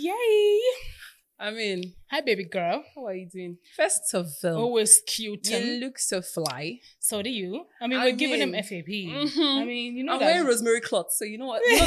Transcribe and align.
Yay! 0.00 0.60
I 1.38 1.50
mean, 1.50 1.94
Hi, 2.10 2.20
baby 2.22 2.44
girl. 2.44 2.82
how 2.94 3.06
are 3.06 3.14
you 3.14 3.28
doing? 3.28 3.58
First 3.76 4.12
of 4.14 4.28
all, 4.44 4.56
Always 4.56 5.00
cute. 5.06 5.46
you 5.48 5.80
look 5.80 5.98
so 5.98 6.20
fly. 6.22 6.80
so 6.98 7.22
do 7.22 7.28
you. 7.30 7.64
I 7.80 7.86
mean, 7.86 7.98
I 7.98 8.04
we're 8.06 8.16
giving 8.16 8.40
him 8.40 8.52
mean, 8.52 8.62
FAP. 8.62 8.86
mhm. 8.88 9.60
I 9.60 9.64
mean, 9.64 9.96
you 9.96 10.04
know 10.04 10.14
I'm 10.14 10.20
that 10.20 10.26
wearing 10.26 10.46
rosemary 10.46 10.80
cloth, 10.80 11.12
so 11.12 11.24
you 11.24 11.36
know 11.38 11.46
what? 11.46 11.62
You 11.68 11.76
know, 11.78 11.84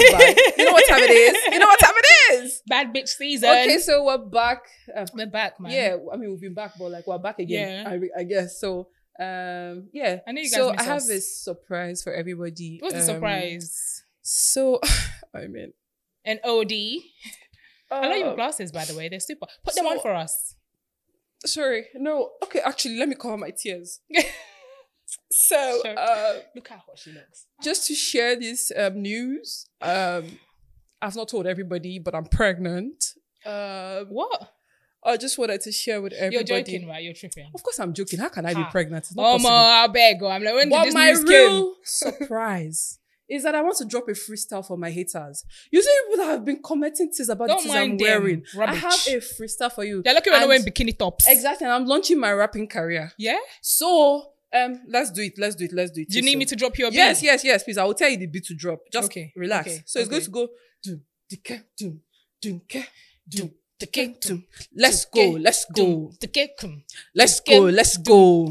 you 0.57 0.65
know 0.65 0.71
what 0.73 0.87
time 0.87 1.01
it 1.01 1.11
is. 1.11 1.53
You 1.53 1.59
know 1.59 1.65
what 1.67 1.79
time 1.79 1.93
it 1.95 2.33
is. 2.33 2.61
bad 2.67 2.93
bitch 2.93 3.09
season. 3.09 3.49
Okay, 3.49 3.77
so 3.79 4.03
we're 4.05 4.17
back. 4.19 4.61
Uh, 4.95 5.05
we're 5.15 5.25
back, 5.27 5.59
man. 5.59 5.71
yeah, 5.71 5.97
I 6.11 6.17
mean 6.17 6.29
we've 6.31 6.41
been 6.41 6.53
back, 6.55 6.73
but 6.77 6.89
like 6.91 7.05
we're 7.07 7.17
back 7.19 7.39
again. 7.39 7.83
Yeah. 7.85 7.89
I, 7.89 7.93
re- 7.95 8.13
I 8.17 8.23
guess 8.23 8.59
so. 8.59 8.89
Um, 9.19 9.89
yeah. 9.93 10.19
I 10.27 10.31
know 10.33 10.41
you 10.41 10.49
guys 10.49 10.53
so 10.53 10.69
I 10.75 10.81
have 10.83 10.97
us. 10.97 11.09
a 11.09 11.21
surprise 11.21 12.01
for 12.03 12.13
everybody. 12.13 12.77
What's 12.79 12.93
the 12.95 12.99
Um, 13.01 13.05
surprise? 13.05 14.03
So, 14.21 14.79
I 15.35 15.45
mean, 15.47 15.73
An 16.25 16.39
OD. 16.43 16.73
I 17.93 18.07
love 18.07 18.17
your 18.17 18.27
uh, 18.29 18.35
glasses, 18.35 18.71
by 18.71 18.85
the 18.85 18.95
way. 18.95 19.09
They're 19.09 19.19
super. 19.19 19.45
Put 19.63 19.75
them 19.75 19.85
so- 19.85 19.91
on 19.91 19.99
for 19.99 20.13
us. 20.13 20.55
Sorry, 21.45 21.87
no. 21.95 22.29
Okay, 22.43 22.59
actually, 22.63 22.97
let 22.97 23.09
me 23.09 23.15
cover 23.15 23.35
my 23.37 23.49
tears. 23.51 23.99
so, 25.31 25.81
Sure. 25.83 25.95
uh, 25.99 26.33
Look 26.55 26.67
how 26.69 26.77
hot 26.77 26.97
she 26.97 27.11
looks. 27.11 27.47
just 27.61 27.85
to 27.87 27.93
share 27.95 28.37
this 28.39 28.71
um, 28.77 29.01
news, 29.01 29.65
um, 29.81 30.25
I've 31.01 31.15
not 31.15 31.27
told 31.27 31.45
everybody, 31.45 31.99
but 31.99 32.15
I'm 32.15 32.25
pregnant. 32.25 33.03
Um, 33.45 34.05
What? 34.07 34.51
I 35.05 35.17
just 35.17 35.37
wanted 35.37 35.59
to 35.61 35.71
share 35.73 36.01
with 36.01 36.13
everybody. 36.13 36.49
You're 36.53 36.61
joking, 36.63 36.87
right? 36.87 37.03
You're 37.03 37.13
tripping. 37.13 37.51
Of 37.53 37.61
course, 37.61 37.77
I'm 37.77 37.93
joking. 37.93 38.19
How 38.19 38.29
can 38.29 38.45
I 38.45 38.53
be 38.53 38.63
pregnant? 38.71 39.03
It's 39.03 39.13
not 39.15 39.23
Oh, 39.25 39.31
possible. 39.33 39.49
I 39.51 39.87
beg. 39.87 40.23
oh, 40.23 40.27
I'm 40.27 40.43
like, 40.45 40.53
when 40.53 40.69
did 40.69 40.85
this 40.85 40.93
my 40.93 41.11
news 41.11 41.23
came? 41.25 41.27
real 41.51 41.73
surprise 41.83 42.99
is 43.33 43.43
that 43.43 43.55
I 43.55 43.61
want 43.61 43.77
to 43.77 43.85
drop 43.85 44.07
a 44.07 44.11
freestyle 44.11 44.65
for 44.65 44.77
my 44.77 44.91
haters. 44.91 45.43
You 45.71 45.81
see 45.81 45.95
people 46.03 46.23
that 46.23 46.31
have 46.31 46.45
been 46.45 46.61
commenting 46.61 47.09
things 47.11 47.29
about 47.29 47.47
Don't 47.47 47.57
the 47.63 47.69
things 47.69 47.75
I'm 47.75 47.97
wearing. 47.97 48.43
I 48.59 48.75
have 48.75 48.93
a 49.07 49.17
freestyle 49.17 49.71
for 49.71 49.83
you. 49.83 50.03
They're 50.03 50.13
looking 50.13 50.33
when 50.33 50.43
I'm 50.43 50.47
wearing 50.47 50.63
bikini 50.63 50.97
tops. 50.97 51.27
Exactly, 51.27 51.65
and 51.65 51.73
I'm 51.73 51.85
launching 51.85 52.19
my 52.19 52.31
rapping 52.31 52.67
career. 52.67 53.11
Yeah? 53.17 53.39
So, 53.61 54.33
um, 54.53 54.81
let's 54.87 55.09
do 55.11 55.23
it. 55.23 55.33
Let's 55.37 55.55
do 55.55 55.65
it. 55.65 55.73
Let's 55.73 55.91
do 55.91 56.01
it. 56.01 56.09
Do 56.09 56.17
you 56.17 56.21
need 56.23 56.37
me 56.37 56.45
to 56.45 56.55
drop 56.55 56.77
your 56.77 56.91
beat? 56.91 56.97
Yes, 56.97 57.23
yes, 57.23 57.43
yes. 57.43 57.63
Please, 57.63 57.77
I 57.77 57.83
will 57.85 57.95
tell 57.95 58.09
you 58.09 58.17
the 58.17 58.27
beat 58.27 58.45
to 58.45 58.53
drop. 58.53 58.79
Just 58.91 59.05
Okay, 59.05 59.33
relax. 59.35 59.67
okay, 59.67 59.83
so 59.85 59.99
it's 59.99 60.09
going 60.09 60.21
to 60.21 60.29
go. 60.29 60.47
Dum, 60.83 61.01
dike, 61.29 61.63
dum, 61.77 62.01
dum, 62.39 62.61
ke, 62.69 62.87
dum, 63.27 63.51
dike, 63.79 63.93
dum, 63.93 64.15
dum. 64.21 64.45
Let's 64.75 65.05
go. 65.05 65.29
Let's 65.31 65.65
go. 65.65 66.11
Let's 67.15 67.39
go. 67.39 67.61
Let's 67.61 67.97
go. 67.97 68.49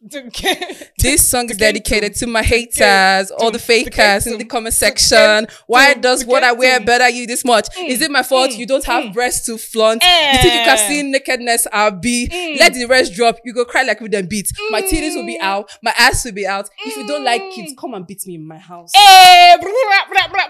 The 0.00 0.22
ketum. 0.22 0.68
The 0.68 0.84
ke- 0.84 0.92
This 0.98 1.30
song 1.30 1.50
is 1.50 1.56
dedicated 1.56 2.14
to 2.16 2.26
my 2.26 2.42
haters, 2.42 3.30
all 3.30 3.50
the 3.50 3.58
fakers 3.58 4.26
in 4.26 4.38
the 4.38 4.44
comment 4.44 4.74
section. 4.74 5.46
Why 5.66 5.94
does 5.94 6.24
what 6.24 6.42
I 6.44 6.52
wear 6.52 6.80
better 6.80 7.08
you 7.08 7.26
this 7.26 7.44
much? 7.44 7.68
Is 7.78 8.00
it 8.00 8.10
my 8.10 8.22
fault 8.22 8.50
mm, 8.50 8.58
you 8.58 8.66
don't 8.66 8.84
have 8.84 9.04
mm. 9.04 9.12
breasts 9.14 9.46
to 9.46 9.58
flaunt? 9.58 10.02
You 10.04 10.38
think 10.38 10.54
you 10.54 10.60
can 10.60 10.78
see 10.78 11.02
nakedness? 11.02 11.66
I'll 11.72 11.90
be. 11.92 12.28
Let 12.58 12.74
the 12.74 12.86
rest 12.86 13.14
drop. 13.14 13.36
You 13.44 13.52
go 13.52 13.64
cry 13.64 13.82
like 13.82 14.00
with 14.00 14.12
them 14.12 14.26
beats. 14.26 14.52
My 14.70 14.82
titties 14.82 15.14
will 15.14 15.26
be 15.26 15.38
out. 15.40 15.70
My 15.82 15.94
ass 15.96 16.24
will 16.24 16.32
be 16.32 16.46
out. 16.46 16.68
If 16.84 16.96
you 16.96 17.06
don't 17.06 17.24
like 17.24 17.42
kids, 17.52 17.74
come 17.78 17.94
and 17.94 18.06
beat 18.06 18.26
me 18.26 18.36
in 18.36 18.46
my 18.46 18.58
house. 18.58 18.92
Eh, 18.94 19.56
bra, 19.56 19.70
bra, 20.08 20.28
bra, 20.28 20.48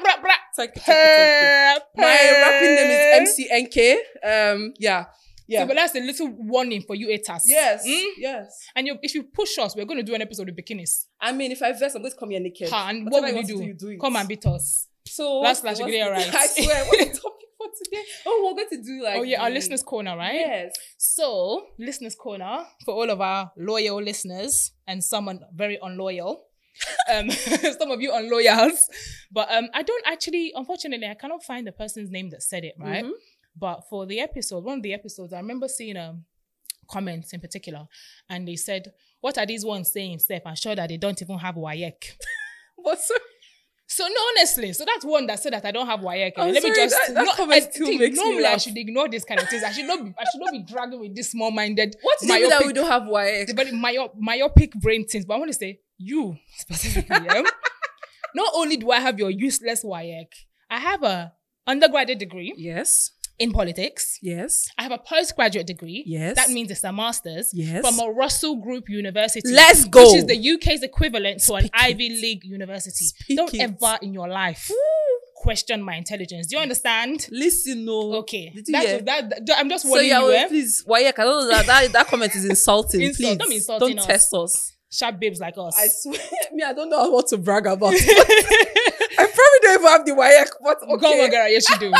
it, 0.58 0.70
it, 0.74 0.82
it. 0.88 1.82
My 1.96 2.20
rapping 2.42 2.74
name 2.74 2.90
is 2.90 3.38
MCNK. 3.38 3.96
Um, 4.24 4.74
yeah, 4.78 5.06
yeah. 5.48 5.60
So, 5.62 5.66
but 5.66 5.76
that's 5.76 5.94
a 5.96 6.00
little 6.00 6.28
warning 6.36 6.82
for 6.86 6.94
you 6.94 7.08
haters. 7.08 7.42
yes, 7.46 7.84
Mm? 7.86 8.04
yes. 8.18 8.46
And 8.76 8.86
you, 8.86 8.98
if 9.02 9.14
you 9.14 9.24
push 9.24 9.58
us, 9.58 9.74
we're 9.74 9.86
going 9.86 9.98
to 9.98 10.04
do 10.04 10.14
an 10.14 10.22
episode 10.22 10.46
with 10.46 10.56
bikinis. 10.56 11.06
I 11.20 11.32
mean, 11.32 11.50
if 11.52 11.62
I 11.62 11.72
verse, 11.72 11.94
I'm 11.94 12.02
going 12.02 12.12
to 12.12 12.18
come 12.18 12.30
here 12.30 12.40
naked. 12.40 12.68
Ha, 12.70 12.88
and 12.90 13.10
what 13.10 13.22
will 13.22 13.34
you 13.34 13.44
do? 13.44 13.64
you 13.64 13.74
do. 13.74 13.98
Come 13.98 14.16
and 14.16 14.28
beat 14.28 14.46
us. 14.46 14.86
So 15.06 15.40
Last 15.40 15.64
what's 15.64 15.80
you 15.80 15.86
get 15.90 16.06
right. 16.08 16.34
I 16.34 16.46
swear, 16.46 16.84
what's 16.84 16.98
the 16.98 17.20
topic 17.20 17.46
for 17.56 17.66
today? 17.82 18.02
Oh, 18.26 18.44
we're 18.54 18.62
going 18.62 18.82
to 18.82 18.82
do 18.86 19.02
like 19.02 19.16
oh, 19.18 19.22
yeah, 19.22 19.42
our 19.42 19.50
listeners' 19.50 19.82
corner, 19.82 20.16
right? 20.16 20.34
Yes. 20.34 20.74
So, 20.98 21.66
listeners' 21.78 22.14
corner 22.14 22.64
for 22.84 22.94
all 22.94 23.08
of 23.10 23.20
our 23.20 23.50
loyal 23.56 24.02
listeners 24.02 24.72
and 24.86 25.02
someone 25.02 25.40
very 25.54 25.78
unloyal. 25.82 26.44
um, 27.12 27.28
some 27.78 27.90
of 27.90 28.00
you 28.00 28.12
unloyals, 28.14 28.88
but 29.32 29.50
um, 29.50 29.68
I 29.74 29.82
don't 29.82 30.04
actually, 30.06 30.52
unfortunately, 30.54 31.08
I 31.08 31.14
cannot 31.14 31.42
find 31.42 31.66
the 31.66 31.72
person's 31.72 32.08
name 32.10 32.30
that 32.30 32.42
said 32.42 32.64
it, 32.64 32.74
right? 32.78 33.04
Mhm. 33.04 33.10
But 33.58 33.82
for 33.88 34.06
the 34.06 34.20
episode, 34.20 34.64
one 34.64 34.78
of 34.78 34.82
the 34.82 34.94
episodes, 34.94 35.32
I 35.32 35.38
remember 35.38 35.68
seeing 35.68 35.96
um 35.96 36.24
comments 36.90 37.32
in 37.32 37.40
particular, 37.40 37.86
and 38.28 38.46
they 38.46 38.56
said, 38.56 38.92
"What 39.20 39.38
are 39.38 39.46
these 39.46 39.64
ones 39.64 39.92
saying, 39.92 40.20
Steph? 40.20 40.42
I'm 40.46 40.56
sure 40.56 40.74
that 40.74 40.88
they 40.88 40.96
don't 40.96 41.20
even 41.20 41.38
have 41.38 41.54
WAEC." 41.56 41.92
But 42.84 43.00
so, 43.00 43.14
So 43.90 44.06
no, 44.06 44.20
honestly, 44.36 44.74
so 44.74 44.84
that's 44.84 45.02
one 45.04 45.26
that 45.28 45.40
said 45.40 45.54
that 45.54 45.64
I 45.64 45.70
don't 45.70 45.86
have. 45.86 46.00
I'm 46.00 46.04
Let 46.06 46.62
me 46.62 46.74
just 46.74 46.94
that- 46.94 47.14
that 47.14 47.24
no, 47.24 47.32
comment 47.32 47.64
I 47.64 47.70
still 47.70 47.86
think 47.86 48.00
makes 48.00 48.16
me 48.18 48.22
normally 48.22 48.44
I 48.44 48.58
should 48.58 48.76
ignore 48.76 49.08
these 49.08 49.24
kind 49.24 49.40
of 49.40 49.48
things. 49.48 49.64
I 49.64 49.72
should 49.72 49.86
not 49.86 50.04
be 50.04 50.10
I 50.16 50.24
should 50.30 50.40
not 50.40 50.52
be 50.52 50.62
dragging 50.62 51.00
with 51.00 51.16
this 51.16 51.30
small-minded 51.30 51.96
what 52.02 52.22
is 52.22 52.28
mean 52.28 52.48
that 52.50 52.66
we 52.66 52.74
don't 52.74 52.86
have 52.86 53.04
very 53.06 53.72
myop, 53.72 54.10
myopic 54.18 54.72
brain 54.74 55.06
things. 55.06 55.24
But 55.24 55.34
I 55.34 55.38
want 55.38 55.50
to 55.52 55.58
say 55.58 55.80
you 55.96 56.36
specifically. 56.58 57.16
yeah? 57.24 57.42
not 58.34 58.52
only 58.54 58.76
do 58.76 58.90
I 58.90 59.00
have 59.00 59.18
your 59.18 59.30
useless 59.30 59.82
WAEC, 59.82 60.26
I 60.70 60.78
have 60.80 61.02
a 61.02 61.32
undergraduate 61.66 62.18
degree 62.18 62.52
Yes, 62.58 63.10
in 63.38 63.52
politics. 63.52 64.18
yes, 64.22 64.66
I 64.78 64.82
have 64.82 64.92
a 64.92 64.98
postgraduate 64.98 65.66
degree. 65.66 66.02
Yes. 66.06 66.36
That 66.36 66.50
means 66.50 66.70
it's 66.70 66.84
a 66.84 66.92
master's. 66.92 67.50
Yes. 67.54 67.86
From 67.86 67.98
a 68.06 68.12
Russell 68.12 68.56
Group 68.56 68.88
University. 68.88 69.48
Let's 69.50 69.84
go. 69.84 70.02
Which 70.12 70.18
is 70.18 70.26
the 70.26 70.50
UK's 70.54 70.82
equivalent 70.82 71.40
to 71.44 71.54
an 71.54 71.60
Speak 71.62 71.72
Ivy. 71.74 72.08
League 72.10 72.44
university. 72.44 73.04
Speak 73.04 73.36
Don't 73.36 73.54
it. 73.54 73.60
ever 73.60 73.98
in 74.02 74.12
your 74.14 74.28
life 74.28 74.70
question 75.36 75.80
my 75.82 75.94
intelligence. 75.94 76.48
Do 76.48 76.56
you 76.56 76.62
understand? 76.62 77.28
Listen, 77.30 77.84
no. 77.84 78.12
Okay. 78.14 78.50
Did 78.54 78.66
you 78.68 78.72
That's 78.72 78.86
hear? 78.86 79.00
that, 79.02 79.46
that- 79.46 79.58
I'm 79.58 79.68
just 79.68 79.84
So 79.84 79.90
warning 79.90 80.08
yeah, 80.08 80.20
you, 80.20 80.32
eh? 80.32 80.48
please, 80.48 80.82
don't 80.84 81.16
know 81.16 81.48
that, 81.48 81.66
that 81.66 81.92
that 81.92 82.06
comment 82.08 82.34
is 82.34 82.44
insulting. 82.44 83.00
Insult. 83.02 83.16
Please, 83.16 83.38
Don't 83.38 83.48
be 83.48 83.56
insulting 83.56 83.88
don't 83.90 83.98
us. 84.00 84.06
test 84.06 84.34
us. 84.34 84.72
Sharp 84.90 85.20
babes 85.20 85.38
like 85.38 85.54
us. 85.58 85.76
I 85.78 85.86
swear, 85.88 86.18
me, 86.52 86.62
I 86.64 86.72
don't 86.72 86.88
know 86.90 87.10
what 87.10 87.26
to 87.28 87.36
brag 87.38 87.66
about. 87.66 87.92
I 87.94 89.14
probably 89.16 89.58
don't 89.62 89.74
even 89.80 89.86
have 89.86 90.06
the 90.06 90.12
WAEC, 90.12 90.46
but 90.64 90.80
Go 90.80 90.92
on, 90.94 91.14
okay. 91.20 91.30
girl. 91.30 91.48
Yes, 91.48 91.68
you 91.70 91.78
do. 91.78 91.92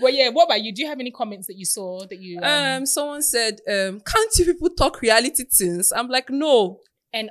Well, 0.00 0.12
yeah. 0.12 0.28
What 0.28 0.44
about 0.44 0.62
you? 0.62 0.72
Do 0.72 0.82
you 0.82 0.88
have 0.88 1.00
any 1.00 1.10
comments 1.10 1.46
that 1.46 1.56
you 1.56 1.64
saw 1.64 2.00
that 2.06 2.18
you 2.20 2.38
um, 2.38 2.44
Um, 2.78 2.86
someone 2.86 3.22
said, 3.22 3.60
um, 3.68 4.00
can't 4.00 4.38
you 4.38 4.44
people 4.44 4.70
talk 4.70 5.00
reality 5.02 5.44
things? 5.44 5.92
I'm 5.92 6.08
like, 6.08 6.30
no. 6.30 6.80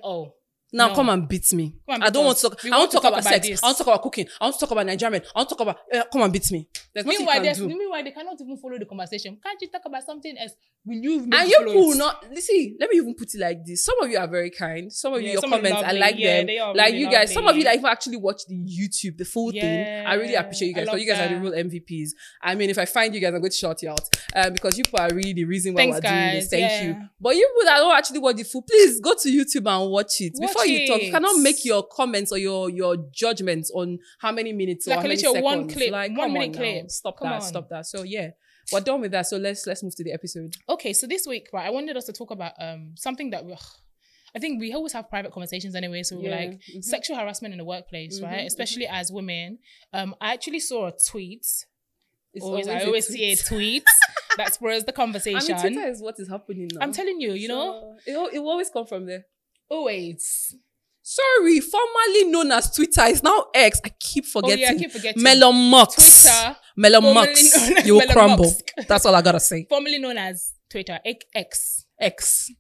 no? 0.04 0.34
Now 0.74 0.88
No. 0.90 0.96
come 0.96 1.10
and 1.10 1.28
beat 1.28 1.52
me. 1.54 1.74
And 1.88 2.04
I 2.04 2.10
don't 2.10 2.26
want 2.26 2.38
to 2.38 2.50
talk. 2.50 2.66
I 2.66 2.78
want 2.80 2.92
to 2.92 2.98
talk, 2.98 3.06
about, 3.12 3.24
sex. 3.24 3.46
this. 3.48 3.62
I 3.62 3.68
want 3.68 3.78
to 3.78 3.84
talk 3.84 3.94
about 3.94 4.02
cooking. 4.04 4.28
I 4.40 4.46
want 4.46 4.56
to 4.56 4.60
talk 4.62 4.72
about 4.72 4.86
Nigerian. 4.86 5.22
I 5.36 5.40
want 5.40 5.50
to 5.50 5.56
talk 5.56 5.62
about. 5.62 5.78
Uh, 5.94 6.04
come 6.12 6.22
and 6.22 6.32
beat 6.32 6.50
me. 6.52 6.68
There's 6.94 7.06
nothing 7.06 7.20
Meanwhile, 7.20 7.46
you 7.46 7.54
can 7.54 7.68
do. 7.70 7.78
meanwhile, 7.78 8.04
they 8.04 8.12
cannot 8.12 8.38
even 8.40 8.58
follow 8.58 8.80
the 8.80 8.86
conversation. 8.86 9.38
Can't 9.44 9.62
you 9.62 9.68
talk 9.70 9.82
about 9.86 10.04
something 10.04 10.38
else? 10.38 10.54
Will 10.86 10.96
you? 10.98 11.28
And 11.32 11.50
you 11.50 11.58
people 11.66 11.96
not 11.96 12.26
see. 12.38 12.76
Let 12.80 12.90
me 12.90 12.98
even 12.98 13.16
put 13.16 13.34
it 13.34 13.40
like 13.40 13.66
this. 13.66 13.86
Some 13.86 14.02
of 14.02 14.10
you 14.10 14.18
are 14.18 14.28
very 14.28 14.50
kind. 14.50 14.92
Some 14.92 15.14
of 15.14 15.22
you, 15.22 15.28
Yeah, 15.28 15.34
your 15.34 15.42
some 15.42 15.54
are 15.54 15.58
comments, 15.58 15.84
I 15.84 15.92
like 15.92 16.16
Yeah, 16.18 16.38
them. 16.38 16.46
they 16.48 16.58
are 16.58 16.74
Like 16.74 16.88
really 16.94 17.00
you 17.00 17.12
guys. 17.12 17.34
Some 17.34 17.48
of 17.48 17.56
you 17.56 17.64
lovely. 17.64 17.64
that 17.64 17.76
even 17.76 17.86
actually 17.86 18.18
watch 18.18 18.42
the 18.48 18.56
YouTube, 18.56 19.18
the 19.18 19.26
full 19.26 19.52
thing. 19.52 20.06
I 20.08 20.14
really 20.16 20.36
appreciate 20.36 20.70
you 20.70 20.74
guys. 20.74 20.86
Because 20.86 21.02
you 21.02 21.08
guys 21.08 21.20
are 21.32 21.36
the 21.36 21.42
real 21.42 21.52
MVPs. 21.54 22.10
I 22.42 22.56
mean, 22.56 22.70
if 22.70 22.78
I 22.78 22.86
find 22.86 23.14
you 23.14 23.20
guys, 23.20 23.34
I'm 23.34 23.42
going 23.42 23.52
to 23.52 23.58
shout 23.58 23.82
you 23.84 23.90
out. 23.90 24.10
Um, 24.34 24.54
because 24.54 24.78
you 24.78 24.84
people 24.86 25.00
are 25.02 25.10
really 25.14 25.34
the 25.34 25.44
reason 25.46 25.74
why 25.74 25.82
Thanks, 25.82 25.96
we're 25.98 26.10
doing 26.10 26.32
this. 26.36 26.50
Thank 26.50 26.84
you. 26.88 26.96
But 27.20 27.36
you 27.36 27.48
people 27.48 27.66
that 27.66 27.78
don't 27.78 27.96
actually 27.98 28.20
watch 28.20 28.38
the 28.38 28.44
full, 28.44 28.62
please 28.64 29.00
go 29.02 29.14
to 29.14 29.30
YouTube 29.30 29.68
and 29.70 29.92
watch 29.92 30.22
it 30.22 30.34
Watch 30.36 30.54
before 30.64 30.78
you 30.80 30.88
talk. 30.88 31.02
You 31.02 31.12
cannot 31.12 31.40
make 31.42 31.64
your 31.66 31.84
comments 31.84 32.32
or 32.32 32.38
your 32.38 32.70
your 32.70 32.98
judgments 33.12 33.72
on 33.74 34.00
how 34.20 34.32
many 34.32 34.54
minutes 34.54 34.88
Like 34.88 34.98
or 34.98 35.02
how 35.02 35.08
many 35.08 35.18
seconds. 35.20 35.44
one 35.44 35.70
clip, 35.70 35.92
like, 35.92 36.18
one 36.18 36.34
minute 36.34 36.48
on 36.48 36.52
now. 36.54 36.58
clip. 36.60 36.92
Stop 36.92 37.18
Come 37.20 37.30
that. 37.30 37.36
on. 37.36 37.42
Stop 37.42 37.70
that. 37.70 37.86
So 37.86 38.04
yeah, 38.04 38.32
we're 38.72 38.82
done 38.82 39.02
with 39.02 39.12
that. 39.12 39.28
So 39.28 39.38
let's 39.38 39.66
let's 39.68 39.84
move 39.84 39.96
to 39.96 40.04
the 40.04 40.12
episode. 40.14 40.56
Okay, 40.70 40.94
so 40.94 41.08
this 41.08 41.26
week, 41.28 41.48
right, 41.54 41.66
I 41.68 41.70
wanted 41.70 41.98
us 41.98 42.06
to 42.06 42.14
talk 42.14 42.32
about 42.32 42.54
um 42.60 42.94
something 42.96 43.30
that 43.32 43.46
we, 43.46 43.54
I 44.36 44.40
think 44.40 44.60
we 44.62 44.74
always 44.74 44.94
have 44.94 45.10
private 45.10 45.32
conversations 45.34 45.76
anyway. 45.76 46.04
So 46.04 46.16
we're 46.18 46.30
Yeah, 46.30 46.36
like 46.38 46.62
mhm. 46.74 46.84
sexual 46.84 47.18
harassment 47.18 47.54
in 47.54 47.58
the 47.58 47.66
workplace, 47.66 48.20
Mhm, 48.20 48.24
right? 48.24 48.46
Especially 48.48 48.88
as 48.88 49.12
women. 49.12 49.60
Um, 49.94 50.16
I 50.22 50.34
actually 50.34 50.60
saw 50.60 50.88
a 50.88 50.94
tweet. 51.10 51.46
It's 52.34 52.46
Always, 52.46 52.66
I 52.70 52.84
always 52.84 53.08
tweet. 53.08 53.18
see 53.18 53.32
a 53.34 53.36
tweet 53.36 53.84
that 54.38 54.54
spurs 54.54 54.86
the 54.86 54.94
I 54.94 54.96
conversation. 54.96 55.54
mean, 55.54 55.74
Twitter 55.74 55.90
is 55.90 56.02
what 56.02 56.16
is 56.18 56.30
happening 56.30 56.70
now. 56.74 56.80
I'm 56.80 56.94
telling 56.94 57.20
you, 57.20 57.34
you 57.34 57.50
know, 57.50 57.98
it, 58.06 58.14
it 58.36 58.40
will 58.40 58.52
always 58.52 58.70
come 58.70 58.86
from 58.86 59.06
there. 59.06 59.26
Always. 59.72 60.56
Sorry, 61.02 61.60
formerly 61.60 62.26
known 62.26 62.52
as 62.52 62.74
Twitter 62.74 63.04
is 63.06 63.24
now 63.24 63.48
X. 63.56 63.82
I 63.84 63.90
keep 64.00 64.26
forgetting. 64.26 64.60
Oh 64.60 64.68
yeah, 64.68 64.76
I 64.76 64.78
keep 64.78 64.92
forgetting. 64.92 65.22
Melon 65.22 65.56
Musk. 65.72 65.98
Twitter, 65.98 66.58
Melon 66.78 67.04
known 67.04 67.28
You 67.86 67.94
will 67.94 68.00
Melon 68.02 68.14
crumble. 68.14 68.54
That's 68.88 69.06
all 69.06 69.16
I 69.16 69.22
gotta 69.22 69.40
say. 69.40 69.66
formerly 69.68 70.00
known 70.00 70.18
as 70.18 70.54
Twitter 70.70 71.00
X. 71.36 71.86
X. 72.00 72.52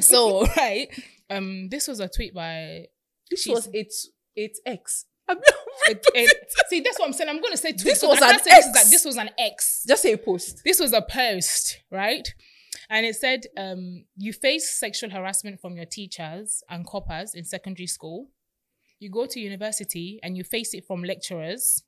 So 0.00 0.46
right, 0.56 0.88
um, 1.30 1.68
this 1.68 1.86
was 1.86 2.00
a 2.00 2.08
tweet 2.08 2.34
by 2.34 2.86
This 3.30 3.46
was 3.46 3.68
eight 3.74 3.92
eight 4.36 4.56
X. 4.66 5.06
I'm 5.28 5.38
it, 5.86 6.04
it, 6.14 6.52
see, 6.68 6.80
that's 6.80 6.98
what 6.98 7.06
I'm 7.06 7.12
saying. 7.14 7.30
I'm 7.30 7.40
gonna 7.40 7.56
say 7.56 7.72
tweet. 7.72 7.84
This 7.84 8.00
so 8.00 8.08
was 8.08 8.20
an 8.20 8.28
can't 8.28 8.44
this 8.44 8.58
is 8.58 8.66
X. 8.66 8.82
that 8.82 8.90
this 8.90 9.04
was 9.04 9.16
an 9.16 9.30
X. 9.38 9.84
Just 9.86 10.02
say 10.02 10.12
a 10.12 10.18
post. 10.18 10.62
This 10.64 10.80
was 10.80 10.92
a 10.92 11.00
post, 11.00 11.78
right? 11.90 12.28
And 12.90 13.06
it 13.06 13.16
said, 13.16 13.46
um, 13.56 14.04
you 14.16 14.32
face 14.32 14.70
sexual 14.78 15.10
harassment 15.10 15.60
from 15.60 15.76
your 15.76 15.86
teachers 15.86 16.62
and 16.68 16.86
coppers 16.86 17.34
in 17.34 17.44
secondary 17.44 17.86
school. 17.86 18.28
You 19.00 19.10
go 19.10 19.26
to 19.26 19.40
university 19.40 20.20
and 20.22 20.36
you 20.36 20.44
face 20.44 20.74
it 20.74 20.84
from 20.86 21.02
lecturers. 21.02 21.82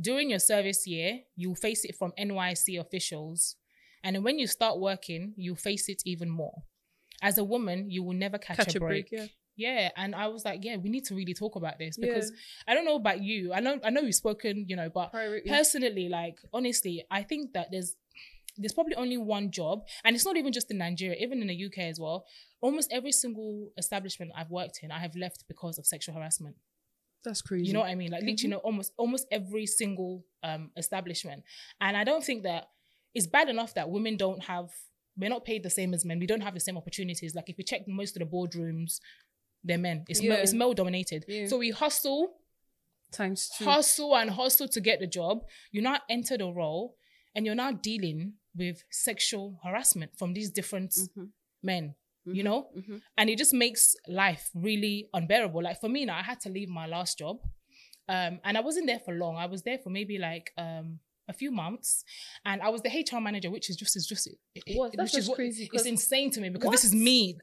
during 0.00 0.30
your 0.30 0.38
service 0.38 0.86
year, 0.86 1.20
you'll 1.36 1.54
face 1.56 1.84
it 1.84 1.94
from 1.96 2.12
NYSC 2.18 2.78
officials. 2.80 3.56
And 4.04 4.22
when 4.22 4.38
you 4.38 4.46
start 4.46 4.78
working, 4.78 5.34
you'll 5.36 5.56
face 5.56 5.88
it 5.88 6.02
even 6.06 6.30
more. 6.30 6.62
As 7.20 7.36
a 7.38 7.42
woman, 7.44 7.90
you 7.90 8.04
will 8.04 8.14
never 8.14 8.38
catch, 8.38 8.58
Catch 8.58 8.76
a 8.76 8.80
break. 8.80 9.08
yeah. 9.10 9.26
Yeah, 9.56 9.90
and 9.96 10.14
I 10.14 10.28
was 10.28 10.44
like, 10.44 10.60
yeah, 10.64 10.76
we 10.76 10.88
need 10.88 11.04
to 11.06 11.16
really 11.16 11.34
talk 11.34 11.56
about 11.56 11.80
this 11.80 11.96
Yeah. 11.98 12.06
because 12.14 12.30
I 12.68 12.74
don't 12.74 12.84
know 12.84 12.94
about 12.94 13.20
you. 13.22 13.52
I 13.52 13.58
know 13.58 13.80
I 13.82 13.90
know 13.90 14.02
we've 14.02 14.14
spoken, 14.14 14.66
you 14.68 14.76
know, 14.76 14.88
but 14.88 15.10
yeah. 15.12 15.40
personally, 15.52 16.08
like 16.08 16.38
honestly, 16.52 17.02
I 17.10 17.24
think 17.24 17.54
that 17.54 17.72
there's 17.72 17.96
there's 18.58 18.72
probably 18.72 18.94
only 18.96 19.16
one 19.16 19.50
job, 19.50 19.86
and 20.04 20.14
it's 20.16 20.24
not 20.24 20.36
even 20.36 20.52
just 20.52 20.70
in 20.70 20.78
Nigeria, 20.78 21.16
even 21.20 21.40
in 21.40 21.48
the 21.48 21.64
UK 21.66 21.78
as 21.78 21.98
well. 22.00 22.26
Almost 22.60 22.92
every 22.92 23.12
single 23.12 23.70
establishment 23.78 24.32
I've 24.36 24.50
worked 24.50 24.80
in, 24.82 24.90
I 24.90 24.98
have 24.98 25.14
left 25.14 25.44
because 25.48 25.78
of 25.78 25.86
sexual 25.86 26.14
harassment. 26.14 26.56
That's 27.24 27.42
crazy. 27.42 27.66
You 27.66 27.72
know 27.72 27.80
what 27.80 27.90
I 27.90 27.94
mean? 27.94 28.10
Like 28.10 28.22
literally, 28.22 28.50
no, 28.50 28.58
almost 28.58 28.92
almost 28.96 29.26
every 29.30 29.66
single 29.66 30.24
um 30.42 30.70
establishment. 30.76 31.42
And 31.80 31.96
I 31.96 32.04
don't 32.04 32.24
think 32.24 32.42
that 32.44 32.68
it's 33.14 33.26
bad 33.26 33.48
enough 33.48 33.74
that 33.74 33.90
women 33.90 34.16
don't 34.16 34.42
have 34.44 34.70
we're 35.16 35.28
not 35.28 35.44
paid 35.44 35.62
the 35.62 35.70
same 35.70 35.94
as 35.94 36.04
men. 36.04 36.18
We 36.20 36.26
don't 36.26 36.42
have 36.42 36.54
the 36.54 36.60
same 36.60 36.76
opportunities. 36.76 37.34
Like 37.34 37.48
if 37.48 37.58
you 37.58 37.64
check 37.64 37.82
most 37.88 38.16
of 38.16 38.20
the 38.20 38.36
boardrooms, 38.36 39.00
they're 39.64 39.78
men. 39.78 40.04
It's 40.08 40.22
male, 40.22 40.38
it's 40.40 40.52
male 40.52 40.74
dominated. 40.74 41.24
Yeah. 41.26 41.48
So 41.48 41.58
we 41.58 41.70
hustle, 41.70 42.34
times 43.12 43.50
two. 43.58 43.64
hustle 43.64 44.16
and 44.16 44.30
hustle 44.30 44.68
to 44.68 44.80
get 44.80 45.00
the 45.00 45.06
job. 45.08 45.40
You 45.72 45.82
now 45.82 45.98
enter 46.08 46.38
the 46.38 46.46
role 46.46 46.96
and 47.34 47.44
you're 47.44 47.56
now 47.56 47.72
dealing 47.72 48.34
with 48.58 48.82
sexual 48.90 49.58
harassment 49.64 50.10
from 50.18 50.32
these 50.34 50.50
different 50.50 50.92
Mhm. 50.92 51.30
men. 51.62 51.94
You 52.26 52.42
Mhm. 52.42 52.44
know? 52.44 52.70
Mhm. 52.76 53.00
and 53.16 53.30
it 53.30 53.38
just 53.38 53.54
makes 53.54 53.96
life 54.06 54.50
really 54.54 55.08
unbearable. 55.14 55.62
Like 55.62 55.80
for 55.80 55.88
me 55.88 56.04
now, 56.04 56.18
I 56.18 56.22
had 56.22 56.40
to 56.40 56.50
leave 56.50 56.68
my 56.68 56.86
last 56.86 57.16
job, 57.18 57.36
um, 58.08 58.40
and 58.44 58.58
I 58.58 58.60
wasn't 58.60 58.86
there 58.86 58.98
for 59.00 59.14
long. 59.14 59.36
I 59.36 59.46
was 59.46 59.62
there 59.62 59.78
for 59.78 59.88
maybe 59.88 60.18
like 60.18 60.52
um, 60.58 61.00
a 61.26 61.32
few 61.32 61.50
months, 61.50 62.04
and 62.44 62.60
I 62.60 62.68
was 62.68 62.82
the 62.82 62.90
HR 62.90 63.20
manager, 63.20 63.50
which 63.50 63.70
is 63.70 63.76
just 63.76 63.96
is 63.96 64.06
just 64.06 64.26
it, 64.26 64.76
What? 64.76 64.92
That's 64.92 65.12
which 65.12 65.18
is 65.20 65.26
just 65.26 65.28
what- 65.30 65.36
crazy, 65.36 65.70
It's 65.72 65.86
insane 65.86 66.30
to 66.32 66.40
me 66.42 66.48
because 66.50 66.70
this 66.70 66.84
is 66.84 66.92
What? 66.92 67.00
me. 67.02 67.38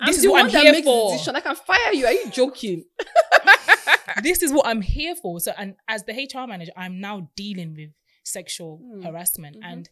I'm 0.00 0.06
This 0.08 0.16
is 0.16 0.22
the 0.24 0.30
what 0.30 0.44
I'm 0.44 0.50
that 0.50 0.62
here 0.74 0.82
for. 0.82 1.12
decision. 1.12 1.36
I 1.36 1.40
can 1.40 1.54
fire 1.56 1.92
you. 1.92 2.06
Are 2.06 2.12
you 2.12 2.28
joking? 2.30 2.84
this 4.22 4.42
is 4.42 4.52
what 4.52 4.66
I'm 4.66 4.80
here 4.82 5.14
for. 5.14 5.38
So, 5.40 5.52
and 5.56 5.74
as 5.88 6.04
the 6.04 6.12
HR 6.12 6.46
manager, 6.48 6.72
I'm 6.76 7.00
now 7.00 7.30
dealing 7.36 7.74
with 7.74 7.90
sexual 8.24 8.78
Hmm. 8.78 9.02
harassment, 9.02 9.56
Mhm. 9.56 9.64
and 9.72 9.88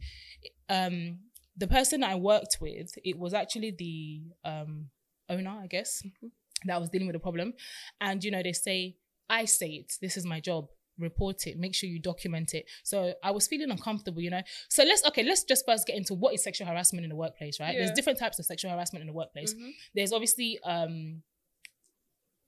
um, 0.68 1.18
the 1.56 1.66
person 1.68 2.02
I 2.02 2.14
worked 2.16 2.58
with, 2.60 2.90
it 3.04 3.18
was 3.18 3.32
actually 3.34 3.70
the 3.72 4.22
um, 4.44 4.90
owner, 5.28 5.50
I 5.62 5.66
guess, 5.66 6.02
Mhm. 6.02 6.30
that 6.66 6.80
was 6.80 6.90
dealing 6.90 7.06
with 7.06 7.14
the 7.14 7.20
problem. 7.20 7.54
And 8.00 8.22
you 8.24 8.30
know, 8.30 8.42
they 8.42 8.52
say, 8.52 8.96
I 9.28 9.44
say 9.46 9.68
it. 9.68 9.92
This 10.00 10.16
is 10.16 10.24
my 10.26 10.40
job. 10.40 10.68
Report 10.98 11.46
it. 11.46 11.58
Make 11.58 11.74
sure 11.74 11.88
you 11.88 11.98
document 11.98 12.54
it. 12.54 12.66
So 12.84 13.14
I 13.22 13.30
was 13.32 13.48
feeling 13.48 13.70
uncomfortable, 13.70 14.20
you 14.22 14.30
know. 14.30 14.42
So 14.68 14.84
let's 14.84 15.04
okay. 15.06 15.22
Let's 15.24 15.42
just 15.42 15.64
first 15.66 15.86
get 15.88 15.96
into 15.96 16.14
what 16.14 16.34
is 16.34 16.42
sexual 16.44 16.68
harassment 16.68 17.02
in 17.04 17.10
the 17.10 17.16
workplace, 17.16 17.58
right? 17.58 17.74
There's 17.76 17.90
different 17.92 18.18
types 18.18 18.38
of 18.38 18.44
sexual 18.44 18.70
harassment 18.70 19.00
in 19.02 19.08
the 19.08 19.12
workplace 19.12 19.54
Mhm. 19.54 19.72
there's 19.94 20.12
obviously 20.12 20.58
um 20.64 21.22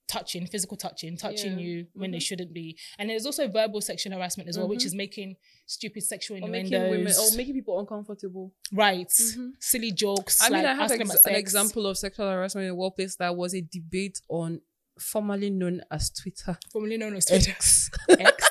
touching 0.08 0.46
physical 0.46 0.76
touching 0.76 1.16
touching 1.16 1.58
Yeah. 1.58 1.64
you 1.66 1.86
when 1.94 2.10
they 2.12 2.18
Mhm. 2.18 2.22
shouldn't 2.22 2.52
be 2.52 2.78
and 2.98 3.10
there's 3.10 3.26
also 3.26 3.48
verbal 3.48 3.80
sexual 3.80 4.12
harassment 4.12 4.48
as 4.48 4.56
well 4.56 4.68
which 4.68 4.82
Mhm. 4.82 4.86
is 4.86 4.94
making 4.94 5.36
stupid 5.66 6.02
sexual 6.04 6.42
Or 6.44 6.48
making 6.48 6.72
women, 6.90 7.12
or 7.12 7.36
making 7.36 7.54
people 7.54 7.80
uncomfortable. 7.80 8.54
right 8.72 9.08
Mhm. 9.08 9.52
silly 9.58 9.90
jokes 9.92 10.40
I 10.40 10.44
mean, 10.50 10.58
like 10.62 10.66
I 10.66 10.74
have 10.74 10.90
asking 10.92 11.10
ex- 11.10 11.24
an 11.26 11.34
example 11.34 11.86
of 11.86 11.98
sexual 11.98 12.26
harassment 12.30 12.64
in 12.64 12.68
the 12.70 12.74
workplace 12.76 13.16
that 13.16 13.34
was 13.36 13.54
a 13.54 13.60
debate 13.62 14.20
on 14.28 14.60
formerly 14.98 15.50
known 15.50 15.82
as 15.90 16.10
Twitter. 16.10 16.56
formerly 16.72 16.96
known 16.98 17.16
as 17.16 17.24
Twitter. 17.26 17.50
X. 17.56 17.90
X. 18.08 18.44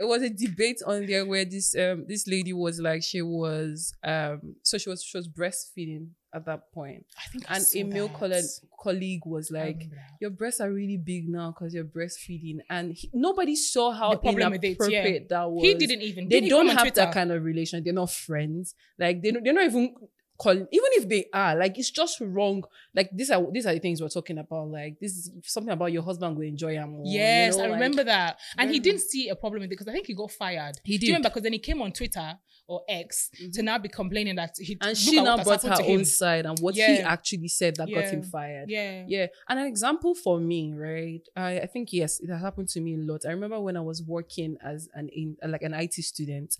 it 0.00 0.04
was 0.04 0.22
a 0.22 0.30
debate 0.30 0.80
on 0.86 1.06
there 1.06 1.24
where 1.26 1.44
this 1.44 1.74
um 1.76 2.06
this 2.08 2.26
lady 2.26 2.52
was 2.52 2.80
like 2.80 3.02
she 3.02 3.20
was 3.22 3.92
um 4.02 4.56
so 4.62 4.78
she 4.78 4.88
was 4.88 5.02
she 5.04 5.16
was 5.18 5.28
breastfeeding 5.28 6.08
at 6.34 6.46
that 6.46 6.72
point. 6.72 7.04
I 7.18 7.28
think 7.28 7.44
and 7.48 7.64
a 7.74 7.82
male 7.84 8.08
colleague 8.78 9.26
was 9.26 9.50
like 9.50 9.88
your 10.20 10.30
breasts 10.30 10.60
are 10.60 10.70
really 10.72 10.96
big 10.96 11.28
now 11.28 11.50
because 11.50 11.74
you're 11.74 11.84
breastfeeding. 11.84 12.58
And 12.70 12.94
he, 12.94 13.10
nobody 13.12 13.56
saw 13.56 13.92
how 13.92 14.10
with 14.12 14.24
it, 14.24 14.34
yeah. 14.38 14.66
inappropriate 14.68 15.28
that 15.28 15.50
was. 15.50 15.62
he 15.62 15.74
didn't 15.74 16.02
even 16.02 16.28
they 16.28 16.40
didn't 16.40 16.50
don't 16.50 16.68
have 16.68 16.94
that 16.94 17.12
kind 17.12 17.30
of 17.32 17.44
relation. 17.44 17.82
They're 17.84 17.92
not 17.92 18.10
friends. 18.10 18.74
Like 18.98 19.22
they 19.22 19.30
they're 19.30 19.52
not 19.52 19.64
even 19.64 19.94
even 20.44 20.66
if 20.70 21.08
they 21.08 21.26
are 21.32 21.54
like 21.54 21.78
it's 21.78 21.90
just 21.90 22.20
wrong 22.20 22.64
like 22.94 23.08
these 23.12 23.30
are 23.30 23.46
these 23.52 23.64
are 23.64 23.74
the 23.74 23.78
things 23.78 24.02
we're 24.02 24.08
talking 24.08 24.38
about 24.38 24.68
like 24.68 24.98
this 25.00 25.12
is 25.12 25.30
something 25.44 25.72
about 25.72 25.92
your 25.92 26.02
husband 26.02 26.36
will 26.36 26.44
enjoy 26.44 26.74
him 26.74 27.00
Yes, 27.04 27.58
I 27.58 27.66
remember 27.66 28.04
that. 28.04 28.38
And 28.56 28.70
he 28.70 28.80
didn't 28.80 29.00
see 29.00 29.28
a 29.28 29.36
problem 29.36 29.60
with 29.60 29.66
it 29.66 29.70
because 29.70 29.88
I 29.88 29.92
think 29.92 30.06
he 30.06 30.14
got 30.14 30.30
fired. 30.30 30.80
He 30.84 30.94
you 30.94 30.98
did. 30.98 31.06
remember? 31.08 31.28
Because 31.28 31.42
then 31.42 31.52
he 31.52 31.58
came 31.58 31.82
on 31.82 31.92
Twitter 31.92 32.38
or 32.68 32.82
X 32.88 33.30
to 33.30 33.44
mm-hmm. 33.44 33.64
now 33.64 33.78
be 33.78 33.88
complaining 33.88 34.36
that 34.36 34.54
he 34.58 34.76
and 34.80 34.96
she 34.96 35.20
now 35.20 35.42
brought 35.42 35.62
her 35.62 35.82
own 35.82 36.04
side 36.04 36.46
and 36.46 36.58
what 36.60 36.74
he 36.74 36.82
actually 36.82 37.48
said 37.48 37.76
that 37.76 37.90
got 37.90 38.04
him 38.04 38.22
fired 38.22 38.70
Yeah. 38.70 39.04
Yeah, 39.06 39.26
and 39.48 39.58
an 39.58 39.66
example 39.66 40.14
for 40.14 40.38
me, 40.38 40.72
right? 40.74 41.20
I, 41.36 41.60
I 41.60 41.66
think 41.66 41.92
yes, 41.92 42.20
it 42.20 42.30
has 42.30 42.40
happened 42.40 42.68
to 42.70 42.80
me 42.80 42.94
a 42.94 42.98
lot. 42.98 43.22
I 43.26 43.30
remember 43.30 43.60
when 43.60 43.76
I 43.76 43.80
was 43.80 44.02
working 44.02 44.56
as 44.62 44.88
an 44.94 45.08
in 45.08 45.36
like 45.46 45.62
an 45.62 45.74
IT 45.74 45.94
student, 45.94 46.56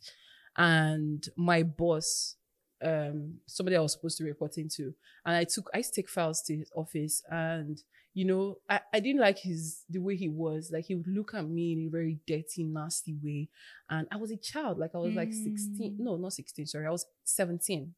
and 0.56 1.26
my 1.36 1.62
boss, 1.62 2.36
um, 2.82 3.34
somebody 3.46 3.76
I 3.76 3.80
was 3.80 3.92
supposed 3.92 4.16
to 4.18 4.24
be 4.24 4.30
reporting 4.30 4.68
to, 4.76 4.94
and 5.24 5.36
I 5.36 5.44
took 5.44 5.70
I 5.74 5.78
used 5.78 5.94
to 5.94 6.02
take 6.02 6.08
files 6.10 6.42
to 6.42 6.56
his 6.56 6.70
office, 6.74 7.22
and 7.30 7.80
you 8.14 8.26
know, 8.26 8.58
I, 8.68 8.80
I 8.92 9.00
didn't 9.00 9.20
like 9.22 9.38
his 9.38 9.84
the 9.88 9.98
way 10.00 10.16
he 10.16 10.28
was. 10.28 10.70
Like 10.72 10.84
he 10.86 10.94
would 10.94 11.06
look 11.08 11.32
at 11.34 11.48
me 11.48 11.72
in 11.72 11.86
a 11.86 11.90
very 11.90 12.18
dirty, 12.26 12.64
nasty 12.64 13.14
way, 13.22 13.48
and 13.88 14.06
I 14.10 14.16
was 14.16 14.30
a 14.30 14.36
child. 14.36 14.78
Like 14.78 14.90
I 14.94 14.98
was 14.98 15.14
like 15.14 15.32
sixteen, 15.32 15.92
Mm. 15.92 16.00
no, 16.00 16.16
not 16.16 16.32
sixteen. 16.32 16.66
Sorry, 16.66 16.86
I 16.86 16.90
was 16.90 17.06
seventeen 17.24 17.94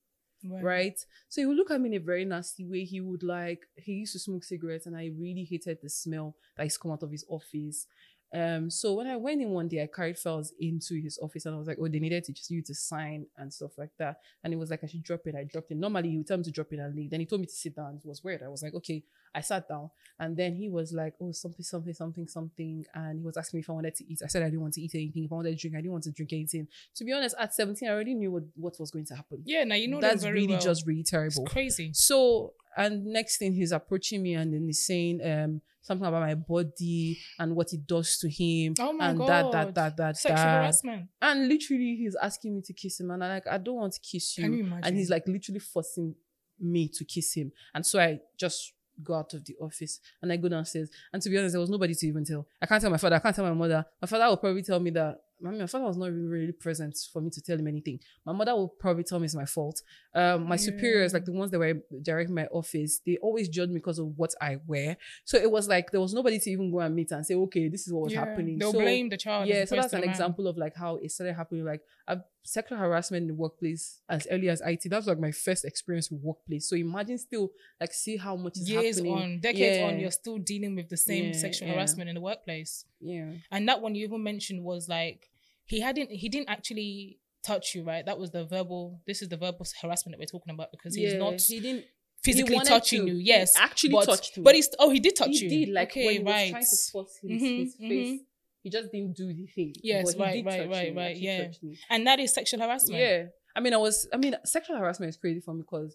right? 0.63 0.99
So 1.31 1.41
he 1.41 1.47
would 1.47 1.57
look 1.57 1.71
at 1.71 1.81
me 1.81 1.89
in 1.89 1.95
a 1.95 2.05
very 2.05 2.25
nasty 2.27 2.67
way. 2.67 2.85
He 2.85 3.01
would 3.01 3.23
like 3.23 3.61
he 3.77 3.93
used 3.93 4.13
to 4.13 4.19
smoke 4.19 4.45
cigarettes, 4.45 4.85
and 4.87 4.95
I 4.97 5.11
really 5.19 5.45
hated 5.45 5.79
the 5.83 5.89
smell 5.89 6.37
that 6.57 6.67
is 6.67 6.77
come 6.77 6.91
out 6.93 7.03
of 7.03 7.11
his 7.11 7.25
office. 7.29 7.87
Um, 8.35 8.69
so 8.69 8.95
when 8.95 9.07
I 9.07 9.17
went 9.17 9.41
in 9.41 9.51
one 9.51 9.69
day, 9.69 9.83
I 9.83 9.87
carried 9.87 10.19
files 10.19 10.53
into 10.59 11.01
his 11.01 11.19
office, 11.23 11.47
and 11.47 11.55
I 11.55 11.59
was 11.59 11.69
like, 11.69 11.79
"Oh, 11.81 11.87
they 11.89 12.01
needed 12.01 12.25
to 12.25 12.33
just 12.33 12.51
you 12.51 12.63
to 12.63 12.75
sign 12.75 13.27
and 13.39 13.53
stuff 13.53 13.79
like 13.79 13.91
that." 13.99 14.17
And 14.43 14.53
it 14.53 14.57
was 14.57 14.71
like 14.71 14.83
I 14.83 14.89
should 14.89 15.05
drop 15.05 15.21
it. 15.27 15.35
I 15.37 15.45
dropped 15.45 15.71
it. 15.71 15.77
Normally, 15.77 16.11
he 16.11 16.17
would 16.19 16.27
tell 16.27 16.37
me 16.37 16.43
to 16.45 16.51
drop 16.51 16.73
it 16.73 16.81
and 16.81 16.95
leave. 16.95 17.11
Then 17.11 17.21
he 17.21 17.27
told 17.27 17.41
me 17.43 17.47
to 17.47 17.53
sit 17.55 17.77
down. 17.77 18.01
It 18.03 18.07
was 18.09 18.25
weird. 18.25 18.43
I 18.43 18.49
was 18.49 18.63
like, 18.63 18.75
"Okay." 18.75 19.05
I 19.37 19.41
sat 19.41 19.69
down, 19.69 19.91
and 20.21 20.37
then 20.37 20.55
he 20.55 20.69
was 20.69 20.93
like, 20.93 21.15
"Oh, 21.21 21.33
something, 21.33 21.65
something, 21.65 21.93
something, 21.93 22.29
something," 22.29 22.85
and 22.95 23.19
he 23.19 23.25
was 23.25 23.37
asking 23.37 23.59
me 23.59 23.63
if 23.63 23.71
I 23.71 23.73
wanted 23.73 23.95
to 23.97 24.05
eat. 24.13 24.21
I 24.25 24.29
said 24.29 24.43
I 24.43 24.47
didn't 24.47 24.61
want 24.61 24.75
to 24.75 24.81
eat 24.81 24.95
anything. 24.95 25.25
If 25.25 25.33
I 25.33 25.35
wanted 25.35 25.51
to 25.51 25.57
drink, 25.57 25.75
I 25.77 25.81
didn't 25.81 25.91
want 25.93 26.05
to 26.05 26.13
drink 26.13 26.33
anything. 26.33 26.69
To 26.95 27.05
be 27.05 27.13
honest, 27.13 27.35
at 27.39 27.53
seventeen, 27.53 27.89
I 27.89 27.93
already 27.93 28.15
knew 28.15 28.31
what, 28.31 28.45
what 28.55 28.79
was 28.79 28.93
going 28.93 29.07
to 29.07 29.17
happen. 29.17 29.43
Yeah, 29.45 29.65
now 29.65 29.75
you 29.75 29.89
know 29.89 30.01
That's 30.01 30.23
very 30.23 30.35
really 30.43 30.53
well. 30.55 30.61
just 30.61 30.87
really 30.87 31.01
It's 31.01 31.11
terrible. 31.11 31.47
crazy. 31.47 31.91
So, 31.95 32.53
and 32.77 33.05
next 33.07 33.39
thing 33.39 33.53
he's 33.55 33.73
approaching 33.73 34.23
me 34.23 34.35
and 34.35 34.53
then 34.53 34.65
he's 34.67 34.85
saying 34.87 35.21
um 35.25 35.61
something 35.85 36.07
about 36.07 36.23
my 36.23 36.35
body 36.35 37.19
and 37.39 37.55
what 37.55 37.73
it 37.73 37.87
does 37.87 38.19
to 38.19 38.29
him. 38.29 38.75
Oh 38.81 38.93
my 38.93 39.11
and 39.11 39.19
god. 39.19 39.29
that, 39.29 39.53
that, 39.53 39.75
that, 39.75 39.97
that, 39.99 40.17
Sexual 40.17 40.37
that. 40.37 40.63
harassment. 40.63 41.09
And 41.21 41.47
literally 41.47 41.97
he's 41.97 42.17
asking 42.21 42.55
me 42.57 42.63
to 42.63 42.73
kiss 42.73 43.01
him. 43.01 43.11
And 43.11 43.23
I'm 43.23 43.31
like, 43.31 43.47
I 43.47 43.59
don't 43.59 43.77
want 43.77 43.93
to 43.93 44.01
kiss 44.01 44.39
you. 44.39 44.45
Can 44.45 44.53
you 44.55 44.65
imagine? 44.65 44.85
and 44.85 44.97
he's 44.97 45.11
like 45.11 45.29
literally 45.29 45.61
forcing 45.61 46.15
me 46.59 46.89
to 46.89 47.05
kiss 47.05 47.35
him. 47.35 47.53
And 47.75 47.85
so 47.85 48.01
I 48.01 48.21
just 48.39 48.73
go 49.03 49.15
out 49.15 49.35
of 49.35 49.45
the 49.45 49.57
office 49.61 50.01
and 50.23 50.33
I 50.33 50.37
go 50.37 50.49
downstairs. 50.49 50.89
And 51.13 51.21
to 51.21 51.29
be 51.29 51.37
honest, 51.37 51.53
there 51.53 51.61
was 51.61 51.71
nobody 51.71 51.95
to 51.95 52.07
even 52.07 52.25
tell. 52.25 52.47
I 52.63 52.67
can't 52.67 52.81
tell 52.81 52.91
my 52.91 52.97
father, 52.97 53.17
I 53.17 53.19
can't 53.19 53.37
tell 53.37 53.45
my 53.45 53.53
mother. 53.53 53.85
My 54.01 54.09
father 54.09 54.27
will 54.27 54.37
probably 54.39 54.63
tell 54.63 54.81
me 54.81 54.91
that 54.93 55.21
My 55.53 55.67
father 55.67 55.85
was 55.85 55.97
not 55.97 56.11
really, 56.11 56.27
really 56.27 56.53
present 56.53 56.97
for 57.13 57.21
me 57.21 57.31
to 57.31 57.41
tell 57.43 57.59
him 57.59 57.67
anything. 57.69 58.01
My 58.25 58.33
mother 58.33 58.55
will 58.55 58.69
probably 58.69 59.05
tell 59.05 59.19
me 59.19 59.27
it's 59.27 59.35
my 59.35 59.45
fault. 59.45 59.83
Um, 60.15 60.49
my 60.49 60.57
superiors, 60.57 61.13
like 61.13 61.25
the 61.27 61.33
ones 61.33 61.51
that 61.51 61.59
were 61.59 61.75
directing 62.03 62.35
my 62.35 62.47
office, 62.47 63.01
they 63.05 63.19
always 63.19 63.49
judge 63.49 63.69
me 63.69 63.75
because 63.77 63.99
of 63.99 64.07
what 64.17 64.35
I 64.41 64.59
wear. 64.67 64.97
So 65.25 65.37
it 65.37 65.51
was 65.51 65.69
like 65.69 65.91
there 65.91 66.01
was 66.01 66.15
nobody 66.15 66.39
to 66.39 66.51
even 66.51 66.71
go 66.71 66.81
and 66.81 66.95
meet 66.95 67.11
and 67.11 67.25
say, 67.27 67.35
okay, 67.35 67.69
this 67.69 67.87
is 67.87 67.93
what 67.93 68.05
was 68.05 68.13
Yeah, 68.13 68.21
happening. 68.21 68.59
They'll 68.59 68.73
so, 68.73 68.81
blame 68.81 69.09
the 69.11 69.17
child. 69.17 69.47
yeah, 69.49 69.65
so 69.67 69.77
that's 69.77 69.93
an 69.93 70.01
man. 70.01 70.11
example 70.11 70.47
of 70.49 70.57
like 70.57 70.75
how 70.77 70.97
it 70.97 71.11
started 71.13 71.35
happening. 71.35 71.65
Like 71.65 71.83
I've 72.09 72.23
sexual 72.47 72.77
harassment 72.77 73.23
in 73.23 73.29
the 73.29 73.35
workplace 73.35 74.01
as 74.09 74.27
early 74.31 74.49
as 74.51 74.61
IT. 74.65 74.83
That's 74.91 75.07
like 75.07 75.19
my 75.19 75.31
first 75.33 75.65
experience 75.65 76.11
with 76.11 76.21
workplace. 76.23 76.69
So 76.69 76.77
imagine 76.77 77.17
still 77.19 77.51
like 77.81 77.93
see 77.93 78.17
how 78.19 78.37
much 78.37 78.59
is 78.59 78.69
Years 78.69 78.97
happening. 78.97 79.13
on, 79.15 79.41
decades 79.41 79.79
on, 79.83 79.99
you're 79.99 80.11
still 80.11 80.39
dealing 80.39 80.75
with 80.75 80.89
the 80.91 80.97
same 80.97 81.27
Yeah, 81.27 81.33
sexual 81.33 81.69
yeah. 81.69 81.75
harassment 81.75 82.09
in 82.11 82.15
the 82.15 82.21
workplace. 82.21 82.85
Yeah, 83.01 83.31
And 83.51 83.69
that 83.69 83.81
one 83.83 83.95
you 83.95 84.05
even 84.07 84.23
mentioned 84.23 84.63
was 84.63 84.89
like 84.89 85.31
he 85.67 85.81
hadn't 85.81 86.11
he 86.11 86.29
didn't 86.29 86.49
actually 86.51 87.19
touch 87.45 87.75
you, 87.75 87.85
right? 87.85 88.05
That 88.07 88.19
was 88.19 88.31
the 88.31 88.45
verbal. 88.45 89.01
This 89.07 89.23
is 89.23 89.29
the 89.29 89.37
verbal 89.37 89.67
harassment 89.81 90.15
that 90.15 90.19
we're 90.21 90.27
talking 90.39 90.53
about 90.55 90.71
because 90.73 90.95
he's 90.95 91.13
yeah. 91.13 91.19
not 91.19 91.41
He 91.41 91.61
didn't 91.61 91.85
physically 92.23 92.59
touching 92.61 93.07
to. 93.07 93.13
you. 93.13 93.19
Yes, 93.19 93.55
actually 93.57 93.91
but, 93.91 94.07
touched 94.07 94.37
me. 94.39 94.43
But 94.43 94.55
he's 94.55 94.69
oh 94.79 94.91
he 94.91 95.01
did 95.01 95.17
touch 95.17 95.29
he 95.31 95.45
you. 95.45 95.51
He 95.51 95.65
did 95.67 95.75
like 95.75 95.91
okay, 95.91 96.07
when 96.07 96.15
he 96.15 96.23
was 96.23 96.51
trying 96.51 96.63
to 96.65 96.77
force 96.93 97.19
his, 97.23 97.43
Mhm, 97.43 97.59
his 97.59 97.75
face. 97.77 98.21
He 98.63 98.71
just 98.71 98.91
didn't 98.91 99.15
do 99.15 99.27
the 99.27 99.47
thing. 99.47 99.75
Yes, 99.83 100.17
right, 100.17 100.33
did 100.37 100.47
right, 100.47 100.61
touch 100.63 100.71
right, 100.71 100.97
right, 100.97 101.17
yeah. 101.19 101.49
And 101.91 102.07
that 102.07 102.19
is 102.19 102.33
sexual 102.33 102.61
harassment. 102.61 102.99
Yeah. 102.99 103.25
I 103.55 103.61
mean, 103.61 103.75
I 103.75 103.77
was. 103.77 104.09
I 104.13 104.17
mean, 104.17 104.35
sexual 104.45 104.77
harassment 104.79 105.11
is 105.11 105.19
crazy 105.19 105.41
for 105.41 105.53
me 105.53 105.61
because 105.61 105.95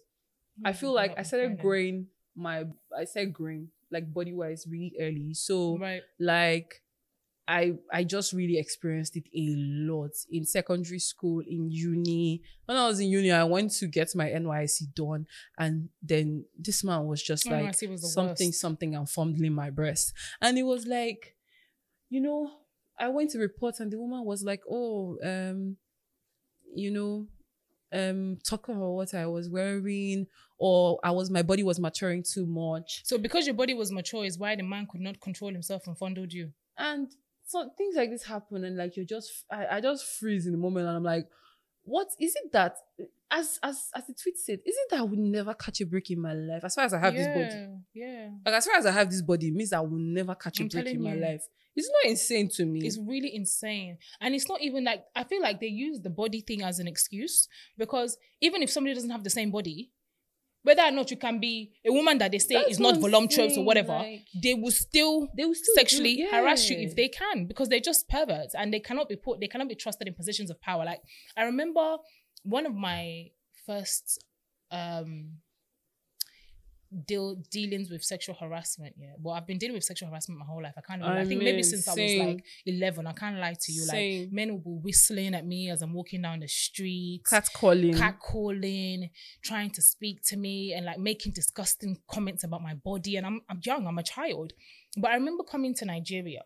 I 0.64 0.72
feel 0.72 0.92
like 0.94 1.18
I 1.18 1.22
started 1.24 1.58
growing 1.58 2.06
my. 2.36 2.64
I 2.96 3.04
said 3.06 3.32
growing 3.32 3.70
like 3.90 4.14
body 4.14 4.32
wise 4.32 4.66
really 4.70 4.94
early. 5.00 5.34
So 5.34 5.78
Right. 5.78 6.02
like 6.20 6.80
I 7.50 7.72
I 7.92 8.04
just 8.04 8.32
really 8.32 8.58
experienced 8.58 9.16
it 9.16 9.24
a 9.34 9.46
lot 9.90 10.12
in 10.30 10.44
secondary 10.44 11.00
school, 11.00 11.40
in 11.40 11.68
uni. 11.68 12.42
When 12.66 12.76
I 12.76 12.86
was 12.86 13.00
in 13.00 13.08
uni, 13.08 13.32
I 13.32 13.42
went 13.44 13.72
to 13.80 13.86
get 13.88 14.14
my 14.14 14.28
NYSC 14.30 14.94
done, 14.94 15.26
and 15.58 15.88
then 16.00 16.44
this 16.56 16.84
man 16.84 17.06
was 17.06 17.20
just 17.30 17.44
like 17.50 17.74
was 17.88 18.12
something, 18.12 18.48
worst. 18.48 18.60
something, 18.60 18.94
and 18.94 19.08
fondling 19.08 19.52
my 19.52 19.70
breast, 19.70 20.12
and 20.40 20.56
it 20.58 20.62
was 20.62 20.86
like, 20.86 21.34
you 22.08 22.20
know, 22.20 22.50
I 22.98 23.08
went 23.08 23.30
to 23.30 23.38
report, 23.38 23.80
and 23.80 23.90
the 23.90 23.98
woman 23.98 24.24
was 24.24 24.44
like, 24.44 24.62
"Oh, 24.70 25.18
um, 25.24 25.76
you 26.74 26.90
know." 26.92 27.26
Um, 27.92 28.38
talking 28.44 28.76
about 28.76 28.90
what 28.92 29.14
I 29.14 29.26
was 29.26 29.48
wearing, 29.48 30.28
or 30.58 31.00
I 31.02 31.10
was 31.10 31.28
my 31.28 31.42
body 31.42 31.64
was 31.64 31.80
maturing 31.80 32.22
too 32.22 32.46
much, 32.46 33.04
So 33.04 33.18
because 33.18 33.46
your 33.48 33.56
body 33.56 33.74
was 33.74 33.90
mature 33.90 34.24
is 34.24 34.38
why 34.38 34.54
the 34.54 34.62
man 34.62 34.86
could 34.88 35.00
not 35.00 35.18
control 35.20 35.50
himself 35.50 35.88
and 35.88 35.98
fondled 35.98 36.32
you. 36.32 36.52
and 36.78 37.08
so 37.50 37.68
things 37.76 37.94
like 37.96 38.10
this 38.10 38.24
happen 38.24 38.64
and 38.64 38.76
like 38.76 38.96
you're 38.96 39.04
just 39.16 39.44
I, 39.50 39.66
I 39.76 39.80
just 39.80 40.04
freeze 40.18 40.46
in 40.46 40.52
the 40.52 40.58
moment 40.58 40.86
and 40.86 40.96
i'm 40.96 41.02
like 41.14 41.26
what 41.82 42.08
is 42.20 42.34
it 42.36 42.52
that 42.52 42.76
as 43.30 43.58
as 43.62 43.88
as 43.96 44.06
the 44.06 44.14
tweet 44.14 44.36
said 44.38 44.60
is 44.64 44.74
it 44.76 44.90
that 44.90 45.00
i 45.00 45.02
will 45.02 45.16
never 45.18 45.54
catch 45.54 45.80
a 45.80 45.86
break 45.86 46.10
in 46.10 46.20
my 46.20 46.32
life 46.34 46.62
as 46.64 46.74
far 46.74 46.84
as 46.84 46.94
i 46.94 46.98
have 46.98 47.14
this 47.14 47.26
body 47.28 47.66
yeah, 47.94 48.04
Yeah. 48.04 48.28
like 48.46 48.54
as 48.54 48.66
far 48.66 48.76
as 48.76 48.86
i 48.86 48.90
have 48.92 49.10
this 49.10 49.22
body 49.22 49.48
it 49.48 49.54
means 49.54 49.72
i 49.72 49.80
will 49.80 49.98
never 49.98 50.34
catch 50.34 50.60
a 50.60 50.62
I'm 50.62 50.68
break 50.68 50.86
in 50.86 50.92
telling 50.92 51.02
my 51.10 51.14
you. 51.14 51.20
life 51.32 51.42
it's 51.76 51.88
not 51.96 52.10
insane 52.10 52.48
to 52.56 52.66
me 52.66 52.80
It's 52.84 52.98
really 52.98 53.32
insane. 53.34 53.96
And 54.20 54.34
it's 54.34 54.48
not 54.48 54.60
even 54.60 54.82
like 54.84 55.04
I 55.14 55.22
feel 55.22 55.40
like 55.40 55.60
they 55.60 55.68
use 55.68 56.00
the 56.00 56.10
body 56.10 56.40
thing 56.40 56.62
as 56.64 56.80
an 56.80 56.88
excuse 56.88 57.46
because 57.78 58.18
even 58.40 58.60
if 58.64 58.70
somebody 58.70 58.92
doesn't 58.94 59.08
have 59.16 59.22
the 59.22 59.30
same 59.30 59.50
body, 59.52 59.92
whether 60.62 60.82
or 60.82 60.90
not 60.90 61.10
you 61.10 61.16
can 61.16 61.40
be 61.40 61.72
a 61.86 61.92
woman 61.92 62.18
that 62.18 62.30
they 62.32 62.38
say 62.38 62.54
That's 62.54 62.72
is 62.72 62.80
not 62.80 62.98
voluptuous 62.98 63.56
or 63.56 63.64
whatever, 63.64 63.92
like, 63.94 64.20
they 64.42 64.54
will 64.54 64.70
still 64.70 65.28
they 65.36 65.44
will 65.44 65.54
still 65.54 65.74
do- 65.74 65.80
sexually 65.80 66.26
harass 66.30 66.68
you 66.70 66.76
if 66.78 66.94
they 66.96 67.08
can 67.08 67.46
because 67.46 67.68
they're 67.68 67.80
just 67.80 68.08
perverts 68.08 68.54
and 68.54 68.72
they 68.72 68.80
cannot 68.80 69.08
be 69.08 69.16
put 69.16 69.40
they 69.40 69.48
cannot 69.48 69.68
be 69.68 69.74
trusted 69.74 70.06
in 70.08 70.14
positions 70.14 70.50
of 70.50 70.60
power. 70.60 70.84
Like 70.84 71.00
i 71.36 71.44
remember 71.44 71.96
one 72.42 72.66
of 72.66 72.74
my 72.74 73.26
first 73.66 74.24
um 74.70 75.38
deal 77.06 77.36
dealings 77.50 77.88
with 77.88 78.02
sexual 78.02 78.34
harassment 78.34 78.94
yeah 78.98 79.12
well 79.20 79.34
i've 79.34 79.46
been 79.46 79.58
dealing 79.58 79.74
with 79.74 79.84
sexual 79.84 80.08
harassment 80.08 80.40
my 80.40 80.44
whole 80.44 80.62
life 80.62 80.74
i 80.76 80.80
can't 80.80 81.00
remember. 81.00 81.20
I, 81.20 81.22
I 81.22 81.24
think 81.24 81.40
maybe 81.40 81.56
mean, 81.56 81.62
since 81.62 81.86
i 81.86 81.92
was 81.92 82.16
like 82.16 82.44
11 82.66 83.06
i 83.06 83.12
can't 83.12 83.38
lie 83.38 83.54
to 83.60 83.72
you 83.72 83.82
Same. 83.82 84.22
like 84.22 84.32
men 84.32 84.50
will 84.50 84.58
be 84.58 84.82
whistling 84.82 85.34
at 85.34 85.46
me 85.46 85.70
as 85.70 85.82
i'm 85.82 85.94
walking 85.94 86.22
down 86.22 86.40
the 86.40 86.48
street 86.48 87.22
cat 87.28 87.48
calling 87.54 87.94
catcalling, 87.94 89.10
trying 89.42 89.70
to 89.70 89.82
speak 89.82 90.22
to 90.24 90.36
me 90.36 90.72
and 90.72 90.86
like 90.86 90.98
making 90.98 91.32
disgusting 91.32 91.98
comments 92.10 92.44
about 92.44 92.62
my 92.62 92.74
body. 92.74 93.16
And 93.16 93.26
I'm 93.26 93.40
I'm 93.48 93.60
young, 93.64 93.86
I'm 93.86 93.98
a 93.98 94.02
child. 94.02 94.52
But 94.96 95.10
I 95.10 95.14
remember 95.14 95.44
coming 95.44 95.74
to 95.76 95.84
Nigeria. 95.84 96.42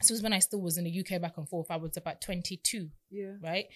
This 0.00 0.10
was 0.10 0.22
when 0.22 0.34
I 0.34 0.40
still 0.40 0.60
was 0.60 0.76
in 0.76 0.84
the 0.84 1.00
UK 1.00 1.20
back 1.22 1.38
and 1.38 1.48
forth. 1.48 1.70
I 1.70 1.76
was 1.76 1.96
about 1.96 2.20
22, 2.20 2.90
yeah 3.10 3.32
right? 3.42 3.66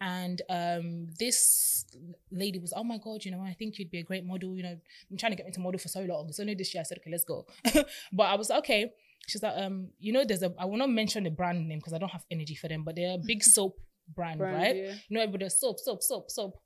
And 0.00 0.42
um, 0.50 1.08
this 1.18 1.86
lady 2.30 2.58
was, 2.58 2.72
oh 2.76 2.84
my 2.84 2.98
God, 2.98 3.24
you 3.24 3.30
know, 3.30 3.40
I 3.40 3.54
think 3.54 3.78
you'd 3.78 3.90
be 3.90 3.98
a 3.98 4.02
great 4.02 4.24
model. 4.24 4.54
You 4.56 4.62
know, 4.62 4.76
I'm 5.10 5.16
trying 5.16 5.32
to 5.32 5.36
get 5.36 5.46
me 5.46 5.52
to 5.52 5.60
model 5.60 5.78
for 5.78 5.88
so 5.88 6.00
long. 6.02 6.30
So 6.32 6.42
only 6.42 6.54
this 6.54 6.74
year 6.74 6.80
I 6.80 6.84
said, 6.84 6.98
okay, 6.98 7.10
let's 7.10 7.24
go. 7.24 7.46
but 8.12 8.24
I 8.24 8.34
was 8.34 8.50
okay. 8.50 8.92
She's 9.26 9.42
like, 9.42 9.54
um, 9.56 9.88
you 9.98 10.12
know, 10.12 10.24
there's 10.24 10.42
a, 10.42 10.52
I 10.58 10.66
will 10.66 10.76
not 10.76 10.90
mention 10.90 11.24
the 11.24 11.30
brand 11.30 11.66
name 11.66 11.78
because 11.78 11.94
I 11.94 11.98
don't 11.98 12.10
have 12.10 12.26
energy 12.30 12.54
for 12.54 12.68
them, 12.68 12.84
but 12.84 12.94
they're 12.94 13.14
a 13.14 13.18
big 13.18 13.42
soap 13.44 13.80
brand, 14.14 14.38
Brand, 14.38 14.56
right? 14.56 14.76
yeah. 14.76 14.92
you 15.08 15.16
know, 15.16 15.22
everybody 15.22 15.48
soap, 15.48 15.78
soap, 15.80 16.02
soap, 16.02 16.30
soap. 16.30 16.58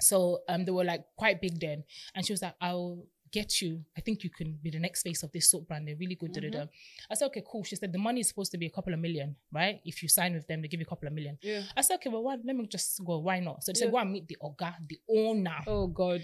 So 0.00 0.40
um, 0.48 0.64
they 0.64 0.72
were 0.72 0.84
like 0.84 1.04
quite 1.16 1.40
big 1.40 1.60
then, 1.60 1.84
and 2.14 2.26
she 2.26 2.32
was 2.32 2.42
like, 2.42 2.56
"I'll 2.60 3.04
get 3.32 3.60
you. 3.62 3.84
I 3.96 4.00
think 4.00 4.22
you 4.24 4.30
can 4.30 4.58
be 4.62 4.70
the 4.70 4.78
next 4.78 5.02
face 5.02 5.22
of 5.22 5.32
this 5.32 5.50
soap 5.50 5.68
brand. 5.68 5.88
They're 5.88 5.96
really 5.96 6.14
good." 6.14 6.32
da-da-da." 6.32 6.58
Mm-hmm. 6.64 7.10
I 7.12 7.14
said, 7.14 7.26
"Okay, 7.26 7.42
cool." 7.50 7.64
She 7.64 7.76
said, 7.76 7.90
"The 7.92 7.98
money 7.98 8.20
is 8.20 8.28
supposed 8.28 8.52
to 8.52 8.58
be 8.58 8.66
a 8.66 8.70
couple 8.70 8.92
of 8.94 9.00
million, 9.00 9.34
right? 9.52 9.80
If 9.84 10.02
you 10.02 10.08
sign 10.08 10.34
with 10.34 10.46
them, 10.46 10.62
they 10.62 10.68
give 10.68 10.80
you 10.80 10.86
a 10.86 10.92
couple 10.94 11.08
of 11.08 11.14
million. 11.14 11.38
yeah 11.42 11.62
I 11.76 11.80
said, 11.80 11.94
"Okay, 11.96 12.10
well, 12.10 12.22
why, 12.22 12.36
let 12.44 12.54
me 12.56 12.66
just 12.66 13.00
go. 13.04 13.18
Why 13.18 13.40
not?" 13.40 13.64
So 13.64 13.72
they 13.72 13.78
Yeah. 13.78 13.84
said, 13.86 13.92
"Go 13.92 13.98
and 13.98 14.12
meet 14.12 14.28
the 14.28 14.36
oga, 14.42 14.74
the 14.88 14.98
owner, 15.08 15.58
oh 15.66 15.86
god 15.88 16.22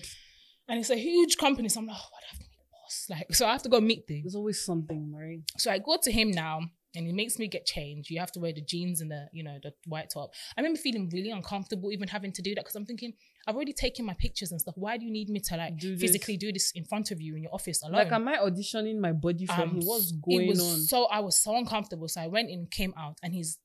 and 0.68 0.78
it's 0.80 0.90
a 0.90 0.96
huge 0.96 1.36
company." 1.36 1.68
So 1.68 1.80
I'm 1.80 1.86
like, 1.86 1.96
"Oh, 1.98 2.10
I 2.16 2.26
have 2.30 2.38
to 2.38 2.44
meet 2.44 2.58
the 2.58 2.70
boss." 2.76 3.06
Like, 3.10 3.34
so 3.34 3.46
I 3.46 3.52
have 3.52 3.62
to 3.62 3.68
go 3.68 3.80
meet 3.80 4.06
the 4.06 4.20
there's 4.22 4.34
always 4.34 4.64
something 4.64 5.12
right? 5.12 5.40
so 5.56 5.70
I 5.70 5.78
go 5.78 5.96
to 6.02 6.10
him 6.12 6.30
now 6.30 6.60
and 6.94 7.06
he 7.06 7.12
makes 7.12 7.38
me 7.38 7.46
get 7.48 7.66
changed. 7.66 8.10
You 8.10 8.18
have 8.20 8.32
to 8.32 8.40
wear 8.40 8.52
the 8.52 8.62
jeans 8.62 9.02
and 9.02 9.10
the, 9.10 9.28
you 9.32 9.44
know, 9.44 9.58
the 9.62 9.72
white 9.86 10.08
top. 10.10 10.30
I 10.56 10.60
remember 10.62 10.78
feeling 10.78 11.08
really 11.12 11.30
uncomfortable 11.30 11.92
even 11.92 12.08
having 12.08 12.32
to 12.32 12.42
do 12.42 12.54
that 12.54 12.62
because 12.64 12.74
I'm 12.76 12.86
thinking, 12.86 13.12
I've 13.48 13.56
already 13.56 13.72
taken 13.72 14.04
my 14.04 14.12
pictures 14.12 14.52
and 14.52 14.60
stuff. 14.60 14.74
Why 14.76 14.98
do 14.98 15.06
you 15.06 15.10
need 15.10 15.30
me 15.30 15.40
to 15.40 15.56
like 15.56 15.78
Do 15.78 15.96
physically 15.96 16.36
do 16.36 16.52
this 16.52 16.70
in 16.74 16.84
front 16.84 17.10
of 17.10 17.18
you 17.20 17.34
in 17.34 17.42
your 17.44 17.54
office 17.54 17.82
alone? 17.82 17.94
like 17.94 18.12
am 18.12 18.28
i 18.28 18.36
auditioning 18.36 18.98
my 18.98 19.12
body 19.12 19.46
for 19.46 19.62
Um, 19.62 19.70
him 19.70 19.80
what's 19.86 20.10
it 20.10 20.20
going 20.22 20.48
was 20.48 20.60
on 20.60 20.78
So 20.80 21.06
I 21.06 21.20
was 21.20 21.40
so 21.40 21.56
uncomfortable. 21.56 22.08
So 22.08 22.20
I 22.20 22.26
went 22.26 22.50
in, 22.50 22.66
came 22.66 22.92
out, 22.96 23.16
and 23.22 23.32
he's 23.32 23.58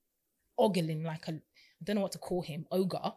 ogling 0.58 1.04
like 1.04 1.28
a 1.28 1.34
I 1.34 1.42
don't 1.84 1.98
know 1.98 2.02
what 2.02 2.14
to 2.14 2.18
call 2.20 2.42
him, 2.42 2.66
ogre. 2.72 3.12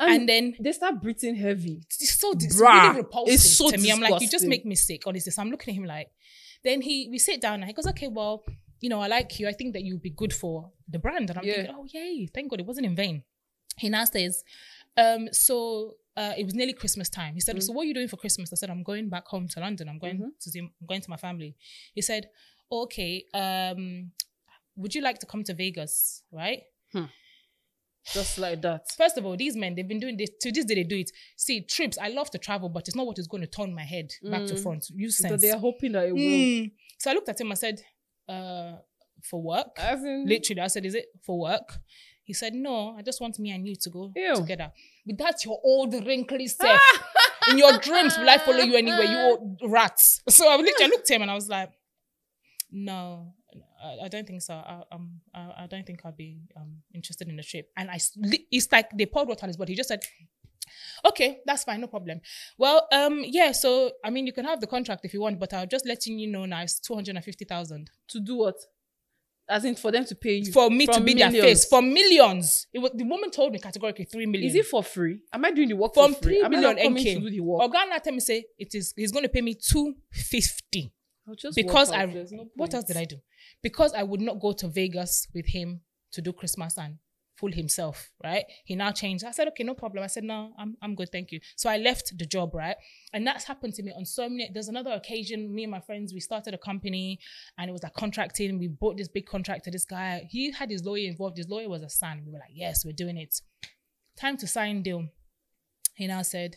And, 0.00 0.28
then 0.28 0.56
they 0.60 0.72
start 0.72 1.00
breathing 1.02 1.36
heavy 1.36 1.82
it's 2.00 2.18
so 2.20 2.32
it's 2.32 2.60
Bruh, 2.60 2.72
really 2.84 2.96
repulsive 2.96 3.34
it's 3.34 3.56
so 3.56 3.70
to 3.70 3.78
me. 3.78 3.90
I'm 3.90 4.00
like, 4.00 4.20
you 4.20 4.28
just 4.28 4.46
make 4.46 4.64
me 4.64 4.74
sick. 4.74 5.02
Honestly, 5.06 5.30
so 5.32 5.40
I'm 5.42 5.50
looking 5.50 5.72
at 5.72 5.78
him 5.78 5.84
like. 5.84 6.08
Then 6.64 6.80
he 6.80 7.08
we 7.10 7.18
sit 7.18 7.40
down 7.40 7.54
and 7.60 7.64
he 7.64 7.72
goes, 7.72 7.86
okay, 7.86 8.08
well, 8.08 8.44
you 8.80 8.88
know, 8.88 9.00
I 9.00 9.06
like 9.06 9.38
you. 9.38 9.46
I 9.48 9.52
think 9.52 9.72
that 9.74 9.82
you'd 9.82 10.02
be 10.02 10.10
good 10.10 10.32
for 10.32 10.70
the 10.88 10.98
brand. 10.98 11.30
And 11.30 11.38
I'm 11.38 11.44
Yeah. 11.44 11.54
thinking, 11.54 11.74
oh 11.78 11.86
yay, 11.92 12.26
thank 12.34 12.50
God 12.50 12.58
it 12.60 12.66
wasn't 12.66 12.86
in 12.86 12.96
vain. 12.96 13.22
He 13.76 13.88
now 13.88 14.04
says, 14.04 14.42
um, 14.96 15.28
so 15.32 15.94
uh, 16.20 16.34
it 16.40 16.44
was 16.48 16.54
nearly 16.60 16.72
Christmas 16.82 17.08
time. 17.08 17.32
He 17.38 17.40
said, 17.46 17.54
Mm. 17.56 17.62
so 17.62 17.72
what 17.74 17.82
are 17.82 17.88
you 17.90 17.94
doing 18.00 18.08
for 18.12 18.16
Christmas? 18.24 18.52
I 18.52 18.56
said, 18.56 18.70
I'm 18.74 18.82
going 18.92 19.06
back 19.08 19.26
home 19.34 19.46
to 19.54 19.58
London. 19.66 19.84
I'm 19.88 19.98
going 20.04 20.18
Mhm. 20.18 20.30
to 20.42 20.46
see, 20.52 20.58
I'm 20.60 20.72
going 20.90 21.02
to 21.06 21.10
my 21.10 21.16
family. 21.26 21.50
He 21.94 22.02
said, 22.10 22.22
okay, 22.80 23.24
um, 23.42 23.82
would 24.80 24.92
you 24.96 25.02
like 25.08 25.18
to 25.20 25.26
come 25.32 25.42
to 25.44 25.54
Vegas? 25.54 26.22
Right. 26.42 26.62
just 28.14 28.38
like 28.38 28.62
that 28.62 28.82
First 28.96 29.18
of 29.18 29.26
all, 29.26 29.36
these 29.36 29.54
men, 29.62 29.74
they've 29.74 29.86
been 29.94 30.00
doing 30.00 30.16
this 30.16 30.30
to 30.40 30.50
this 30.50 30.64
day, 30.64 30.76
they 30.76 30.84
do 30.84 30.96
it. 31.04 31.10
See, 31.36 31.56
trips, 31.76 31.98
I 31.98 32.08
love 32.08 32.30
to 32.30 32.38
travel, 32.38 32.68
but 32.70 32.82
it's 32.88 32.96
not 32.96 33.06
what 33.06 33.18
is 33.18 33.26
going 33.28 33.42
to 33.42 33.46
turn 33.58 33.74
my 33.74 33.84
head 33.94 34.08
back 34.32 34.46
to 34.46 34.54
Mm. 34.54 34.82
You 34.94 35.04
Use 35.06 35.18
so 35.18 35.36
they 35.36 35.50
are 35.50 35.58
hoping 35.58 35.92
that 35.92 36.06
it 36.08 36.12
will 36.12 36.20
Mm. 36.20 36.72
So 36.98 37.10
I 37.10 37.14
looked 37.14 37.28
at 37.28 37.40
him, 37.40 37.52
I 37.52 37.54
said, 37.54 37.76
uh, 38.28 38.72
for 39.22 39.42
work. 39.42 39.72
As 39.78 40.02
in, 40.02 40.24
Literally, 40.26 40.62
I 40.62 40.68
said, 40.68 40.84
Is 40.86 40.94
it 40.94 41.06
for 41.26 41.38
work? 41.38 41.68
He 42.28 42.34
said, 42.34 42.52
No, 42.52 42.94
I 42.98 43.00
just 43.00 43.22
want 43.22 43.38
me 43.38 43.52
and 43.52 43.66
you 43.66 43.74
to 43.74 43.88
go 43.88 44.12
Ew. 44.14 44.34
together. 44.36 44.70
But 45.06 45.16
that's 45.16 45.46
your 45.46 45.58
old 45.64 45.94
wrinkly 45.94 46.46
self. 46.60 46.78
In 47.48 47.56
your 47.56 47.78
dreams, 47.78 48.18
will 48.18 48.28
I 48.28 48.36
follow 48.36 48.58
you 48.58 48.76
anywhere? 48.76 49.02
You 49.04 49.18
old 49.18 49.60
rats. 49.64 50.20
So 50.28 50.46
I 50.46 50.56
literally 50.56 50.90
looked 50.90 51.10
at 51.10 51.16
him 51.16 51.22
and 51.22 51.30
I 51.30 51.34
was 51.34 51.48
like, 51.48 51.70
No, 52.70 53.32
I, 53.82 54.04
I 54.04 54.08
don't 54.08 54.26
think 54.26 54.42
so. 54.42 54.52
I, 54.52 54.82
um, 54.92 55.20
I, 55.34 55.62
I 55.62 55.66
don't 55.68 55.86
think 55.86 56.00
I'll 56.04 56.12
be 56.12 56.42
um, 56.54 56.82
interested 56.92 57.28
in 57.28 57.36
the 57.36 57.42
trip. 57.42 57.70
And 57.78 57.90
I, 57.90 57.98
it's 58.50 58.70
like 58.70 58.90
they 58.94 59.06
poured 59.06 59.28
water 59.28 59.44
on 59.44 59.48
his 59.48 59.56
body. 59.56 59.72
He 59.72 59.76
just 59.78 59.88
said, 59.88 60.02
Okay, 61.06 61.38
that's 61.46 61.64
fine, 61.64 61.80
no 61.80 61.86
problem. 61.86 62.20
Well, 62.58 62.86
um, 62.92 63.24
yeah. 63.26 63.52
So 63.52 63.92
I 64.04 64.10
mean, 64.10 64.26
you 64.26 64.34
can 64.34 64.44
have 64.44 64.60
the 64.60 64.66
contract 64.66 65.02
if 65.06 65.14
you 65.14 65.22
want, 65.22 65.40
but 65.40 65.54
I'm 65.54 65.66
just 65.70 65.86
letting 65.86 66.18
you 66.18 66.26
know 66.26 66.44
now 66.44 66.60
it's 66.60 66.78
two 66.78 66.94
hundred 66.94 67.16
and 67.16 67.24
fifty 67.24 67.46
thousand 67.46 67.90
to 68.08 68.20
do 68.20 68.36
what? 68.36 68.56
As 69.48 69.64
in 69.64 69.74
for 69.76 69.90
them 69.90 70.04
to 70.04 70.14
pay 70.14 70.36
you 70.36 70.52
for 70.52 70.68
me 70.70 70.86
to 70.86 70.92
From 70.94 71.04
be 71.04 71.14
their 71.14 71.30
face 71.30 71.64
for 71.64 71.80
millions. 71.80 72.66
It 72.72 72.80
was 72.80 72.90
the 72.94 73.04
woman 73.04 73.30
told 73.30 73.52
me 73.52 73.58
categorically 73.58 74.04
three 74.04 74.26
million. 74.26 74.48
Is 74.48 74.54
it 74.54 74.66
for 74.66 74.82
free? 74.82 75.20
Am 75.32 75.44
I 75.44 75.50
doing 75.50 75.68
the 75.68 75.76
work 75.76 75.94
From 75.94 76.14
for 76.14 76.22
free? 76.22 76.34
three 76.36 76.44
Am 76.44 76.46
I 76.46 76.48
million 76.50 76.76
not 76.76 76.82
coming 76.82 77.04
to 77.04 77.20
do 77.20 77.30
the 77.30 77.40
work? 77.40 77.62
Organa 77.62 78.02
tell 78.02 78.12
me 78.12 78.20
say 78.20 78.44
it 78.58 78.74
is 78.74 78.92
he's 78.94 79.10
going 79.12 79.22
to 79.22 79.28
pay 79.28 79.40
me 79.40 79.54
two 79.54 79.94
fifty 80.10 80.92
because 81.54 81.90
I 81.92 82.04
no 82.06 82.48
what 82.56 82.74
else 82.74 82.84
did 82.84 82.96
I 82.96 83.04
do? 83.04 83.16
Because 83.62 83.94
I 83.94 84.02
would 84.02 84.20
not 84.20 84.40
go 84.40 84.52
to 84.52 84.68
Vegas 84.68 85.26
with 85.34 85.46
him 85.46 85.80
to 86.12 86.22
do 86.22 86.32
Christmas 86.32 86.76
and 86.78 86.98
fool 87.38 87.52
himself, 87.52 88.10
right? 88.22 88.44
He 88.64 88.74
now 88.74 88.90
changed. 88.90 89.24
I 89.24 89.30
said, 89.30 89.48
okay, 89.48 89.64
no 89.64 89.74
problem. 89.74 90.02
I 90.04 90.08
said, 90.08 90.24
no, 90.24 90.52
I'm 90.58 90.76
I'm 90.82 90.94
good, 90.94 91.10
thank 91.10 91.30
you. 91.32 91.40
So 91.56 91.70
I 91.70 91.76
left 91.76 92.16
the 92.18 92.26
job, 92.26 92.54
right? 92.54 92.76
And 93.12 93.26
that's 93.26 93.44
happened 93.44 93.74
to 93.74 93.82
me 93.82 93.92
on 93.96 94.04
so 94.04 94.28
many. 94.28 94.50
There's 94.52 94.68
another 94.68 94.90
occasion, 94.90 95.54
me 95.54 95.64
and 95.64 95.70
my 95.70 95.80
friends, 95.80 96.12
we 96.12 96.20
started 96.20 96.54
a 96.54 96.58
company 96.58 97.18
and 97.56 97.68
it 97.68 97.72
was 97.72 97.82
like 97.82 97.94
contracting. 97.94 98.58
We 98.58 98.68
bought 98.68 98.96
this 98.96 99.08
big 99.08 99.26
contract 99.26 99.64
to 99.64 99.70
this 99.70 99.84
guy. 99.84 100.26
He 100.30 100.52
had 100.52 100.70
his 100.70 100.84
lawyer 100.84 101.08
involved. 101.08 101.36
His 101.36 101.48
lawyer 101.48 101.68
was 101.68 101.82
a 101.82 101.90
son. 101.90 102.22
We 102.26 102.32
were 102.32 102.38
like, 102.38 102.52
yes, 102.52 102.84
we're 102.84 102.92
doing 102.92 103.16
it. 103.16 103.40
Time 104.16 104.36
to 104.38 104.46
sign 104.46 104.82
deal. 104.82 105.06
He 105.94 106.06
now 106.06 106.22
said, 106.22 106.56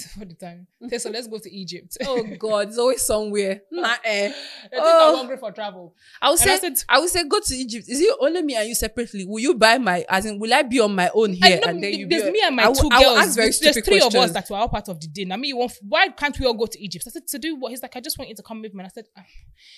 for 0.18 0.24
the 0.24 0.34
time. 0.34 0.66
Okay, 0.84 0.98
so 0.98 1.10
let's 1.10 1.26
go 1.26 1.38
to 1.38 1.50
Egypt. 1.54 1.96
Oh 2.06 2.22
God, 2.38 2.68
it's 2.68 2.78
always 2.78 3.02
somewhere. 3.02 3.62
Nah, 3.70 3.94
eh. 4.04 4.28
I 4.28 4.68
think 4.68 4.82
Oh. 4.84 5.10
I'm 5.10 5.16
hungry 5.18 5.36
for 5.36 5.52
travel. 5.52 5.94
I 6.20 6.30
would 6.30 6.40
And 6.40 6.50
I 6.50 6.56
say, 6.56 6.74
said- 6.74 6.84
I 6.88 6.98
would 6.98 7.10
say, 7.10 7.24
go 7.28 7.38
to 7.40 7.54
Egypt. 7.54 7.88
Is 7.88 8.00
it 8.00 8.16
only 8.20 8.42
me 8.42 8.54
and 8.56 8.68
you 8.68 8.74
separately? 8.74 9.24
Will 9.24 9.40
you 9.40 9.54
buy 9.54 9.78
my? 9.78 10.04
As 10.08 10.26
in, 10.26 10.38
will 10.38 10.52
I 10.52 10.62
be 10.62 10.80
on 10.80 10.94
my 10.94 11.10
own 11.14 11.32
here 11.32 11.60
know, 11.60 11.68
and 11.68 11.82
then 11.82 11.92
you? 11.94 12.06
there's 12.08 12.24
be, 12.24 12.30
me 12.32 12.40
and 12.44 12.56
my 12.56 12.64
I 12.64 12.72
two 12.72 12.88
will 12.88 12.90
girls. 12.90 13.34
there's 13.34 13.84
three 13.84 14.00
of 14.00 14.14
us 14.14 14.32
that 14.32 14.48
were 14.50 14.56
all 14.56 14.68
part 14.68 14.88
of 14.88 15.00
the 15.00 15.06
din. 15.06 15.32
I 15.32 15.36
mean, 15.36 15.50
you 15.50 15.56
want, 15.58 15.72
why 15.86 16.08
can't 16.08 16.38
we 16.38 16.46
all 16.46 16.54
go 16.54 16.66
to 16.66 16.80
Egypt? 16.82 17.04
I 17.06 17.10
said 17.10 17.26
to 17.28 17.38
do 17.38 17.56
what? 17.56 17.70
He's 17.70 17.82
like, 17.82 17.94
I 17.96 18.00
just 18.00 18.18
want 18.18 18.28
you 18.28 18.36
to 18.36 18.42
come 18.42 18.62
with 18.62 18.74
me. 18.74 18.80
And 18.80 18.86
I 18.86 18.90
said, 18.94 19.04
ah. 19.16 19.22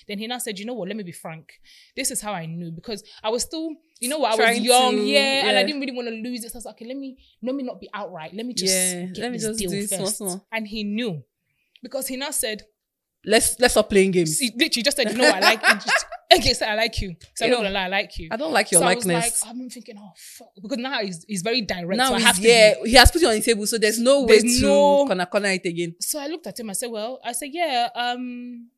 then 0.08 0.18
he 0.18 0.26
now 0.26 0.38
said, 0.38 0.58
you 0.58 0.66
know 0.66 0.74
what? 0.74 0.88
Let 0.88 0.96
me 0.96 1.02
be 1.02 1.12
frank. 1.12 1.52
This 1.96 2.10
is 2.10 2.20
how 2.20 2.32
I 2.32 2.46
knew 2.46 2.70
because 2.70 3.02
I 3.22 3.30
was 3.30 3.42
still, 3.42 3.70
you 4.00 4.08
know 4.08 4.18
what? 4.18 4.38
I 4.38 4.50
was 4.50 4.60
young, 4.60 4.96
to- 4.96 5.02
yeah, 5.02 5.46
and 5.48 5.56
I 5.56 5.62
didn't 5.62 5.80
really 5.80 5.92
want 5.92 6.08
to 6.08 6.14
lose 6.14 6.44
it. 6.44 6.50
So 6.50 6.56
I 6.56 6.58
was 6.58 6.64
like, 6.66 6.74
okay, 6.76 6.86
let 6.86 6.96
me, 6.96 7.16
let 7.42 7.54
me 7.54 7.62
not 7.62 7.80
be 7.80 7.88
outright. 7.94 8.34
Let 8.34 8.44
me 8.46 8.54
just 8.54 8.72
Yeah, 8.74 9.04
get 9.06 9.18
let 9.18 9.32
me 9.32 9.38
this 9.38 9.46
just 9.46 9.58
deal 9.58 9.72
it 9.72 9.88
small, 9.88 10.06
small. 10.06 10.46
And 10.52 10.66
he 10.66 10.84
knew 10.84 11.22
because 11.82 12.06
he 12.08 12.16
now 12.16 12.30
said, 12.30 12.62
Let's 13.26 13.58
let's 13.58 13.72
stop 13.72 13.88
playing 13.88 14.10
games. 14.10 14.38
he 14.38 14.50
literally 14.54 14.82
just 14.82 14.98
said, 14.98 15.10
you 15.10 15.16
know 15.16 15.24
what? 15.24 15.36
I 15.42 15.54
like 15.54 15.64
okay, 16.34 16.52
so 16.52 16.66
I 16.66 16.74
like 16.74 17.00
you. 17.00 17.16
So 17.34 17.46
I'm 17.46 17.52
not 17.52 17.56
gonna 17.58 17.70
lie, 17.70 17.84
I 17.84 17.88
like 17.88 18.18
you. 18.18 18.28
I 18.30 18.36
don't 18.36 18.52
like 18.52 18.70
your 18.70 18.82
so 18.82 18.86
I 18.86 18.94
was 18.94 19.06
likeness. 19.06 19.42
like, 19.42 19.50
I've 19.50 19.56
been 19.56 19.70
thinking, 19.70 19.94
oh 19.98 20.10
fuck, 20.14 20.48
because 20.60 20.76
now 20.76 21.00
he's, 21.00 21.24
he's 21.26 21.40
very 21.40 21.62
direct. 21.62 21.96
now 21.96 22.10
so 22.10 22.16
I 22.16 22.20
have 22.20 22.36
to 22.36 22.42
yeah, 22.42 22.74
be- 22.82 22.90
he 22.90 22.96
has 22.96 23.10
put 23.10 23.22
it 23.22 23.24
on 23.24 23.32
the 23.32 23.40
table, 23.40 23.66
so 23.66 23.78
there's 23.78 23.98
no 23.98 24.24
way 24.24 24.40
There's 24.40 24.60
to 24.60 24.66
no- 24.66 25.06
corner 25.06 25.24
corner 25.24 25.48
it 25.48 25.64
again. 25.64 25.94
So 26.02 26.18
I 26.20 26.26
looked 26.26 26.46
at 26.46 26.60
him. 26.60 26.68
I 26.68 26.74
said, 26.74 26.90
well, 26.90 27.18
I 27.24 27.32
said, 27.32 27.48
yeah, 27.50 27.88
um, 27.94 28.68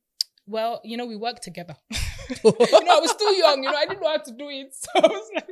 well, 0.47 0.81
you 0.85 0.97
know, 0.97 1.07
we 1.07 1.17
work 1.17 1.41
together. 1.41 1.77
you 1.91 2.37
know, 2.45 2.97
I 2.97 3.01
was 3.01 3.15
too 3.17 3.35
young. 3.37 3.63
You 3.63 3.71
know, 3.71 3.77
I 3.77 3.87
didn't 3.87 4.01
know 4.03 4.09
how 4.09 4.19
to 4.19 4.31
do 4.33 4.49
it. 4.49 4.73
So 4.83 4.89
I 4.97 5.07
was 5.09 5.31
like, 5.35 5.49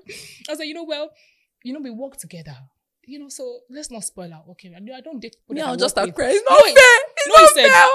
I 0.48 0.52
was 0.52 0.58
like, 0.58 0.68
you 0.68 0.74
know, 0.74 0.84
well, 0.84 1.10
you 1.62 1.72
know, 1.72 1.80
we 1.80 1.90
work 1.90 2.16
together. 2.16 2.56
You 3.06 3.18
know, 3.18 3.28
so 3.28 3.60
let's 3.70 3.90
not 3.90 4.02
spoil 4.04 4.32
out. 4.32 4.44
Okay, 4.52 4.72
I 4.74 4.78
don't- 4.80 4.94
I 4.96 5.00
don't 5.00 5.20
date 5.20 5.36
people. 5.46 5.62
I 5.62 5.68
I'll 5.68 5.76
just 5.76 5.82
work 5.82 5.90
start 5.90 6.06
with. 6.08 6.14
crying. 6.16 6.36
It's 6.36 6.44
No, 6.48 6.56
not 6.56 6.66
he- 6.66 6.74
fair. 6.74 6.98
It's 7.16 7.26
no, 7.28 7.34
he 7.34 7.42
not 7.42 7.50
said- 7.54 7.70
fair. 7.70 7.88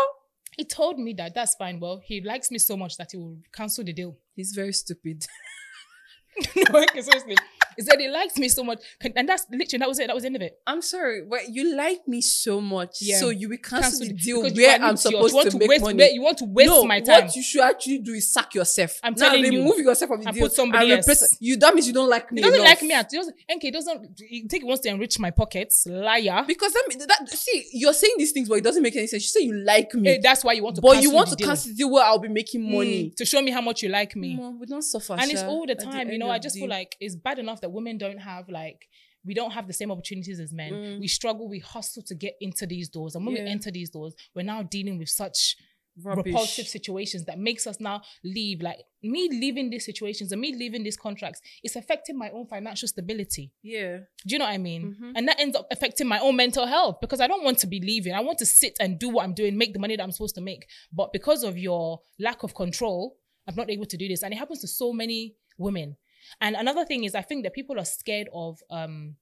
He 0.57 0.65
told 0.65 0.99
me 0.99 1.13
that 1.13 1.33
that's 1.33 1.55
fine. 1.55 1.79
Well, 1.79 2.01
he 2.03 2.19
likes 2.21 2.51
me 2.51 2.57
so 2.59 2.75
much 2.75 2.97
that 2.97 3.11
he 3.13 3.17
will 3.17 3.37
cancel 3.53 3.83
the 3.83 3.93
deal. 3.93 4.17
He's 4.35 4.51
very 4.51 4.73
stupid. 4.73 5.25
no, 6.71 6.81
okay, 6.81 7.01
seriously. 7.01 7.37
He 7.79 7.85
said 7.85 7.99
he 7.99 8.09
likes 8.09 8.37
me 8.37 8.49
so 8.49 8.63
much, 8.63 8.79
and 9.15 9.27
that's 9.27 9.45
literally 9.51 9.79
that 9.79 9.87
was 9.87 9.99
it. 9.99 10.07
That 10.07 10.13
was 10.15 10.23
the 10.23 10.27
end 10.27 10.35
of 10.35 10.41
it. 10.41 10.59
I'm 10.67 10.81
sorry, 10.81 11.23
but 11.29 11.47
you 11.49 11.75
like 11.75 12.01
me 12.07 12.19
so 12.21 12.59
much, 12.59 12.97
Yeah. 13.01 13.19
so 13.19 13.29
you 13.29 13.47
will 13.49 13.57
cancel, 13.57 14.05
the 14.05 14.13
deal 14.13 14.41
where 14.41 14.81
I'm 14.81 14.97
supposed 14.97 15.33
to, 15.43 15.49
to 15.51 15.57
make 15.57 15.69
waste, 15.69 15.81
money. 15.83 15.97
where- 15.97 16.11
You 16.11 16.21
want 16.21 16.37
to 16.39 16.45
waste 16.45 16.69
no, 16.69 16.83
my 16.83 16.99
time. 16.99 17.25
what 17.25 17.35
you 17.35 17.41
should 17.43 17.61
actually 17.61 17.99
do 17.99 18.13
is 18.13 18.31
sack 18.33 18.53
yourself. 18.53 18.99
I'm 19.03 19.13
now, 19.13 19.29
telling 19.29 19.45
you. 19.53 19.59
remove 19.59 19.79
yourself 19.79 20.09
from 20.09 20.21
the 20.21 20.27
And 20.27 20.35
deal 20.35 20.45
put 20.47 20.53
somebody 20.53 20.91
and 20.91 21.07
else. 21.07 21.37
You 21.39 21.55
that 21.57 21.73
means 21.73 21.87
you 21.87 21.93
don't 21.93 22.09
like 22.09 22.31
me. 22.31 22.41
He 22.41 22.43
doesn't 22.47 22.59
enough. 22.59 22.69
like 22.69 22.81
me. 22.83 22.93
At, 22.93 23.09
doesn't, 23.09 23.35
NK 23.55 23.71
doesn't. 23.73 24.19
He 24.19 24.41
think 24.49 24.63
he 24.63 24.67
wants 24.67 24.81
to 24.83 24.89
enrich 24.89 25.17
my 25.19 25.31
pockets. 25.31 25.85
Liar. 25.87 26.43
because 26.47 26.73
that, 26.73 27.05
that 27.07 27.29
see 27.29 27.65
you're 27.73 27.93
saying 27.93 28.15
these 28.17 28.31
things, 28.33 28.49
but 28.49 28.55
it 28.57 28.63
doesn't 28.63 28.83
make 28.83 28.95
any 28.95 29.07
sense. 29.07 29.23
You 29.23 29.29
say 29.41 29.45
you 29.45 29.53
like 29.53 29.93
me, 29.93 30.09
Eh, 30.09 30.19
that's 30.21 30.43
why 30.43 30.53
you 30.53 30.63
want 30.63 30.75
to. 30.75 30.81
but 30.81 30.93
cancel 30.93 31.03
you 31.09 31.15
want 31.15 31.29
to 31.29 31.35
deal. 31.35 31.47
cancel 31.47 31.69
the 31.71 31.75
deal 31.77 31.91
where 31.91 32.03
I'll 32.03 32.19
be 32.19 32.27
making 32.27 32.61
Mm, 32.61 32.73
money. 32.73 33.13
to 33.15 33.25
show 33.25 33.41
me 33.41 33.51
how 33.51 33.61
much 33.61 33.81
you 33.83 33.89
like 33.89 34.15
me. 34.15 34.35
Mm, 34.37 34.59
we 34.59 34.65
don't 34.65 34.81
suffer, 34.81 35.13
and 35.19 35.31
it's 35.31 35.43
all 35.43 35.65
the 35.65 35.75
time, 35.75 36.09
you 36.11 36.17
know. 36.17 36.29
I 36.29 36.39
just 36.39 36.55
feel 36.57 36.67
like 36.69 36.95
it's 36.99 37.15
bad 37.15 37.39
enough 37.39 37.61
that 37.61 37.68
women 37.69 37.97
don't 37.97 38.19
have 38.19 38.49
like 38.49 38.87
we 39.25 39.33
don't 39.33 39.51
have 39.51 39.67
the 39.67 39.73
same 39.73 39.91
opportunities 39.91 40.39
as 40.39 40.53
men. 40.53 40.71
Mm. 40.71 40.99
We 41.01 41.07
struggle, 41.09 41.49
we 41.49 41.59
hustle 41.59 42.01
to 42.03 42.15
get 42.15 42.35
into 42.39 42.65
these 42.65 42.87
doors, 42.87 43.15
and 43.15 43.25
when 43.25 43.35
Yeah. 43.35 43.43
we 43.43 43.49
enter 43.49 43.69
these 43.69 43.89
doors, 43.89 44.13
we're 44.33 44.43
now 44.43 44.63
dealing 44.63 44.97
with 44.97 45.09
such 45.09 45.57
Rubbish. 46.01 46.27
repulsive 46.27 46.67
situations 46.69 47.25
that 47.25 47.37
makes 47.37 47.67
us 47.67 47.81
now 47.81 48.01
leave. 48.23 48.61
Like 48.61 48.77
me 49.03 49.27
leaving 49.29 49.69
these 49.69 49.83
situations 49.85 50.31
and 50.31 50.39
me 50.39 50.55
leaving 50.55 50.83
these 50.83 50.95
contracts, 50.95 51.41
it's 51.61 51.75
affecting 51.75 52.17
my 52.17 52.29
own 52.29 52.45
financial 52.47 52.87
stability. 52.87 53.51
Yeah, 53.61 53.97
Do 54.25 54.33
you 54.33 54.39
know 54.39 54.45
what 54.45 54.53
I 54.53 54.57
mean? 54.57 54.95
Mhm. 54.97 55.11
And 55.15 55.27
that 55.27 55.37
ends 55.41 55.57
up 55.57 55.67
affecting 55.69 56.07
my 56.07 56.19
own 56.19 56.37
mental 56.37 56.65
health 56.65 56.99
because 57.01 57.19
I 57.19 57.27
don't 57.27 57.43
want 57.43 57.57
to 57.59 57.67
be 57.67 57.81
leaving. 57.81 58.13
I 58.13 58.21
want 58.21 58.37
to 58.39 58.45
sit 58.45 58.77
and 58.79 58.97
do 58.97 59.09
what 59.09 59.25
I'm 59.25 59.33
doing, 59.33 59.57
make 59.57 59.73
the 59.73 59.79
money 59.79 59.97
that 59.97 60.03
I'm 60.03 60.13
supposed 60.13 60.35
to 60.35 60.41
make. 60.41 60.65
But 60.93 61.11
because 61.11 61.43
of 61.43 61.57
your 61.57 62.01
lack 62.19 62.43
of 62.43 62.55
control, 62.55 63.17
I'm 63.47 63.55
not 63.55 63.69
able 63.69 63.85
to 63.87 63.97
do 63.97 64.07
this. 64.07 64.23
And 64.23 64.33
it 64.33 64.37
happens 64.37 64.61
to 64.61 64.67
so 64.69 64.93
many 64.93 65.35
women. 65.57 65.97
And 66.41 66.55
another 66.55 66.85
thing 66.85 67.03
is, 67.03 67.15
I 67.15 67.21
think 67.21 67.43
that 67.43 67.53
people 67.53 67.79
are 67.79 67.85
scared 67.85 68.29
of 68.33 68.59
um, 68.69 69.15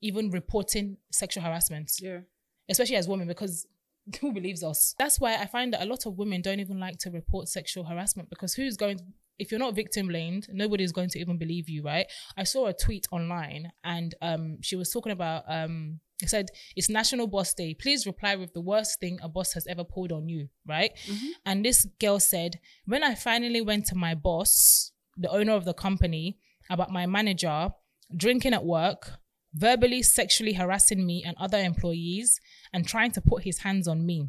even 0.00 0.30
reporting 0.30 0.96
sexual 1.10 1.42
harassment, 1.42 1.92
yeah. 2.00 2.20
especially 2.68 2.96
as 2.96 3.08
women, 3.08 3.28
because 3.28 3.66
who 4.20 4.32
believes 4.32 4.62
us? 4.62 4.94
That's 4.98 5.20
why 5.20 5.36
I 5.36 5.46
find 5.46 5.72
that 5.72 5.82
a 5.82 5.86
lot 5.86 6.06
of 6.06 6.18
women 6.18 6.42
don't 6.42 6.60
even 6.60 6.80
like 6.80 6.98
to 6.98 7.10
report 7.10 7.48
sexual 7.48 7.84
harassment 7.84 8.30
because 8.30 8.54
who's 8.54 8.76
going 8.76 9.00
if 9.38 9.52
you're 9.52 9.60
not 9.60 9.76
victim 9.76 10.08
blamed, 10.08 10.48
nobody's 10.52 10.90
going 10.90 11.08
to 11.10 11.20
even 11.20 11.38
believe 11.38 11.68
you, 11.68 11.84
right? 11.84 12.06
I 12.36 12.42
saw 12.42 12.66
a 12.66 12.72
tweet 12.72 13.06
online 13.12 13.70
and 13.84 14.14
um 14.20 14.58
she 14.62 14.76
was 14.76 14.90
talking 14.90 15.12
about 15.12 15.44
um 15.46 16.00
it 16.20 16.28
said 16.28 16.48
it's 16.74 16.88
National 16.88 17.28
Boss 17.28 17.54
Day. 17.54 17.74
Please 17.74 18.04
reply 18.06 18.34
with 18.34 18.52
the 18.52 18.60
worst 18.60 18.98
thing 18.98 19.18
a 19.22 19.28
boss 19.28 19.52
has 19.52 19.66
ever 19.68 19.84
pulled 19.84 20.10
on 20.10 20.28
you, 20.28 20.48
right? 20.66 20.90
Mhm. 21.06 21.28
And 21.46 21.64
this 21.64 21.86
girl 22.00 22.18
said, 22.18 22.58
when 22.86 23.04
I 23.04 23.14
finally 23.14 23.60
went 23.60 23.86
to 23.86 23.94
my 23.94 24.16
boss, 24.16 24.90
the 25.18 25.30
owner 25.30 25.52
of 25.54 25.64
the 25.64 25.74
company, 25.74 26.38
about 26.70 26.90
my 26.92 27.06
manager 27.06 27.70
drinking 28.16 28.54
at 28.54 28.64
work, 28.64 29.18
verbally 29.54 30.02
sexually 30.02 30.52
harassing 30.54 31.04
me 31.06 31.22
and 31.26 31.36
other 31.38 31.58
employees, 31.58 32.40
and 32.72 32.86
trying 32.86 33.10
to 33.12 33.20
put 33.20 33.42
his 33.44 33.58
hands 33.58 33.86
on 33.88 34.06
me. 34.06 34.28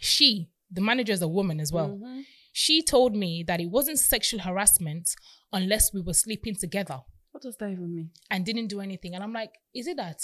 She, 0.00 0.50
the 0.70 0.80
manager 0.80 1.12
is 1.12 1.22
a 1.22 1.28
woman 1.28 1.60
as 1.60 1.72
well. 1.72 1.90
Mhm. 1.90 2.24
She 2.52 2.82
told 2.82 3.14
me 3.14 3.42
that 3.46 3.60
it 3.60 3.66
wasn't 3.66 3.98
sexual 3.98 4.40
harassment 4.40 5.10
unless 5.52 5.92
we 5.92 6.00
were 6.00 6.14
sleeping 6.14 6.54
together 6.54 7.00
What 7.32 7.42
does 7.42 7.56
that 7.58 7.70
even 7.70 7.94
mean? 7.94 8.10
and 8.30 8.44
didn't 8.46 8.68
do 8.68 8.80
anything. 8.80 9.14
And 9.14 9.22
I'm 9.22 9.32
like, 9.32 9.52
is 9.74 9.86
it 9.86 9.96
that? 9.98 10.20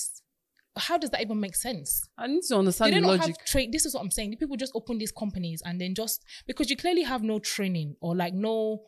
How 0.77 0.97
does 0.97 1.11
that 1.11 1.21
even 1.21 1.39
make 1.39 1.55
sense? 1.55 2.09
I 2.17 2.27
need 2.29 2.41
to 2.45 2.49
They 2.55 2.59
understand 2.59 2.93
the 2.95 3.01
don't 3.01 3.09
logic. 3.19 3.37
have 3.37 3.45
trade. 3.47 3.73
This 3.73 3.85
is 3.85 3.95
what 3.95 4.01
I'm 4.01 4.11
saying. 4.11 4.35
People 4.39 4.57
just 4.57 4.73
open 4.75 4.97
these 4.97 5.13
companies 5.13 5.61
and 5.65 5.79
then 5.79 5.95
just 5.95 6.25
because 6.47 6.71
you 6.71 6.77
clearly 6.79 7.03
have 7.03 7.23
no 7.23 7.39
training 7.39 7.97
or 8.01 8.17
like 8.17 8.33
no, 8.33 8.83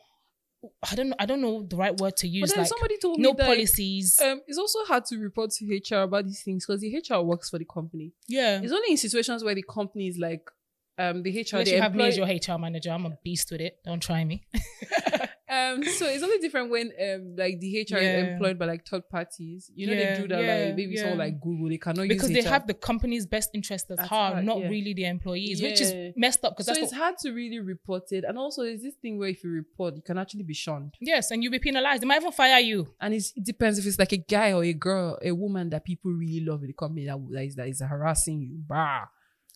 I 0.91 0.95
don't 0.95 1.09
know. 1.11 1.17
I 1.19 1.27
don't 1.27 1.41
know 1.41 1.63
the 1.63 1.77
right 1.77 1.97
word 2.01 2.17
to 2.19 2.29
use. 2.29 2.43
But 2.51 2.55
then 2.57 2.63
Like 2.65 2.69
somebody 2.69 2.99
told 2.99 3.19
no 3.19 3.31
me 3.31 3.37
that 3.39 3.47
policies. 3.47 4.21
um, 4.21 4.41
it's 4.47 4.59
also 4.59 4.85
hard 4.85 5.05
to 5.07 5.19
report 5.19 5.51
to 5.53 5.65
HR 5.67 6.03
about 6.03 6.25
these 6.27 6.43
things 6.43 6.67
because 6.67 6.81
the 6.81 6.97
HR 6.97 7.23
works 7.23 7.51
for 7.51 7.59
the 7.59 7.65
company. 7.65 8.13
yeah. 8.29 8.61
It's 8.63 8.73
only 8.73 8.91
in 8.93 8.97
situations 8.97 9.43
where 9.45 9.55
the 9.55 9.63
company 9.63 10.09
is 10.09 10.19
like, 10.19 10.49
um, 10.97 11.23
the 11.23 11.31
HR 11.31 11.57
Unless 11.57 11.69
they 11.69 11.75
you 11.77 11.83
have 11.83 11.95
me 11.95 12.05
as 12.07 12.17
your 12.17 12.27
HR 12.27 12.59
manager, 12.59 12.91
I'm 12.91 13.05
a 13.07 13.19
beast 13.25 13.51
with 13.51 13.61
it. 13.61 13.79
Don't 13.85 14.01
try 14.01 14.25
me. 14.25 14.47
um, 15.55 15.85
so 15.85 16.07
it's 16.07 16.23
only 16.23 16.39
different 16.39 16.71
when 16.71 16.87
um, 17.07 17.37
like 17.37 17.61
the 17.61 17.71
HR 17.83 17.99
Yeah. 17.99 18.17
is 18.17 18.29
employed 18.33 18.59
by 18.59 18.67
like 18.67 18.87
third 18.87 19.09
parties. 19.09 19.71
You 19.75 19.87
know, 19.87 19.93
Yeah, 19.93 20.15
they 20.15 20.21
do 20.23 20.29
that 20.29 20.43
yeah, 20.43 20.55
like 20.67 20.77
maybe 20.77 20.95
yeah. 20.95 21.01
someone 21.03 21.19
like 21.19 21.41
Google, 21.41 21.69
they 21.69 21.79
cannot 21.79 22.09
because 22.09 22.31
use 22.31 22.43
they 22.45 22.49
HR. 22.49 22.53
have 22.53 22.67
the 22.67 22.75
company's 22.75 23.27
best 23.27 23.51
interest 23.55 23.91
at 23.91 23.99
heart, 24.01 24.43
not 24.45 24.59
really 24.75 24.95
the 24.95 25.05
employees, 25.05 25.63
which 25.63 25.81
is 25.81 26.13
messed 26.17 26.45
up 26.45 26.53
because 26.57 26.67
so 26.67 26.73
it's 26.73 26.93
what, 26.93 27.01
hard 27.01 27.15
to 27.19 27.33
really 27.33 27.61
report 27.61 28.05
it, 28.13 28.25
and 28.29 28.39
also 28.39 28.63
there's 28.63 28.83
this 28.83 28.95
thing 29.03 29.19
where 29.19 29.29
if 29.29 29.43
you 29.45 29.51
report, 29.51 29.95
you 29.97 30.03
can 30.03 30.19
actually 30.19 30.43
be 30.45 30.55
shunned. 30.55 30.95
yes, 31.01 31.31
and 31.31 31.43
you'll 31.43 31.53
be 31.53 31.59
penalized. 31.59 32.03
They 32.03 32.07
might 32.07 32.21
even 32.21 32.33
fire 32.33 32.61
you. 32.61 32.89
And 33.01 33.15
it's, 33.15 33.33
it 33.37 33.45
depends 33.45 33.79
if 33.79 33.87
it's 33.87 33.99
like 33.99 34.13
a 34.13 34.17
guy 34.19 34.53
or 34.53 34.65
a 34.65 34.73
girl, 34.73 35.19
a 35.23 35.33
woman 35.33 35.71
that 35.71 35.85
people 35.85 36.11
really 36.13 36.45
love 36.45 36.63
in 36.63 36.69
the 36.69 36.73
company 36.75 37.07
that, 37.07 37.19
that 37.33 37.45
is 37.45 37.55
that 37.57 37.69
is 37.69 37.81
harassing 37.81 38.41
you. 38.43 38.57
Bah. 38.67 39.05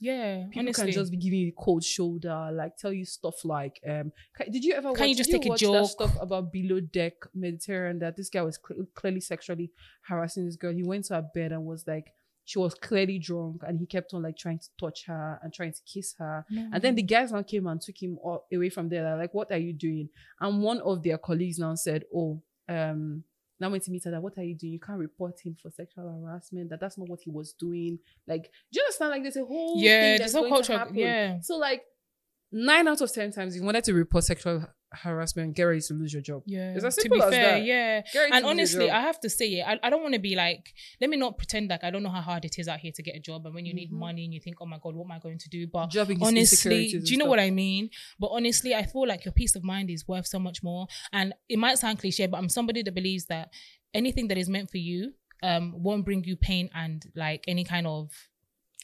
Yeah, 0.00 0.44
People 0.50 0.60
honestly. 0.68 0.84
can 0.84 0.92
just 0.92 1.10
be 1.10 1.16
giving 1.16 1.40
you 1.40 1.46
the 1.46 1.54
cold 1.58 1.82
shoulder, 1.84 2.50
like 2.52 2.76
tell 2.76 2.92
you 2.92 3.04
stuff 3.04 3.44
like, 3.44 3.80
um, 3.88 4.12
ca- 4.36 4.44
did 4.50 4.64
you 4.64 4.74
ever 4.74 4.92
Can 4.92 5.08
you 5.08 5.14
just 5.16 5.30
take 5.30 5.44
a 5.46 5.56
joke? 5.56 5.88
stuff 5.90 6.16
about 6.20 6.52
below 6.52 6.80
deck 6.80 7.14
Mediterranean 7.34 7.98
that 8.00 8.16
this 8.16 8.28
guy 8.30 8.42
was 8.42 8.58
cl- 8.66 8.86
clearly 8.94 9.20
sexually 9.20 9.70
harassing 10.08 10.46
this 10.46 10.56
girl? 10.56 10.72
He 10.72 10.84
went 10.84 11.06
to 11.06 11.14
her 11.14 11.26
bed 11.34 11.50
and 11.52 11.64
was 11.64 11.84
like, 11.86 12.12
she 12.44 12.58
was 12.58 12.74
clearly 12.74 13.18
drunk, 13.18 13.62
and 13.66 13.78
he 13.78 13.84
kept 13.84 14.14
on 14.14 14.22
like 14.22 14.36
trying 14.38 14.58
to 14.58 14.68
touch 14.80 15.04
her 15.06 15.38
and 15.42 15.52
trying 15.52 15.72
to 15.72 15.80
kiss 15.84 16.14
her. 16.18 16.46
And 16.72 16.80
then 16.80 16.94
the 16.94 17.02
guys 17.02 17.30
now 17.30 17.42
came 17.42 17.66
and 17.66 17.78
took 17.78 18.00
him 18.02 18.18
away 18.52 18.70
from 18.70 18.88
there. 18.88 19.02
They're 19.02 19.18
like, 19.18 19.34
what 19.34 19.52
are 19.52 19.58
you 19.58 19.74
doing? 19.74 20.08
And 20.40 20.62
one 20.62 20.80
of 20.80 21.02
their 21.02 21.18
colleagues 21.18 21.58
now 21.58 21.74
said, 21.74 22.04
oh, 22.14 22.40
um, 22.68 23.24
now 23.60 23.70
went 23.70 23.82
to 23.84 23.90
meet 23.90 24.04
her 24.04 24.10
that 24.10 24.22
what 24.22 24.38
are 24.38 24.42
you 24.42 24.54
doing? 24.54 24.72
You 24.72 24.80
can't 24.80 24.98
report 24.98 25.40
him 25.42 25.56
for 25.60 25.70
sexual 25.70 26.20
harassment. 26.22 26.70
That 26.70 26.80
that's 26.80 26.98
not 26.98 27.08
what 27.08 27.20
he 27.22 27.30
was 27.30 27.52
doing. 27.52 27.98
Like, 28.26 28.44
do 28.72 28.78
you 28.78 28.82
understand? 28.82 29.10
Like, 29.10 29.22
there's 29.22 29.36
a 29.36 29.44
whole 29.44 29.80
yeah, 29.80 30.18
that's 30.18 30.34
whole 30.34 30.48
culture. 30.48 30.86
Yeah, 30.92 31.40
So 31.40 31.56
like 31.56 31.82
nine 32.52 32.86
out 32.88 33.00
of 33.00 33.12
ten 33.12 33.32
times, 33.32 33.54
if 33.54 33.60
you 33.60 33.66
wanted 33.66 33.84
to 33.84 33.94
report 33.94 34.24
sexual 34.24 34.66
harassment, 34.92 35.54
get 35.54 35.64
ready 35.64 35.80
to 35.80 35.94
lose 35.94 36.12
your 36.12 36.22
job. 36.22 36.42
yeah. 36.46 36.72
It's 36.74 36.84
as 36.84 36.96
to 36.96 37.08
be 37.08 37.20
as 37.20 37.30
fair, 37.30 37.52
that. 37.58 37.64
yeah. 37.64 38.02
And 38.02 38.04
to 38.14 38.16
lose 38.24 38.32
your 38.42 38.50
honestly. 38.50 38.90
I 38.90 39.00
have 39.00 39.20
to 39.20 39.28
say 39.30 39.46
it. 39.58 39.64
I, 39.66 39.78
I 39.82 39.90
don't 39.90 40.02
want 40.02 40.14
to 40.14 40.20
be 40.20 40.34
like, 40.34 40.72
let 41.00 41.10
me 41.10 41.16
not 41.16 41.36
pretend 41.36 41.68
like 41.68 41.84
I 41.84 41.90
don't 41.90 42.02
know 42.02 42.08
how 42.10 42.20
hard 42.22 42.44
it 42.44 42.58
is 42.58 42.68
out 42.68 42.78
here 42.80 42.92
to 42.92 43.02
get 43.02 43.14
a 43.16 43.20
job. 43.20 43.44
And 43.46 43.54
when 43.54 43.66
you 43.66 43.74
need 43.74 43.90
Mhm. 43.92 43.98
money 43.98 44.24
and 44.24 44.32
you 44.32 44.40
think, 44.40 44.56
oh 44.60 44.66
my 44.66 44.78
God, 44.82 44.94
what 44.94 45.04
am 45.04 45.12
I 45.12 45.18
going 45.18 45.38
to 45.38 45.48
do? 45.48 45.66
But 45.66 45.90
job 45.90 46.10
ins- 46.10 46.22
honestly, 46.22 46.90
do 46.92 47.12
you 47.12 47.18
know 47.18 47.26
what 47.26 47.38
I 47.40 47.50
mean? 47.50 47.90
But 48.18 48.28
honestly, 48.28 48.74
I 48.74 48.84
feel 48.84 49.06
like 49.06 49.24
your 49.24 49.32
peace 49.32 49.54
of 49.56 49.62
mind 49.64 49.90
is 49.90 50.08
worth 50.08 50.26
so 50.26 50.38
much 50.38 50.62
more. 50.62 50.86
And 51.12 51.34
it 51.48 51.58
might 51.58 51.78
sound 51.78 51.98
cliche, 51.98 52.26
but 52.26 52.38
I'm 52.38 52.48
somebody 52.48 52.82
that 52.82 52.94
believes 52.94 53.26
that 53.26 53.50
anything 53.94 54.28
that 54.28 54.38
is 54.38 54.48
meant 54.48 54.70
for 54.70 54.78
you 54.78 55.12
um 55.42 55.72
won't 55.82 56.04
bring 56.04 56.24
you 56.24 56.34
pain 56.36 56.68
and 56.74 57.06
like 57.14 57.44
any 57.46 57.62
kind 57.62 57.86
of 57.86 58.10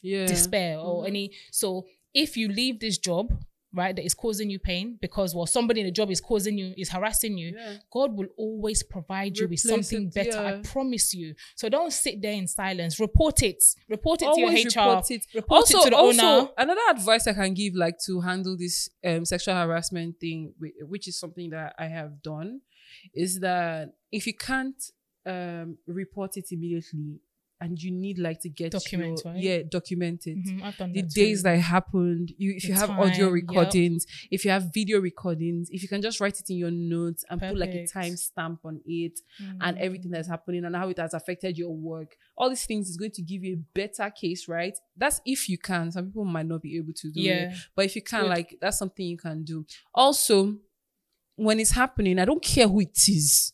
yeah. 0.03 0.25
despair 0.27 0.79
or 0.79 1.03
Mhm. 1.03 1.09
any 1.09 1.31
so 1.51 1.85
if 2.15 2.37
you 2.37 2.47
leave 2.49 2.79
this 2.79 2.97
job 2.97 3.27
right 3.75 3.95
that 3.97 4.05
is 4.05 4.15
causing 4.15 4.49
you 4.51 4.59
pain 4.59 4.97
because 5.01 5.35
well 5.35 5.47
somebody 5.47 5.81
in 5.81 5.87
the 5.87 5.93
job 5.93 6.11
is 6.11 6.21
causing 6.21 6.57
you 6.57 6.73
is 6.77 6.89
harassing 6.91 7.37
you 7.37 7.55
Yeah. 7.57 7.75
god 7.93 8.17
will 8.17 8.29
always 8.37 8.83
provide 8.83 9.37
you 9.37 9.49
with 9.49 9.61
something 9.61 10.07
it, 10.09 10.15
better 10.15 10.39
i 10.39 10.61
promise 10.63 11.13
you. 11.15 11.35
So 11.57 11.69
don't 11.69 11.93
sit 11.93 12.23
there 12.23 12.33
in 12.33 12.47
silence. 12.47 12.99
Report 13.01 13.43
it. 13.43 13.63
Report 13.89 14.23
it 14.23 14.27
Always 14.27 14.73
to 14.73 14.81
your 14.81 14.85
hr 14.87 14.89
report 14.91 15.11
it. 15.11 15.23
report 15.35 15.59
also, 15.61 15.79
it 15.79 15.85
to 15.85 15.91
the 15.91 15.97
also 15.97 16.27
owner. 16.27 16.49
another 16.59 16.81
advice 16.91 17.27
I 17.27 17.33
can 17.33 17.55
give, 17.55 17.75
like 17.75 17.97
to 18.07 18.21
handle 18.21 18.57
this 18.57 18.89
um, 19.05 19.25
sexual 19.25 19.55
harassment 19.55 20.21
thing, 20.21 20.55
which 20.89 21.09
is 21.09 21.19
something 21.19 21.51
that 21.51 21.75
I 21.79 21.87
have 21.87 22.23
done, 22.23 22.61
is 23.15 23.41
that 23.41 23.91
if 24.13 24.27
you 24.27 24.35
can't 24.35 24.81
um, 25.27 25.79
report 25.87 26.37
it 26.37 26.47
immediately, 26.51 27.21
and 27.65 27.83
you 27.83 27.91
need 27.91 28.19
like 28.19 28.41
to 28.41 28.49
get 28.49 28.73
Document, 28.73 29.21
your, 29.25 29.33
right? 29.33 29.43
yeah, 29.43 29.59
documented. 29.69 30.37
Mhm, 30.37 30.77
done 30.77 30.93
The 30.93 31.03
days 31.03 31.39
too. 31.41 31.45
that 31.45 31.59
happened, 31.61 32.33
you 32.37 32.53
if 32.57 32.63
The 32.63 32.69
you 32.69 32.75
have 32.75 32.91
audio 32.91 33.27
time, 33.27 33.33
recordings, 33.35 34.07
if 34.31 34.45
you 34.45 34.51
have 34.51 34.73
video 34.75 35.01
recordings, 35.01 35.71
if 35.71 35.83
you 35.83 35.89
can 35.89 36.03
just 36.03 36.21
write 36.21 36.39
it 36.39 36.51
in 36.51 36.57
your 36.59 36.71
notes 36.71 37.25
and 37.31 37.41
put 37.41 37.59
like 37.59 37.71
a 37.71 37.73
Perfect. 37.87 37.93
time 37.93 38.17
stamp 38.17 38.61
on 38.65 38.81
it, 38.85 39.19
and 39.61 39.77
Mhm. 39.77 39.81
everything 39.81 40.11
that's 40.11 40.29
happening 40.29 40.65
and 40.65 40.77
how 40.77 40.89
it 40.91 40.99
has 40.99 41.15
affected 41.15 41.57
your 41.57 41.75
work. 41.75 42.17
All 42.37 42.51
these 42.51 42.67
things 42.67 42.89
is 42.91 42.97
going 42.97 43.13
to 43.13 43.23
give 43.23 43.43
you 43.45 43.55
a 43.55 43.63
better 43.75 44.11
case, 44.11 44.47
right? 44.49 44.77
That's 44.97 45.21
if 45.25 45.49
you 45.49 45.57
can. 45.59 45.91
Some 45.91 46.07
people 46.07 46.25
might 46.27 46.47
not 46.47 46.61
be 46.63 46.77
able 46.77 46.93
to 46.95 47.11
do 47.11 47.21
it. 47.21 47.55
But 47.75 47.87
if 47.87 47.97
you 47.97 48.03
can, 48.03 48.23
Good. 48.25 48.29
like 48.29 48.59
that's 48.61 48.79
something 48.79 49.07
you 49.07 49.17
can 49.19 49.43
do. 49.45 49.65
Also, 49.95 50.59
when 51.37 51.59
it's 51.61 51.73
happening, 51.73 52.19
I 52.19 52.25
don't 52.27 52.43
care 52.43 52.69
who 52.69 52.81
it 52.81 53.09
is. 53.09 53.53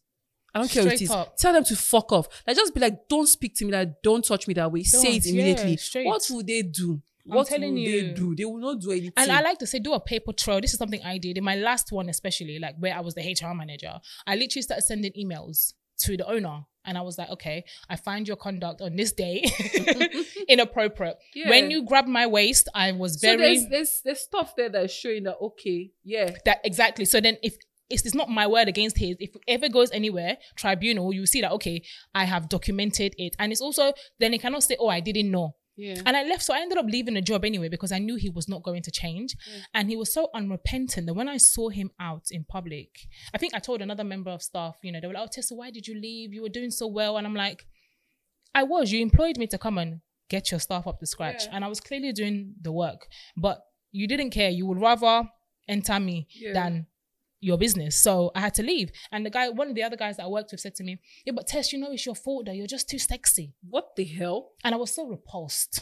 I 0.54 0.58
don't 0.58 0.70
care 0.70 0.84
what 0.84 0.94
it 0.94 1.02
is. 1.02 1.10
Up. 1.10 1.36
Tell 1.36 1.52
them 1.52 1.64
to 1.64 1.76
fuck 1.76 2.12
off. 2.12 2.28
Like 2.46 2.56
just 2.56 2.74
be 2.74 2.80
like, 2.80 3.08
don't 3.08 3.26
speak 3.26 3.54
to 3.56 3.64
me. 3.64 3.72
Like 3.72 4.02
don't 4.02 4.24
touch 4.24 4.48
me 4.48 4.54
that 4.54 4.70
way. 4.70 4.82
Say 4.82 5.02
Don't, 5.02 5.16
it 5.16 5.26
immediately. 5.26 5.78
yeah, 5.94 6.04
what 6.04 6.26
will 6.30 6.42
they 6.42 6.62
do? 6.62 7.00
I'm 7.30 7.36
what 7.36 7.46
telling 7.48 7.74
will 7.74 7.80
you. 7.80 8.02
they 8.02 8.12
do? 8.14 8.34
They 8.34 8.44
will 8.44 8.58
not 8.58 8.80
do 8.80 8.90
anything. 8.90 9.12
And 9.16 9.30
I 9.30 9.40
like 9.42 9.58
to 9.58 9.66
say, 9.66 9.78
do 9.78 9.92
a 9.92 10.00
paper 10.00 10.32
trail. 10.32 10.60
This 10.60 10.72
is 10.72 10.78
something 10.78 11.00
I 11.04 11.18
did 11.18 11.38
in 11.38 11.44
my 11.44 11.54
last 11.54 11.92
one, 11.92 12.08
especially 12.08 12.58
like 12.58 12.76
where 12.78 12.94
I 12.94 13.00
was 13.00 13.14
the 13.14 13.20
HR 13.20 13.54
manager. 13.54 14.00
I 14.26 14.36
literally 14.36 14.62
started 14.62 14.82
sending 14.82 15.12
emails 15.12 15.74
to 16.00 16.16
the 16.16 16.26
owner, 16.26 16.62
and 16.84 16.96
I 16.96 17.02
was 17.02 17.18
like, 17.18 17.28
okay, 17.30 17.64
I 17.88 17.96
find 17.96 18.26
your 18.26 18.36
conduct 18.36 18.80
on 18.80 18.96
this 18.96 19.12
day 19.12 19.44
inappropriate. 20.48 21.18
Yeah. 21.34 21.50
When 21.50 21.70
you 21.70 21.84
grabbed 21.84 22.08
my 22.08 22.26
waist, 22.26 22.68
I 22.74 22.92
was 22.92 23.20
so 23.20 23.36
very 23.36 23.58
there's, 23.58 23.68
there's 23.68 24.00
there's 24.04 24.20
stuff 24.20 24.56
there 24.56 24.70
that's 24.70 24.92
showing 24.92 25.24
that 25.24 25.36
okay, 25.40 25.90
yeah, 26.02 26.30
that 26.46 26.60
exactly. 26.64 27.04
So 27.04 27.20
then 27.20 27.36
if 27.42 27.56
it's, 27.90 28.04
it's 28.06 28.14
not 28.14 28.28
my 28.28 28.46
word 28.46 28.68
against 28.68 28.96
his. 28.98 29.16
If 29.18 29.34
it 29.34 29.42
ever 29.48 29.68
goes 29.68 29.90
anywhere, 29.90 30.38
tribunal, 30.56 31.12
you 31.12 31.26
see 31.26 31.40
that 31.42 31.52
okay, 31.52 31.82
I 32.14 32.24
have 32.24 32.48
documented 32.48 33.14
it, 33.18 33.34
and 33.38 33.52
it's 33.52 33.60
also 33.60 33.92
then 34.18 34.30
they 34.32 34.38
cannot 34.38 34.62
say, 34.62 34.76
oh, 34.78 34.88
I 34.88 35.00
didn't 35.00 35.30
know. 35.30 35.56
yeah. 35.76 36.00
And 36.06 36.16
I 36.16 36.22
left, 36.24 36.42
so 36.42 36.52
I 36.54 36.60
ended 36.60 36.78
up 36.78 36.86
leaving 36.86 37.14
the 37.14 37.22
job 37.22 37.44
anyway 37.44 37.68
because 37.68 37.90
I 37.92 37.98
knew 37.98 38.16
he 38.16 38.28
was 38.28 38.48
not 38.48 38.62
going 38.62 38.82
to 38.82 38.90
change. 38.90 39.34
And 39.72 39.88
he 39.88 39.96
was 39.96 40.12
so 40.12 40.28
unrepentant 40.34 41.06
that 41.06 41.14
when 41.14 41.28
I 41.28 41.38
saw 41.38 41.68
him 41.70 41.90
out 41.98 42.24
in 42.30 42.44
public, 42.44 42.90
I 43.34 43.38
think 43.38 43.54
I 43.54 43.58
told 43.60 43.80
another 43.82 44.04
member 44.04 44.30
of 44.30 44.42
staff, 44.42 44.76
you 44.82 44.92
know, 44.92 45.00
they 45.00 45.06
were 45.06 45.14
like, 45.14 45.24
Oh, 45.24 45.30
Tessa, 45.32 45.54
why 45.54 45.70
did 45.70 45.86
you 45.88 45.94
leave? 45.98 46.32
You 46.34 46.42
were 46.42 46.48
doing 46.58 46.70
so 46.70 46.86
well. 46.86 47.16
And 47.16 47.26
I'm 47.26 47.34
like, 47.34 47.64
I 48.54 48.62
was. 48.64 48.92
You 48.92 49.00
employed 49.00 49.36
me 49.38 49.46
to 49.48 49.58
come 49.58 49.78
and 49.78 50.00
get 50.28 50.50
your 50.50 50.60
staff 50.60 50.86
up 50.86 50.98
to 51.00 51.06
scratch. 51.06 51.44
Yeah. 51.46 51.52
And 51.54 51.64
I 51.64 51.68
was 51.68 51.80
clearly 51.80 52.12
doing 52.12 52.54
the 52.60 52.72
work. 52.72 53.06
But 53.36 53.60
you 53.92 54.06
didn't 54.06 54.30
care. 54.30 54.50
You 54.50 54.66
would 54.66 54.80
rather 54.80 55.24
enter 55.68 55.98
me 56.00 56.26
Yeah. 56.34 56.52
than 56.52 56.86
your 57.40 57.56
business. 57.58 58.00
So 58.00 58.30
I 58.34 58.40
had 58.40 58.54
to 58.54 58.62
leave. 58.62 58.90
And 59.12 59.24
the 59.24 59.30
guy, 59.30 59.48
one 59.48 59.68
of 59.68 59.74
the 59.74 59.82
other 59.82 59.96
guys 59.96 60.16
that 60.18 60.24
I 60.24 60.28
worked 60.28 60.50
with 60.52 60.60
said 60.60 60.74
to 60.76 60.84
me, 60.84 60.98
Yeah, 61.24 61.32
but 61.34 61.46
Tess, 61.46 61.72
you 61.72 61.78
know 61.78 61.90
it's 61.90 62.04
your 62.06 62.14
fault 62.14 62.46
that 62.46 62.54
you're 62.56 62.66
just 62.66 62.88
too 62.88 62.98
sexy. 62.98 63.54
what 63.68 63.96
the 63.96 64.04
hell? 64.04 64.50
And 64.64 64.74
I 64.74 64.78
was 64.78 64.92
so 64.92 65.06
repulsed. 65.06 65.80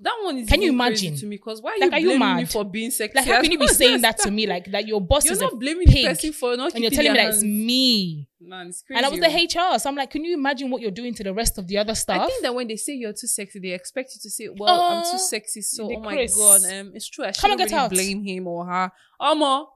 That 0.00 0.16
one 0.24 0.38
is 0.38 0.48
Can 0.48 0.60
you 0.60 0.70
imagine? 0.70 1.14
to 1.16 1.24
me? 1.26 1.36
Because 1.36 1.62
why 1.62 1.70
are 1.70 1.78
Like, 1.78 1.90
you 1.90 1.96
are 1.96 2.00
you 2.14 2.18
blaming 2.18 2.36
me 2.36 2.42
mad? 2.42 2.50
for 2.50 2.64
being 2.64 2.90
sexy? 2.90 3.16
Like, 3.16 3.28
how 3.28 3.40
can 3.40 3.52
you 3.52 3.58
be 3.60 3.68
saying 3.82 4.00
that 4.00 4.18
to 4.18 4.30
me? 4.30 4.44
Like, 4.44 4.66
like 4.66 4.88
your 4.88 5.00
boss 5.00 5.24
You're 5.24 5.34
is 5.34 5.40
not 5.40 5.58
blaming 5.58 5.86
the 5.86 6.04
person 6.04 6.32
for 6.32 6.56
not 6.56 6.74
and 6.74 6.82
you're 6.82 6.90
telling 6.90 7.12
me 7.12 7.18
that 7.18 7.34
it's 7.34 7.42
me. 7.44 8.28
Man, 8.40 8.66
it's 8.66 8.82
crazy. 8.82 8.96
And 8.98 9.06
I 9.06 9.08
was 9.08 9.20
the 9.20 9.28
HR, 9.28 9.78
so 9.78 9.88
I'm 9.88 9.94
like, 9.94 10.10
can 10.10 10.24
you 10.24 10.34
imagine 10.34 10.68
what 10.70 10.82
you're 10.82 10.90
doing 10.90 11.14
to 11.14 11.22
the 11.22 11.32
rest 11.32 11.58
of 11.58 11.68
the 11.68 11.78
other 11.78 11.94
staff? 11.94 12.22
I 12.22 12.26
think 12.26 12.42
that 12.42 12.52
when 12.54 12.66
they 12.66 12.76
say 12.76 12.94
you're 12.94 13.12
too 13.12 13.28
sexy, 13.28 13.60
they 13.60 13.70
expect 13.70 14.10
you 14.14 14.20
to 14.22 14.30
say, 14.30 14.48
"Well, 14.48 14.78
I'm 14.80 14.98
Uh, 15.04 15.12
too 15.12 15.18
sexy." 15.18 15.62
So, 15.62 15.88
oh 15.96 16.00
my 16.00 16.12
Chris. 16.12 16.36
god, 16.36 16.62
um, 16.64 16.90
it's 16.94 17.08
true. 17.08 17.24
I 17.24 17.30
shouldn't 17.30 17.60
really 17.60 17.72
out. 17.74 17.90
blame 17.90 18.22
him 18.24 18.48
or 18.48 18.66
her. 18.66 18.90
Omo, 19.20 19.66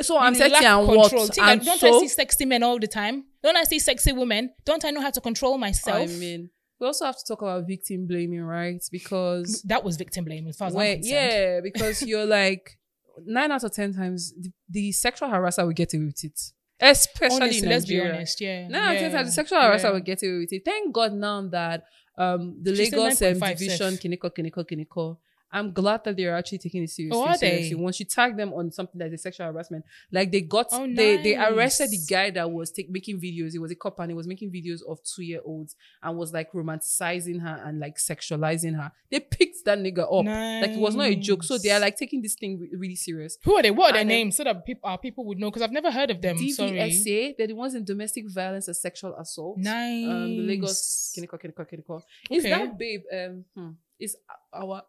so 0.00 0.14
You 0.14 0.20
I'm 0.20 0.34
sexy 0.34 0.64
and 0.64 0.86
control. 0.86 0.98
what? 0.98 1.34
Think 1.34 1.46
And 1.46 1.64
don't 1.64 1.84
I 1.84 1.98
see 2.00 2.08
sexy 2.08 2.44
men 2.44 2.62
all 2.62 2.78
the 2.78 2.86
time? 2.86 3.24
Don't 3.42 3.56
I 3.56 3.64
see 3.64 3.78
sexy 3.78 4.12
women? 4.12 4.52
Don't 4.64 4.84
I 4.84 4.90
know 4.90 5.00
how 5.00 5.10
to 5.10 5.20
control 5.20 5.58
myself? 5.58 6.02
I 6.02 6.06
mean, 6.06 6.50
we 6.80 6.86
also 6.86 7.04
have 7.06 7.16
to 7.16 7.24
talk 7.26 7.42
about 7.42 7.66
victim 7.66 8.06
blaming, 8.06 8.42
right? 8.42 8.82
Because 8.90 9.62
that 9.62 9.82
was 9.84 9.96
victim 9.96 10.24
blaming 10.24 10.48
as 10.48 10.56
far 10.56 10.68
as 10.68 10.76
I'm 10.76 10.80
concerned. 10.80 11.04
yeah, 11.04 11.60
because 11.62 12.02
you're 12.02 12.26
like 12.40 12.78
nine 13.26 13.50
out 13.50 13.64
of 13.64 13.72
ten 13.72 13.92
times 13.94 14.32
the, 14.34 14.52
the 14.68 14.92
sexual 14.92 15.28
harasser 15.28 15.64
will 15.64 15.72
get 15.72 15.92
away 15.94 16.06
with 16.06 16.24
it, 16.24 16.40
especially 16.80 17.42
Honestly, 17.42 17.62
in 17.64 17.68
let's 17.68 17.86
be 17.86 18.00
honest. 18.00 18.40
Yeah. 18.40 18.68
Nine 18.68 18.82
out 18.82 18.88
of 18.88 18.94
yeah. 18.94 19.00
ten 19.00 19.12
times 19.12 19.28
the 19.28 19.32
sexual 19.32 19.58
harasser 19.58 19.84
yeah. 19.84 19.90
will 19.90 20.00
get 20.00 20.22
away 20.22 20.38
with 20.38 20.52
it. 20.52 20.62
Thank 20.64 20.94
God 20.94 21.12
now 21.14 21.48
that 21.48 21.84
um 22.16 22.58
the 22.62 22.74
She 22.74 22.90
Lagos 22.90 23.22
um, 23.22 23.32
division 23.38 23.96
safe. 23.96 24.00
Kiniko 24.00 24.30
Kiniko 24.30 24.64
Kiniko. 24.64 25.18
I'm 25.50 25.72
glad 25.72 26.04
that 26.04 26.16
they're 26.16 26.36
actually 26.36 26.58
taking 26.58 26.82
it 26.82 26.90
seriously. 26.90 27.18
Oh, 27.18 27.24
are 27.26 27.38
they? 27.38 27.48
seriously. 27.50 27.74
Once 27.76 27.98
you 28.00 28.06
tag 28.06 28.36
them 28.36 28.52
on 28.52 28.70
something 28.70 29.00
like 29.00 29.12
a 29.12 29.18
sexual 29.18 29.46
harassment, 29.46 29.84
like 30.12 30.30
they 30.30 30.42
got 30.42 30.66
Oh, 30.72 30.86
they 30.86 31.16
they 31.22 31.36
arrested 31.36 31.90
the 31.90 31.98
guy 32.08 32.30
that 32.30 32.50
was 32.50 32.70
take, 32.70 32.90
making 32.90 33.18
videos. 33.20 33.52
He 33.52 33.58
was 33.58 33.70
a 33.70 33.74
cop 33.74 33.98
and 34.00 34.10
he 34.10 34.14
was 34.14 34.26
making 34.26 34.50
videos 34.52 34.80
of 34.86 34.98
two 35.02 35.22
year 35.22 35.40
olds 35.44 35.74
and 36.02 36.16
was 36.18 36.32
like 36.32 36.52
romanticizing 36.52 37.40
her 37.40 37.62
and 37.64 37.80
like 37.80 37.96
sexualizing 37.96 38.76
her. 38.76 38.92
They 39.10 39.20
picked 39.20 39.64
that 39.64 39.78
nigga 39.78 40.00
up. 40.04 40.26
Like 40.26 40.76
it 40.76 40.80
was 40.80 40.94
not 40.94 41.06
a 41.06 41.14
joke. 41.14 41.42
So 41.44 41.56
they 41.58 41.70
are 41.70 41.80
like 41.80 41.96
taking 41.96 42.20
this 42.22 42.34
thing 42.34 42.58
re- 42.60 42.70
really 42.76 42.96
serious. 42.96 43.38
Who 43.44 43.56
are 43.56 43.62
they? 43.62 43.70
What 43.70 43.90
are 43.90 43.92
their 43.94 44.00
And 44.02 44.08
names 44.08 44.36
so 44.36 44.44
that 44.44 44.64
people, 44.66 44.88
our 44.88 44.98
people 44.98 45.24
would 45.26 45.38
know? 45.38 45.50
Because 45.50 45.62
I've 45.62 45.72
never 45.72 45.90
heard 45.90 46.10
of 46.10 46.20
them. 46.20 46.36
Sorry. 46.36 46.72
DVSA, 46.72 47.36
they're 47.38 47.46
the 47.46 47.54
ones 47.54 47.74
in 47.74 47.84
domestic 47.84 48.24
violence 48.28 48.68
and 48.68 48.76
sexual 48.76 49.14
assault. 49.16 49.56
Nice. 49.58 50.06
Um, 50.06 50.36
the 50.36 50.42
Lagos 50.42 51.14
Kiniko 51.18 51.40
Kiniko 51.40 51.66
Kiniko. 51.70 52.02
Is 52.30 52.44
Okay. 52.44 52.50
that 52.50 52.78
babe? 52.78 53.02
Um, 53.12 53.44
hmm, 53.54 53.70
is 53.98 54.16
our 54.52 54.82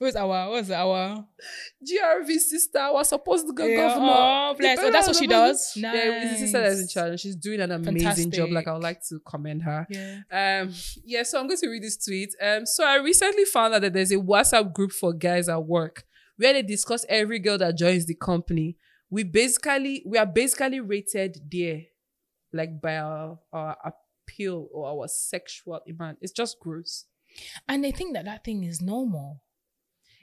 Who's 0.00 0.16
our? 0.16 0.48
What's 0.48 0.70
our? 0.70 1.26
GRV 1.86 2.38
sister, 2.38 2.78
our 2.78 3.04
supposed 3.04 3.46
to 3.46 3.52
go 3.52 3.66
Yeah, 3.66 3.76
governor? 3.88 4.06
oh, 4.16 4.54
bless. 4.58 4.78
Oh, 4.80 4.90
that's 4.90 5.06
what 5.08 5.16
she 5.16 5.26
does. 5.26 5.72
Yeah, 5.76 5.92
it's 5.94 6.32
the 6.32 6.38
sister 6.46 6.60
that's 6.62 6.74
in 6.76 6.80
Nice. 6.84 6.92
charge. 6.92 7.20
She's 7.20 7.36
doing 7.36 7.60
an 7.60 7.70
amazing 7.70 8.30
job. 8.30 8.50
Like 8.50 8.66
I 8.66 8.72
would 8.72 8.82
like 8.82 9.06
to 9.08 9.20
commend 9.20 9.62
her. 9.64 9.86
Yeah. 9.90 10.62
Um, 10.62 10.72
yeah, 11.04 11.22
so 11.22 11.38
I'm 11.38 11.46
going 11.46 11.58
to 11.60 11.68
read 11.68 11.82
this 11.82 12.02
tweet. 12.02 12.34
Um, 12.40 12.64
so 12.64 12.82
I 12.84 12.96
recently 12.96 13.44
found 13.44 13.74
out 13.74 13.82
that 13.82 13.92
there's 13.92 14.10
a 14.10 14.16
WhatsApp 14.16 14.72
group 14.72 14.92
for 14.92 15.12
guys 15.12 15.50
at 15.50 15.64
work 15.64 16.04
where 16.38 16.54
they 16.54 16.62
discuss 16.62 17.04
every 17.10 17.38
girl 17.38 17.58
that 17.58 17.76
joins 17.76 18.06
the 18.06 18.14
company. 18.14 18.78
We 19.10 19.24
basically 19.24 20.02
we 20.06 20.16
are 20.16 20.24
basically 20.24 20.80
rated 20.80 21.36
there, 21.52 21.82
like 22.54 22.80
by 22.80 22.96
our, 22.96 23.38
our 23.52 23.76
appeal 24.26 24.66
or 24.72 24.88
our 24.88 25.08
sexual 25.08 25.78
demand. 25.86 26.16
It's 26.22 26.32
just 26.32 26.58
gross. 26.58 27.04
And 27.68 27.84
they 27.84 27.90
think 27.90 28.14
that 28.14 28.24
that 28.24 28.44
thing 28.44 28.64
is 28.64 28.80
normal. 28.80 29.42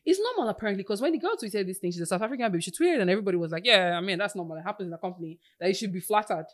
It's 0.10 0.20
normal 0.22 0.48
apparently 0.50 0.84
because 0.84 1.02
when 1.02 1.12
the 1.12 1.20
girl 1.20 1.36
tweeted 1.36 1.66
this 1.68 1.80
thing, 1.80 1.92
she's 1.92 2.00
a 2.02 2.06
South 2.06 2.22
African 2.22 2.50
baby. 2.50 2.62
She 2.62 2.72
tweeted 2.72 3.02
and 3.02 3.10
everybody 3.10 3.36
was 3.38 3.52
like, 3.52 3.66
"Yeah, 3.66 3.98
I 3.98 4.02
mean 4.02 4.18
that's 4.18 4.36
normal. 4.36 4.56
It 4.58 4.64
happens 4.64 4.88
in 4.88 4.94
a 4.94 4.98
company 4.98 5.38
that 5.60 5.68
you 5.68 5.74
should 5.76 5.92
be 5.92 6.00
flattered." 6.00 6.46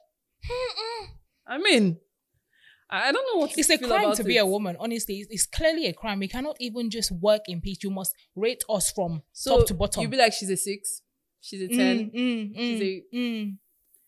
I 1.47 1.57
mean, 1.59 1.97
I 2.89 3.11
don't 3.11 3.25
know 3.31 3.41
what 3.41 3.57
It's 3.57 3.69
a 3.69 3.77
crime 3.77 4.15
to 4.15 4.23
be 4.23 4.37
a 4.37 4.45
woman. 4.45 4.75
Honestly, 4.79 5.19
it's, 5.19 5.27
it's 5.31 5.45
clearly 5.45 5.85
a 5.85 5.93
crime. 5.93 6.19
We 6.19 6.27
cannot 6.27 6.57
even 6.59 6.89
just 6.89 7.11
work 7.11 7.41
in 7.47 7.61
peace. 7.61 7.77
You 7.83 7.91
must 7.91 8.13
rate 8.35 8.63
us 8.69 8.91
from 8.91 9.21
So 9.31 9.59
top 9.59 9.67
to 9.67 9.73
bottom. 9.75 10.01
you'd 10.01 10.11
be 10.11 10.17
like, 10.17 10.33
she's 10.33 10.49
a 10.49 10.57
six, 10.57 11.01
she's 11.41 11.61
a 11.61 11.67
ten. 11.67 12.11
Mm, 12.11 12.55
mm, 12.55 12.55
She's 12.55 12.81
mm, 12.81 13.03
a- 13.13 13.15
mm. 13.15 13.57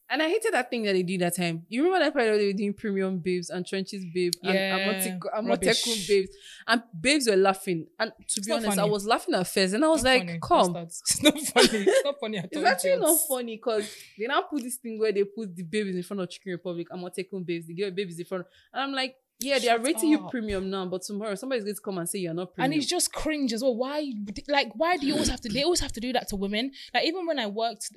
And 0.08 0.22
I 0.22 0.30
hated 0.30 0.54
that 0.54 0.70
thing 0.70 0.84
that 0.84 0.94
they 0.94 1.02
did 1.02 1.22
that 1.22 1.36
time. 1.36 1.66
You 1.68 1.84
remember 1.84 2.06
that 2.06 2.14
part 2.14 2.28
where 2.28 2.38
they 2.38 2.46
were 2.46 2.54
doing 2.54 2.74
premium 2.74 3.18
babes 3.18 3.50
and 3.50 3.66
trenches 3.66 4.06
babe 4.14 4.34
and 4.44 4.54
Yeah, 4.54 4.78
Amotekun 4.78 5.50
rubbish. 5.50 6.08
babes. 6.08 6.30
And 6.68 6.84
babes 7.00 7.28
were 7.28 7.36
laughing. 7.36 7.88
And 7.98 8.12
to 8.30 8.42
be 8.42 8.50
not 8.52 8.66
honest, 8.66 8.78
I 8.78 8.86
was 8.86 9.08
laughing 9.08 9.34
at 9.34 9.48
first. 9.48 9.74
And 9.74 9.84
I 9.84 9.88
was 9.88 10.04
Not 10.04 10.10
like, 10.12 10.28
funny, 10.28 10.40
come. 10.44 10.76
It's 10.76 11.24
not 11.24 11.34
funny. 11.40 11.86
It's 11.88 12.06
not 12.06 12.20
funny 12.20 12.38
at 12.38 12.44
all. 12.56 12.62
It's 12.62 12.70
actually 12.70 12.98
not 13.00 13.18
funny 13.28 13.56
because 13.56 13.92
they 14.20 14.28
now 14.28 14.42
put 14.44 14.62
this 14.62 14.76
thing 14.76 15.00
where 15.00 15.12
they 15.12 15.24
put 15.24 15.56
the 15.56 15.64
babies 15.64 15.96
in 15.96 16.04
front 16.04 16.22
of 16.22 16.30
Chicken 16.30 16.52
Republic, 16.52 16.88
Amotekun 16.92 17.44
babes, 17.44 17.66
the 17.66 17.74
girl 17.74 17.90
babies 17.90 18.20
in 18.20 18.26
front. 18.26 18.46
And 18.74 18.84
I'm 18.84 18.92
like, 18.94 19.16
yeah, 19.40 19.60
they 19.60 19.70
are 19.70 19.80
rating 19.80 20.10
you 20.12 20.28
premium 20.30 20.70
now, 20.70 20.86
but 20.86 21.02
tomorrow 21.02 21.36
somebody's 21.36 21.64
going 21.66 21.76
to 21.76 21.82
come 21.82 21.98
and 21.98 22.08
say 22.08 22.20
you're 22.20 22.34
not 22.34 22.54
premium. 22.54 22.72
And 22.72 22.80
it's 22.80 22.88
just 22.90 23.12
cringe 23.12 23.52
as 23.54 23.64
well. 23.64 23.76
Why, 23.76 24.10
like, 24.48 24.70
why 24.76 24.98
do 24.98 25.08
you 25.08 25.14
always 25.14 25.30
have 25.30 25.42
to? 25.42 25.50
They 25.50 25.64
always 25.64 25.82
have 25.82 25.92
to 25.94 26.00
do 26.00 26.14
that 26.14 26.30
to 26.30 26.36
women. 26.36 26.72
Like, 26.94 27.06
even 27.06 27.26
when 27.26 27.40
I 27.40 27.48
worked, 27.48 27.90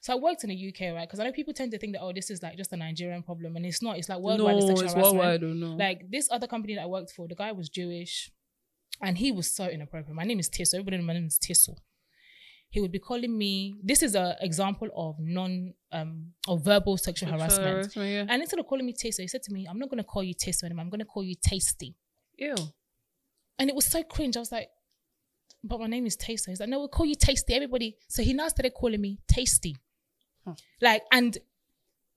so 0.00 0.12
I 0.12 0.16
worked 0.16 0.44
in 0.44 0.50
the 0.50 0.68
UK, 0.68 0.94
right? 0.94 1.08
Because 1.08 1.20
I 1.20 1.24
know 1.24 1.32
people 1.32 1.52
tend 1.52 1.72
to 1.72 1.78
think 1.78 1.94
that 1.94 2.02
oh, 2.02 2.12
this 2.12 2.30
is 2.30 2.42
like 2.42 2.56
just 2.56 2.72
a 2.72 2.76
Nigerian 2.76 3.22
problem, 3.22 3.56
and 3.56 3.66
it's 3.66 3.82
not. 3.82 3.98
It's 3.98 4.08
like 4.08 4.18
worldwide 4.18 4.56
no, 4.56 4.60
sexual 4.66 4.84
it's 4.84 4.94
harassment. 4.94 5.16
worldwide. 5.16 5.34
I 5.34 5.36
don't. 5.38 5.78
Like 5.78 6.10
this 6.10 6.28
other 6.30 6.46
company 6.46 6.74
that 6.76 6.82
I 6.82 6.86
worked 6.86 7.12
for, 7.12 7.26
the 7.26 7.34
guy 7.34 7.52
was 7.52 7.68
Jewish, 7.68 8.30
and 9.02 9.18
he 9.18 9.32
was 9.32 9.54
so 9.54 9.66
inappropriate. 9.66 10.14
My 10.14 10.24
name 10.24 10.38
is 10.38 10.48
Teso. 10.48 10.74
Everybody 10.74 10.98
my 10.98 11.14
name 11.14 11.26
is 11.26 11.38
Teso. 11.38 11.76
He 12.70 12.80
would 12.80 12.92
be 12.92 12.98
calling 12.98 13.36
me. 13.36 13.76
This 13.82 14.02
is 14.02 14.14
an 14.14 14.34
example 14.40 14.88
of 14.94 15.16
non 15.18 15.74
um 15.90 16.32
of 16.46 16.64
verbal 16.64 16.96
sexual 16.96 17.30
harassment. 17.30 17.94
yeah. 17.96 18.26
And 18.28 18.42
instead 18.42 18.60
of 18.60 18.66
calling 18.66 18.86
me 18.86 18.92
Teso, 18.92 19.20
he 19.20 19.28
said 19.28 19.42
to 19.44 19.52
me, 19.52 19.66
"I'm 19.68 19.78
not 19.78 19.88
going 19.88 19.98
to 19.98 20.04
call 20.04 20.22
you 20.22 20.34
Teso 20.34 20.64
anymore. 20.64 20.82
I'm 20.82 20.90
going 20.90 21.00
to 21.00 21.06
call 21.06 21.24
you 21.24 21.34
Tasty." 21.42 21.96
Ew. 22.36 22.54
And 23.58 23.68
it 23.68 23.74
was 23.74 23.86
so 23.86 24.02
cringe. 24.02 24.36
I 24.36 24.40
was 24.40 24.52
like, 24.52 24.68
"But 25.64 25.80
my 25.80 25.86
name 25.86 26.06
is 26.06 26.14
Tasty." 26.14 26.52
He's 26.52 26.60
like, 26.60 26.68
"No, 26.68 26.78
we'll 26.78 26.88
call 26.88 27.06
you 27.06 27.16
Tasty." 27.16 27.54
Everybody. 27.54 27.96
So 28.08 28.22
he 28.22 28.32
now 28.34 28.48
started 28.48 28.74
calling 28.74 29.00
me 29.00 29.18
Tasty. 29.26 29.76
Huh. 30.48 30.54
Like, 30.80 31.02
and 31.12 31.36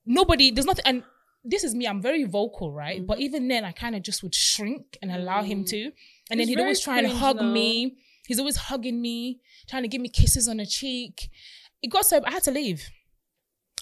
nobody. 0.06 0.50
There's 0.50 0.66
nothing. 0.66 0.84
And 0.86 1.02
this 1.44 1.64
is 1.64 1.74
me. 1.74 1.86
I'm 1.86 2.00
very 2.00 2.24
vocal, 2.24 2.72
right? 2.72 3.04
But 3.06 3.20
even 3.20 3.48
then, 3.48 3.64
I 3.64 3.72
kind 3.72 3.94
of 3.96 4.02
just 4.02 4.22
would 4.22 4.34
shrink 4.34 4.98
and 5.02 5.10
allow 5.10 5.42
him 5.42 5.64
Mm. 5.64 5.68
to. 5.70 5.92
And 6.30 6.40
then 6.40 6.48
he'd 6.48 6.60
always 6.60 6.80
try 6.80 6.98
and 6.98 7.08
hug 7.08 7.36
now. 7.36 7.52
me. 7.52 7.96
He's 8.26 8.38
always 8.38 8.56
hugging 8.56 9.00
me, 9.02 9.40
trying 9.68 9.82
to 9.82 9.88
give 9.88 10.00
me 10.00 10.08
kisses 10.08 10.46
on 10.48 10.58
the 10.58 10.66
cheek. 10.66 11.28
It 11.82 11.88
got 11.88 12.06
so 12.06 12.20
I 12.24 12.30
had 12.30 12.44
to 12.44 12.52
leave. 12.52 12.88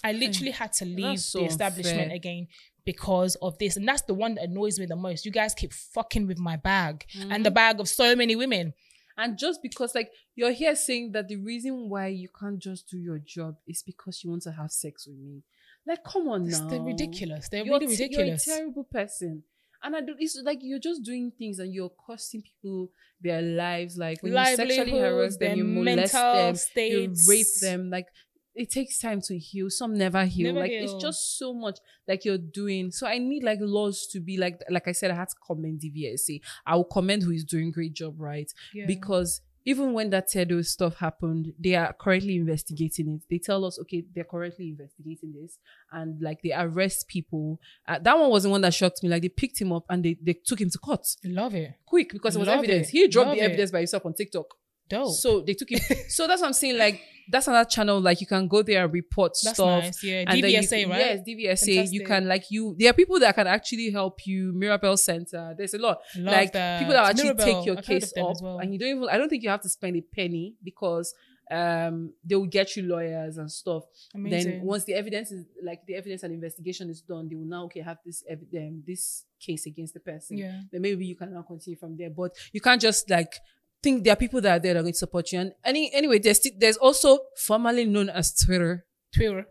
I 0.03 0.13
literally 0.13 0.51
had 0.51 0.73
to 0.73 0.85
leave 0.85 1.19
so 1.19 1.39
the 1.39 1.45
establishment 1.45 1.99
unfair. 2.01 2.15
again 2.15 2.47
because 2.83 3.35
of 3.35 3.59
this. 3.59 3.77
And 3.77 3.87
that's 3.87 4.01
the 4.01 4.15
one 4.15 4.33
that 4.35 4.45
annoys 4.45 4.79
me 4.79 4.87
the 4.87 4.95
most. 4.95 5.25
You 5.27 5.31
guys 5.31 5.53
keep 5.53 5.71
fucking 5.71 6.25
with 6.25 6.39
my 6.39 6.55
bag 6.55 7.05
and 7.13 7.29
Mm-hmm. 7.31 7.43
the 7.43 7.51
bag 7.51 7.79
of 7.79 7.87
so 7.87 8.15
many 8.15 8.35
women. 8.35 8.73
And 9.17 9.37
just 9.37 9.61
because, 9.61 9.93
like, 9.93 10.11
you're 10.35 10.51
here 10.51 10.75
saying 10.75 11.11
that 11.13 11.27
the 11.27 11.37
reason 11.37 11.89
why 11.89 12.07
you 12.07 12.29
can't 12.39 12.59
just 12.59 12.89
do 12.89 12.97
your 12.97 13.19
job 13.19 13.57
is 13.67 13.83
because 13.83 14.23
you 14.23 14.29
want 14.29 14.43
to 14.43 14.51
have 14.51 14.71
sex 14.71 15.07
with 15.07 15.17
me. 15.17 15.43
Like, 15.85 16.03
come 16.03 16.27
on 16.27 16.47
now. 16.47 16.67
They're 16.67 16.81
ridiculous. 16.81 17.49
They're 17.49 17.65
You're 17.65 17.79
really 17.79 17.95
te- 17.95 18.03
ridiculous. 18.03 18.47
You're 18.47 18.55
a 18.55 18.59
terrible 18.59 18.83
person. 18.83 19.43
And 19.83 19.95
I 19.95 20.01
do, 20.01 20.15
it's 20.19 20.39
like 20.43 20.59
you're 20.61 20.79
just 20.79 21.01
doing 21.03 21.31
things 21.37 21.57
and 21.57 21.73
you're 21.73 21.89
costing 21.89 22.43
people 22.43 22.91
their 23.19 23.41
lives. 23.41 23.97
Like 23.97 24.21
when 24.21 24.33
you 24.33 24.55
sexually 24.55 24.99
harass 24.99 25.37
them, 25.37 25.57
you 25.57 25.63
molest 25.63 26.13
mental 26.13 26.33
them, 26.33 26.55
states. 26.55 27.27
you 27.27 27.31
rape 27.31 27.47
them. 27.61 27.89
Like 27.89 28.07
it 28.55 28.69
takes 28.69 28.99
time 28.99 29.21
to 29.21 29.37
heal. 29.37 29.69
Some 29.69 29.97
never 29.97 30.25
heal. 30.25 30.47
Never 30.47 30.59
like 30.61 30.71
heal. 30.71 30.83
it's 30.83 31.01
just 31.03 31.37
so 31.37 31.53
much 31.53 31.79
like 32.07 32.25
you're 32.25 32.37
doing. 32.37 32.91
So 32.91 33.07
I 33.07 33.17
need 33.17 33.43
like 33.43 33.59
laws 33.61 34.07
to 34.11 34.19
be 34.19 34.37
like 34.37 34.61
like 34.69 34.87
I 34.87 34.91
said, 34.91 35.11
I 35.11 35.15
had 35.15 35.29
to 35.29 35.35
commend 35.45 35.81
DVSA. 35.81 36.41
I 36.65 36.75
will 36.75 36.83
commend 36.83 37.23
who 37.23 37.31
is 37.31 37.43
doing 37.45 37.71
great 37.71 37.93
job, 37.93 38.15
right? 38.19 38.51
Yeah. 38.73 38.85
Because 38.87 39.41
even 39.63 39.93
when 39.93 40.09
that 40.09 40.27
Tedo 40.27 40.65
stuff 40.65 40.95
happened, 40.97 41.53
they 41.59 41.75
are 41.75 41.93
currently 41.93 42.35
investigating 42.35 43.07
it. 43.09 43.21
They 43.29 43.37
tell 43.37 43.63
us, 43.63 43.77
okay, 43.81 44.03
they're 44.15 44.23
currently 44.23 44.69
investigating 44.69 45.33
this, 45.39 45.59
and 45.91 46.19
like 46.19 46.41
they 46.41 46.51
arrest 46.51 47.07
people. 47.07 47.59
Uh, 47.87 47.99
that 47.99 48.17
one 48.17 48.31
was 48.31 48.41
the 48.43 48.49
one 48.49 48.61
that 48.61 48.73
shocked 48.73 49.03
me. 49.03 49.09
Like 49.09 49.21
they 49.21 49.29
picked 49.29 49.61
him 49.61 49.71
up 49.71 49.85
and 49.87 50.03
they, 50.03 50.17
they 50.19 50.33
took 50.33 50.59
him 50.59 50.71
to 50.71 50.79
court 50.79 51.05
love 51.23 51.53
it. 51.53 51.75
quick 51.85 52.11
because 52.11 52.35
it 52.35 52.39
was 52.39 52.47
Love 52.47 52.57
evidence. 52.63 52.87
it. 52.87 52.91
He 52.91 53.07
dropped 53.07 53.27
Love 53.27 53.37
the 53.37 53.43
it. 53.43 53.45
evidence 53.45 53.69
by 53.71 53.77
himself 53.79 54.03
on 54.07 54.13
TikTok. 54.15 54.45
Dope. 54.91 55.13
So 55.15 55.41
they 55.41 55.53
took 55.53 55.71
him. 55.71 55.79
so 56.09 56.27
that's 56.27 56.41
what 56.41 56.47
I'm 56.47 56.53
saying. 56.53 56.77
Like 56.77 57.01
that's 57.29 57.47
another 57.47 57.67
channel. 57.69 57.99
Like 58.01 58.19
you 58.21 58.27
can 58.27 58.47
go 58.47 58.61
there 58.61 58.83
and 58.83 58.93
report 58.93 59.33
That's 59.43 59.55
stuff. 59.55 59.83
nice. 59.83 60.03
Yeah. 60.03 60.25
and 60.27 60.43
DVSA, 60.43 60.89
right? 60.89 60.99
Yes, 60.99 61.19
DVSA. 61.27 61.91
You 61.91 62.05
can 62.05 62.27
like 62.27 62.51
you. 62.51 62.75
There 62.77 62.89
are 62.89 62.93
people 62.93 63.19
that 63.19 63.33
can 63.35 63.47
actually 63.47 63.89
help 63.89 64.25
you. 64.27 64.51
Mirabel 64.53 64.97
Center. 64.97 65.55
There's 65.57 65.73
a 65.73 65.77
lot. 65.77 65.99
Love 66.17 66.33
like 66.33 66.51
that. 66.53 66.79
people 66.79 66.93
that 66.93 67.09
actually 67.09 67.33
take 67.35 67.65
your 67.65 67.77
I've 67.77 67.85
case 67.85 68.13
up, 68.17 68.35
well. 68.41 68.59
and 68.59 68.73
you 68.73 68.79
don't 68.79 68.89
even. 68.89 69.09
I 69.09 69.17
don't 69.17 69.29
think 69.29 69.43
you 69.43 69.49
have 69.49 69.61
to 69.61 69.69
spend 69.69 69.95
a 69.95 70.01
penny 70.01 70.55
because 70.63 71.13
um 71.49 72.13
they 72.23 72.35
will 72.35 72.45
get 72.45 72.75
you 72.75 72.83
lawyers 72.83 73.37
and 73.37 73.51
stuff. 73.51 73.83
Amazing. 74.15 74.51
Then 74.51 74.61
once 74.61 74.85
the 74.85 74.93
evidence 74.93 75.31
is 75.31 75.45
like 75.63 75.85
the 75.85 75.95
evidence 75.95 76.23
and 76.23 76.33
investigation 76.33 76.89
is 76.89 77.01
done, 77.01 77.27
they 77.29 77.35
will 77.35 77.45
now 77.45 77.65
okay 77.65 77.81
have 77.81 77.97
this 78.05 78.23
evi- 78.31 78.67
um, 78.67 78.83
this 78.87 79.25
case 79.39 79.65
against 79.65 79.93
the 79.93 79.99
person. 79.99 80.37
yeah. 80.37 80.61
Then 80.71 80.81
maybe 80.81 81.05
you 81.05 81.15
can 81.15 81.33
now 81.33 81.41
continue 81.41 81.77
from 81.77 81.97
there. 81.97 82.09
But 82.09 82.31
you 82.53 82.61
can't 82.61 82.81
just 82.81 83.09
like 83.09 83.35
think 83.81 84.03
there 84.03 84.13
are 84.13 84.17
people 84.17 84.41
that 84.41 84.57
are 84.57 84.59
there 84.59 84.73
that 84.73 84.79
are 84.79 84.83
going 84.83 84.93
to 84.93 84.99
support 84.99 85.31
you. 85.31 85.39
And 85.39 85.53
any 85.63 85.93
anyway, 85.93 86.19
there's 86.19 86.41
there's 86.57 86.77
also 86.77 87.19
formerly 87.37 87.85
known 87.85 88.09
as 88.09 88.33
Twitter 88.33 88.85
Twitter. 89.13 89.47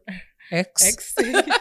X. 0.53 0.87
X. 0.87 1.15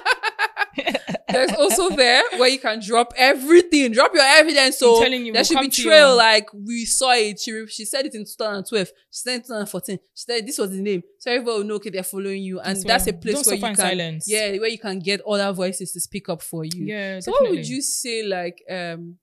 There's 1.30 1.52
also 1.54 1.90
there 1.96 2.24
where 2.38 2.50
you 2.50 2.60
can 2.60 2.80
drop 2.80 3.14
everything, 3.18 3.92
drop 3.92 4.14
your 4.14 4.24
evidence. 4.24 4.80
So 4.80 5.04
you, 5.06 5.32
there 5.32 5.40
we'll 5.40 5.44
should 5.44 5.60
be 5.60 5.70
trail. 5.70 6.16
Like 6.16 6.48
we 6.54 6.86
saw 6.86 7.12
it. 7.14 7.40
She 7.40 7.52
re- 7.52 7.68
she 7.68 7.86
said 7.86 8.06
it 8.06 8.16
in 8.16 8.26
2012. 8.26 8.88
She 8.88 8.94
said 9.12 9.32
it 9.34 9.36
in 9.36 9.42
2014. 9.42 10.00
She 10.16 10.24
said 10.24 10.48
this 10.48 10.58
was 10.58 10.72
the 10.72 10.82
name. 10.82 11.04
So 11.20 11.32
everybody 11.32 11.58
will 11.58 11.66
know 11.66 11.76
okay 11.76 11.90
they're 11.90 12.04
following 12.04 12.42
you, 12.42 12.60
and 12.60 12.76
That's 12.78 12.84
that's 12.84 13.08
a 13.08 13.14
place 13.14 13.36
don't 13.36 13.46
where 13.48 13.56
you 13.56 13.62
can 13.62 13.76
silence. 13.76 14.26
yeah 14.28 14.58
where 14.58 14.70
you 14.70 14.80
can 14.80 15.00
get 15.00 15.22
other 15.28 15.52
voices 15.54 15.92
to 15.94 16.00
speak 16.00 16.30
up 16.30 16.42
for 16.42 16.66
you. 16.66 16.86
Yeah. 16.86 17.20
So 17.20 17.32
what 17.32 17.50
would 17.50 17.68
you 17.68 17.82
say 17.82 18.24
like 18.24 18.64
um 18.70 19.18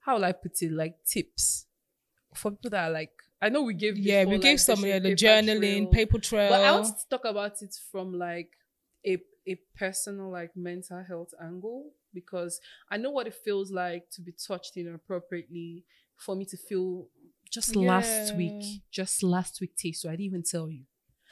how 0.00 0.16
will 0.16 0.24
I 0.24 0.32
put 0.32 0.62
it 0.62 0.72
like 0.72 0.96
tips 1.06 1.66
for 2.34 2.50
people 2.52 2.70
that 2.70 2.88
are 2.88 2.92
like 2.92 3.12
I 3.42 3.48
know 3.48 3.62
we 3.62 3.74
gave 3.74 3.96
Yeah, 3.96 4.24
before, 4.24 4.30
we 4.32 4.36
like, 4.36 4.42
gave 4.42 4.60
some 4.60 4.82
the 4.82 4.88
yeah, 4.88 4.98
the 4.98 5.14
journaling, 5.14 5.78
trail. 5.82 5.90
paper 5.92 6.18
trail. 6.18 6.50
But 6.50 6.60
I 6.64 6.72
want 6.72 6.86
to 6.98 7.08
talk 7.08 7.24
about 7.24 7.62
it 7.62 7.74
from 7.90 8.12
like 8.12 8.50
a 9.06 9.18
a 9.48 9.58
personal 9.76 10.30
like 10.30 10.54
mental 10.54 11.02
health 11.02 11.32
angle 11.42 11.90
because 12.12 12.60
I 12.90 12.98
know 12.98 13.10
what 13.10 13.26
it 13.26 13.34
feels 13.34 13.70
like 13.70 14.10
to 14.12 14.20
be 14.22 14.32
touched 14.32 14.76
inappropriately. 14.76 15.84
For 16.16 16.36
me 16.36 16.44
to 16.46 16.56
feel 16.58 17.08
just 17.50 17.74
last 17.74 18.36
week, 18.36 18.82
just 18.90 19.22
last 19.22 19.58
week 19.60 19.74
taste. 19.74 20.02
So 20.02 20.08
I 20.10 20.12
didn't 20.12 20.26
even 20.26 20.42
tell 20.42 20.68
you. 20.70 20.84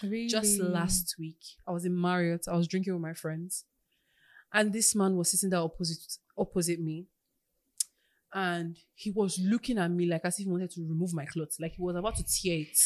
really? 0.03 0.29
Just 0.29 0.59
last 0.59 1.17
week, 1.19 1.41
I 1.67 1.73
was 1.73 1.85
in 1.85 2.01
Marriott. 2.01 2.47
I 2.49 2.57
was 2.57 2.67
drinking 2.67 2.95
with 2.95 3.03
my 3.03 3.13
friends, 3.13 3.67
and 4.53 4.73
this 4.73 4.95
man 4.95 5.17
was 5.17 5.31
sitting 5.31 5.51
there 5.51 5.61
opposite 5.61 6.17
opposite 6.39 6.81
me, 6.81 7.07
and 8.35 8.77
he 8.95 9.11
was 9.11 9.39
looking 9.43 9.79
at 9.79 9.91
me 9.91 10.07
like 10.07 10.23
as 10.25 10.39
if 10.39 10.45
he 10.45 10.51
wanted 10.51 10.71
to 10.73 10.83
remove 10.89 11.13
my 11.15 11.25
clothes, 11.25 11.57
like 11.61 11.73
he 11.73 11.83
was 11.83 11.97
about 11.97 12.17
to 12.17 12.25
tear 12.25 12.61
it. 12.61 12.79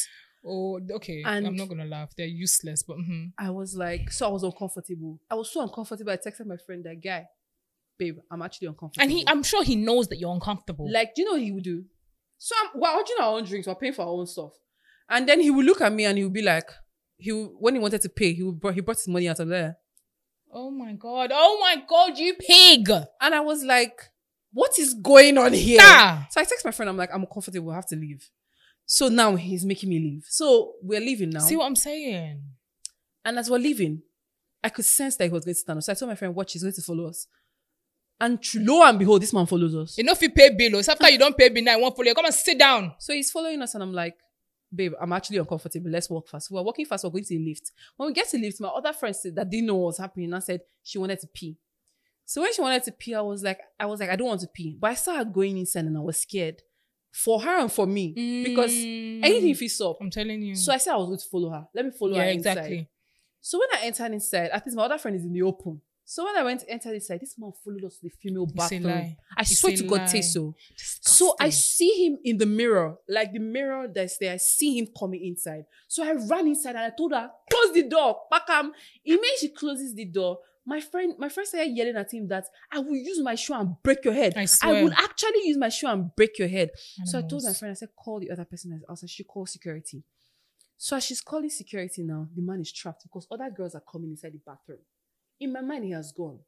Oh, 0.44 0.81
okay. 0.92 1.22
And- 1.24 1.46
I'm 1.46 1.57
not 1.57 1.68
gonna 1.68 1.85
laugh. 1.85 2.11
They're 2.16 2.26
useless, 2.26 2.83
but 2.83 2.96
mhm. 2.98 3.33
I 3.38 3.50
was 3.50 3.74
like, 3.76 4.11
so 4.11 4.28
I 4.28 4.31
was 4.31 4.42
uncomfortable. 4.42 5.20
I 5.31 5.35
was 5.35 5.52
so 5.52 5.62
uncomfortable. 5.62 6.12
I 6.12 6.16
texted 6.16 6.46
my 6.46 6.57
friend, 6.57 6.85
that 6.85 7.02
guy, 7.02 7.26
babe, 7.98 8.18
I'm 8.31 8.42
actually 8.42 8.68
uncomfortable. 8.68 9.02
and 9.02 9.11
he, 9.12 9.24
I'm 9.26 9.42
sure 9.42 9.62
he 9.62 9.76
knows 9.76 10.09
that 10.09 10.18
you're 10.18 10.33
uncomfortable. 10.35 10.90
like, 10.90 11.14
do 11.14 11.22
you 11.22 11.26
know 11.26 11.33
what 11.33 11.42
he 11.42 11.52
would 11.52 11.64
do? 11.64 11.85
So 12.38 12.55
I'm, 12.61 12.81
we're 12.81 12.90
ordering 12.90 13.18
our 13.20 13.37
own 13.38 13.44
drinks, 13.44 13.68
we're 13.68 13.76
paying 13.76 13.92
for 13.92 14.02
our 14.02 14.09
own 14.09 14.26
stuff, 14.26 14.52
and 15.09 15.28
then 15.28 15.40
he 15.40 15.50
would 15.50 15.64
look 15.64 15.81
at 15.81 15.92
me 15.92 16.05
and 16.07 16.18
he 16.18 16.24
would 16.24 16.33
be 16.33 16.42
like, 16.42 16.68
he 17.18 17.31
would, 17.31 17.50
when 17.61 17.74
he 17.74 17.81
wanted 17.81 18.00
to 18.02 18.09
pay, 18.09 18.33
he 18.33 18.42
would 18.42 18.59
brought, 18.59 18.74
he 18.74 18.81
brought 18.81 18.96
his 18.96 19.07
money 19.07 19.28
out 19.28 19.38
of 19.38 19.46
there, 19.48 19.76
oh 20.52 20.70
my 20.72 20.92
god. 20.94 21.31
Oh 21.33 21.59
my 21.61 21.83
god, 21.88 22.18
you 22.18 22.35
pig. 22.35 22.90
and 22.90 23.33
I 23.35 23.40
was 23.40 23.62
like, 23.62 24.11
what 24.52 24.78
is 24.78 24.94
going 24.94 25.38
on 25.38 25.52
here? 25.52 25.80
Ah. 25.80 26.26
So 26.30 26.40
I 26.40 26.44
text 26.44 26.64
my 26.64 26.70
friend, 26.70 26.88
I'm 26.90 26.96
like, 26.96 27.10
I'm 27.12 27.22
uncomfortable, 27.22 27.70
I 27.70 27.76
have 27.76 27.86
to 27.88 27.96
leave. 27.96 28.28
So 28.86 29.08
now 29.08 29.36
he's 29.36 29.64
making 29.64 29.88
me 29.88 29.98
leave. 29.98 30.26
So 30.28 30.74
we're 30.82 31.00
leaving 31.00 31.30
now. 31.30 31.40
See 31.40 31.56
what 31.56 31.66
I'm 31.66 31.76
saying? 31.76 32.42
And 33.24 33.38
as 33.38 33.48
we're 33.48 33.58
leaving, 33.58 34.02
I 34.62 34.68
could 34.68 34.84
sense 34.84 35.16
that 35.16 35.24
he 35.24 35.30
was 35.30 35.44
going 35.44 35.54
to 35.54 35.60
stand 35.60 35.78
up. 35.78 35.82
So 35.84 35.92
I 35.92 35.94
told 35.94 36.10
my 36.10 36.14
friend, 36.14 36.34
watch, 36.34 36.52
he's 36.52 36.62
going 36.62 36.74
to 36.74 36.82
follow 36.82 37.06
us. 37.06 37.26
And 38.20 38.38
lo 38.54 38.84
and 38.84 38.98
behold, 38.98 39.22
this 39.22 39.32
man 39.32 39.46
follows 39.46 39.74
us. 39.74 39.98
You 39.98 40.04
know 40.04 40.12
if 40.12 40.22
you 40.22 40.30
pay 40.30 40.50
bill, 40.50 40.76
oh, 40.76 40.78
it's 40.78 40.88
after 40.88 41.08
you 41.10 41.18
don't 41.18 41.36
pay 41.36 41.48
bill 41.48 41.64
now, 41.64 41.76
you 41.76 41.82
won't 41.82 41.96
follow 41.96 42.06
you. 42.06 42.14
Come 42.14 42.26
and 42.26 42.34
sit 42.34 42.58
down. 42.58 42.94
So 42.98 43.12
he's 43.12 43.30
following 43.32 43.60
us, 43.62 43.74
and 43.74 43.82
I'm 43.82 43.92
like, 43.92 44.14
babe, 44.72 44.92
I'm 45.00 45.12
actually 45.12 45.38
uncomfortable. 45.38 45.90
Let's 45.90 46.08
walk 46.08 46.28
fast. 46.28 46.50
We're 46.50 46.62
walking 46.62 46.86
fast, 46.86 47.02
we're 47.02 47.10
going 47.10 47.24
to 47.24 47.36
the 47.36 47.44
lift. 47.44 47.72
When 47.96 48.08
we 48.08 48.12
get 48.12 48.28
to 48.28 48.36
the 48.36 48.44
lift, 48.44 48.60
my 48.60 48.68
other 48.68 48.92
friend 48.92 49.14
said 49.16 49.34
that 49.34 49.50
didn't 49.50 49.66
know 49.66 49.76
what 49.76 49.86
was 49.86 49.98
happening 49.98 50.32
and 50.32 50.44
said 50.44 50.60
she 50.84 50.98
wanted 50.98 51.18
to 51.20 51.26
pee. 51.26 51.56
So 52.24 52.40
when 52.40 52.52
she 52.52 52.61
wanted 52.62 52.82
to 52.85 52.92
pee, 52.92 53.14
I 53.14 53.20
was 53.20 53.42
like, 53.42 53.61
I 53.78 53.87
was 53.87 54.00
like, 54.00 54.11
I 54.11 54.16
don't 54.16 54.28
want 54.28 54.40
to 54.40 54.48
pee. 54.48 54.76
But 54.80 54.92
I 54.92 54.94
saw 54.94 55.16
her 55.16 55.24
going 55.24 55.58
inside 55.58 55.85
and 55.85 55.96
I 55.96 56.00
was 56.00 56.20
scared. 56.20 56.62
For 57.12 57.40
her 57.42 57.58
and 57.58 57.70
for 57.70 57.87
me. 57.87 58.42
Because 58.44 58.72
mm. 58.72 59.22
anything 59.22 59.54
feels 59.54 59.80
up. 59.82 59.98
I'm 60.00 60.11
telling 60.11 60.40
you. 60.40 60.54
So 60.54 60.72
I 60.72 60.78
said 60.78 60.94
I 60.94 60.96
was 60.96 61.08
going 61.08 61.18
to 61.18 61.28
follow 61.30 61.50
her. 61.50 61.66
Let 61.74 61.85
me 61.85 61.90
follow 61.90 62.16
yeah, 62.16 62.24
her 62.24 62.30
inside. 62.30 62.50
exactly. 62.52 62.88
So 63.40 63.58
when 63.58 63.68
I 63.78 63.87
entered 63.87 64.12
inside, 64.12 64.50
at 64.50 64.64
least 64.64 64.76
my 64.76 64.85
other 64.85 64.98
friend 64.98 65.16
is 65.16 65.24
in 65.24 65.32
the 65.32 65.42
open. 65.42 65.82
So 66.04 66.24
when 66.24 66.37
I 66.37 66.42
went 66.42 66.61
to 66.61 66.70
enter 66.70 66.92
inside, 66.92 67.20
this 67.20 67.38
man 67.38 67.52
followed 67.64 67.85
us 67.85 67.96
to 67.96 68.02
the 68.02 68.11
female 68.11 68.44
It's 68.44 68.52
bathroom. 68.52 68.87
I 68.87 69.16
It's 69.40 69.58
swear 69.58 69.76
to 69.76 69.82
God, 69.85 70.00
lie. 70.00 70.06
say 70.06 70.40
oh. 70.40 70.54
so. 70.76 71.35
I 71.40 71.50
see 71.50 72.06
him 72.06 72.18
in 72.24 72.38
the 72.38 72.46
mirror, 72.46 72.96
like 73.08 73.32
the 73.32 73.38
mirror 73.38 73.88
that's 73.92 74.18
there. 74.18 74.35
I 74.35 74.37
see 74.37 74.78
him 74.78 74.88
coming 74.98 75.24
inside. 75.24 75.64
So 75.88 76.04
I 76.04 76.12
ran 76.12 76.48
inside 76.48 76.76
and 76.76 76.80
I 76.80 76.90
told 76.96 77.12
her, 77.12 77.30
close 77.50 77.72
the 77.72 77.88
door. 77.88 78.16
Pakam. 78.32 78.70
Immediately 79.04 79.37
she 79.40 79.48
closes 79.50 79.94
the 79.94 80.04
door. 80.04 80.38
My 80.64 80.81
friend, 80.81 81.14
my 81.18 81.29
friend 81.29 81.46
started 81.46 81.77
yelling 81.77 81.96
at 81.96 82.12
him 82.14 82.29
that 82.29 82.44
I 82.70 82.79
will 82.79 82.94
use 82.94 83.20
my 83.20 83.35
shoe 83.35 83.55
and 83.55 83.75
break 83.83 84.05
your 84.05 84.14
head. 84.14 84.35
I 84.37 84.44
swear. 84.44 84.85
will 84.85 84.92
actually 84.92 85.40
use 85.44 85.57
my 85.59 85.68
shoe 85.68 85.88
and 85.88 86.14
break 86.14 86.38
your 86.38 86.48
head. 86.48 86.70
So 87.05 87.18
I 87.18 87.22
told 87.22 87.42
my 87.42 87.53
friend, 87.53 87.72
I 87.72 87.75
said, 87.75 87.88
call 87.96 88.20
the 88.20 88.31
other 88.31 88.44
person 88.44 88.70
that's 88.70 88.85
outside. 88.88 89.11
She 89.11 89.25
call 89.25 89.46
security. 89.46 90.05
So 90.77 90.96
as 90.96 91.05
she's 91.05 91.20
calling 91.20 91.51
security 91.51 92.03
now, 92.03 92.29
the 92.35 92.42
man 92.42 92.61
is 92.61 92.72
trapped 92.72 93.03
because 93.03 93.27
other 93.31 93.51
girls 93.51 93.75
are 93.75 93.83
coming 93.90 94.11
inside 94.11 94.33
the 94.35 94.40
bathroom. 94.44 94.79
In 95.40 95.53
my 95.53 95.61
mind, 95.61 95.85
he 95.85 95.90
has 95.92 96.12
gone. 96.12 96.38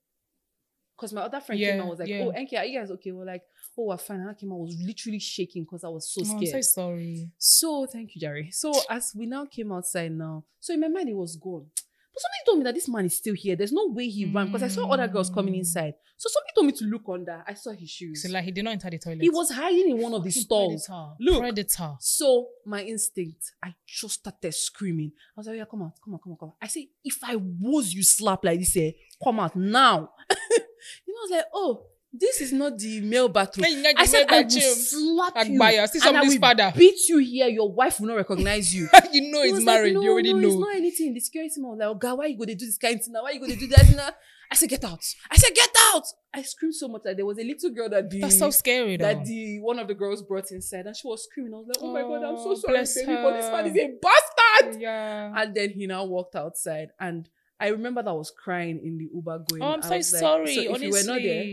Because 0.97 1.13
my 1.13 1.23
other 1.23 1.41
friend 1.41 1.61
came 1.61 1.77
Yeah, 1.77 1.81
and 1.81 1.89
was 1.91 1.99
like, 1.99 2.09
yeah. 2.09 2.21
oh, 2.21 2.33
Enkay, 2.33 2.59
are 2.59 2.65
you 2.65 2.79
guys 2.79 2.91
okay? 2.93 3.11
We're 3.11 3.25
like, 3.25 3.43
oh, 3.77 3.87
we're 3.87 3.97
fine. 3.97 4.21
And 4.21 4.31
I 4.31 4.35
came 4.35 4.53
out, 4.53 4.57
I 4.57 4.59
was 4.59 4.77
literally 4.81 5.19
shaking 5.19 5.65
because 5.65 5.83
I 5.83 5.89
was 5.89 6.09
so 6.09 6.23
Oh, 6.25 6.31
I'm 6.37 6.47
scared. 6.47 6.65
so 6.65 6.83
sorry. 6.83 7.31
So 7.37 7.87
thank 7.87 8.15
you, 8.15 8.21
Jerry. 8.21 8.51
So 8.53 8.73
as 8.89 9.13
we 9.17 9.27
now 9.27 9.45
came 9.47 9.73
outside 9.73 10.13
now, 10.13 10.45
so 10.61 10.73
in 10.73 10.81
my 10.81 10.89
mind 10.89 11.09
it 11.09 11.17
was 11.17 11.35
gone. 11.35 11.67
But 12.15 12.21
somebody 12.23 12.43
told 12.47 12.59
me 12.59 12.65
that 12.65 12.75
this 12.75 12.89
man 12.89 13.05
is 13.07 13.17
still 13.17 13.35
here. 13.35 13.57
There's 13.57 13.73
no 13.73 13.89
way 13.89 14.09
he 14.09 14.25
ran 14.27 14.47
because 14.47 14.63
I 14.63 14.69
saw 14.69 14.89
other 14.89 15.09
girls 15.09 15.31
coming 15.31 15.55
Mm. 15.55 15.59
inside. 15.59 15.95
So 16.17 16.29
somebody 16.31 16.53
told 16.55 16.67
me 16.67 16.73
to 16.73 16.85
look 16.85 17.03
under. 17.13 17.43
I 17.47 17.55
saw 17.55 17.73
his 17.73 17.91
shoes. 17.91 18.23
So 18.23 18.29
like 18.31 18.45
he 18.45 18.53
did 18.53 18.63
not 18.65 18.71
enter 18.75 18.89
the 18.89 18.99
toilet. 18.99 19.21
he 19.23 19.31
was 19.31 19.51
hiding 19.51 19.91
in 19.91 19.99
one 20.01 20.15
of 20.15 20.23
the 20.23 20.31
stalls. 20.31 20.87
Predator. 20.87 21.15
Look. 21.19 21.41
Predator. 21.41 21.97
So 21.99 22.49
my 22.65 22.83
instinct, 22.85 23.53
I 23.63 23.75
just 23.85 24.15
started 24.21 24.55
screaming. 24.55 25.11
I 25.37 25.41
was 25.41 25.47
like, 25.49 25.57
yeah, 25.57 25.65
come 25.69 25.83
out, 25.83 25.93
come 26.05 26.15
on, 26.15 26.21
come 26.23 26.33
on, 26.33 26.39
come 26.39 26.49
on. 26.51 26.55
I 26.63 26.69
said, 26.69 26.85
if 27.05 27.19
I 27.25 27.35
was 27.37 27.93
you 27.93 28.05
slap 28.05 28.45
like 28.45 28.61
this, 28.61 28.77
eh, 28.77 28.93
come 29.23 29.41
out 29.41 29.57
now. 29.57 30.11
you 30.31 31.15
know, 31.15 31.21
I 31.21 31.25
was 31.25 31.31
like, 31.33 31.45
oh, 31.53 31.87
this 32.17 32.41
is 32.41 32.53
not 32.53 32.79
the 32.79 33.01
male 33.01 33.29
bathroom. 33.29 33.65
Hey, 33.65 33.93
I 33.97 34.07
said, 34.07 34.27
I 34.29 34.43
will 34.43 34.51
slap 34.51 35.35
you. 35.47 35.59
Agbaya, 35.59 35.89
see 35.89 35.99
and 36.07 36.17
I 36.17 36.23
will 36.23 36.39
father. 36.39 36.73
beat 36.77 37.09
you 37.09 37.19
here. 37.19 37.49
Your 37.49 37.73
wife 37.73 37.99
will 37.99 38.07
not 38.09 38.17
recognize 38.17 38.73
you. 38.75 38.89
you 39.13 39.33
know 39.33 39.43
he's 39.43 39.53
was 39.55 39.65
like, 39.65 39.77
married. 39.79 39.95
no, 39.95 40.03
you 40.03 40.13
already 40.13 40.33
no, 40.33 40.39
know. 40.39 40.49
It's 40.49 40.57
not 40.59 40.77
anything. 40.77 41.15
The 41.15 41.21
security 41.21 41.61
man 41.61 41.71
was 41.73 41.79
like, 41.81 41.89
oh 41.89 41.95
God, 41.95 42.19
why 42.19 42.27
you 42.27 42.37
going 42.37 42.49
to 42.51 42.55
do 42.55 42.67
this 42.67 42.79
kind 42.79 42.95
of 42.95 43.03
thing 43.03 43.13
now? 43.13 43.23
Why 43.25 43.33
you 43.33 43.41
going 43.41 43.51
to 43.53 43.59
do 43.59 43.67
that 43.67 43.97
now? 43.97 44.11
I 44.51 44.55
said, 44.55 44.69
get 44.69 44.85
out. 44.85 45.03
I 45.31 45.37
said, 45.37 45.51
get 45.55 45.75
out. 45.93 46.05
I 46.33 46.43
screamed 46.43 46.77
so 46.77 46.87
much 46.87 47.03
that 47.05 47.17
there 47.17 47.27
was 47.27 47.39
a 47.39 47.43
little 47.43 47.71
girl 47.71 47.89
that 47.89 48.09
the 48.09 48.21
That's 48.21 48.39
so 48.39 48.51
scary 48.51 48.97
though. 48.97 49.07
that 49.07 49.25
the 49.25 49.59
one 49.61 49.81
of 49.81 49.89
the 49.89 49.95
girls 49.95 50.23
brought 50.23 50.53
inside 50.53 50.87
and 50.87 50.95
she 50.97 51.09
was 51.09 51.25
screaming. 51.25 51.55
I 51.55 51.57
was 51.57 51.67
like, 51.67 51.79
oh 51.81 51.93
my 51.93 52.03
god, 52.03 52.23
I'm 52.23 52.37
so 52.37 52.51
Oh, 52.51 52.55
sorry, 52.55 52.85
baby, 53.07 53.23
but 53.23 53.33
this 53.41 53.51
man 53.51 53.67
is 53.67 53.77
a 53.77 53.91
bastard. 54.01 54.81
yeah. 54.81 55.33
And 55.37 55.55
then 55.55 55.71
he 55.71 55.87
now 55.89 56.05
walked 56.05 56.37
outside 56.37 56.91
and 57.01 57.29
I 57.59 57.69
remember 57.69 58.03
that 58.03 58.11
I 58.11 58.13
was 58.13 58.31
crying 58.33 58.81
in 58.85 58.99
the 58.99 59.09
Uber 59.15 59.45
going. 59.49 59.63
Oh, 59.63 59.73
I'm 59.75 59.83
so 59.83 59.89
like- 59.91 60.03
sorry. 60.05 60.55
so 60.55 60.61
if 60.61 60.69
honestly. 60.69 60.87
you 60.87 60.93
were 60.93 61.03
not 61.05 61.23
there, 61.23 61.45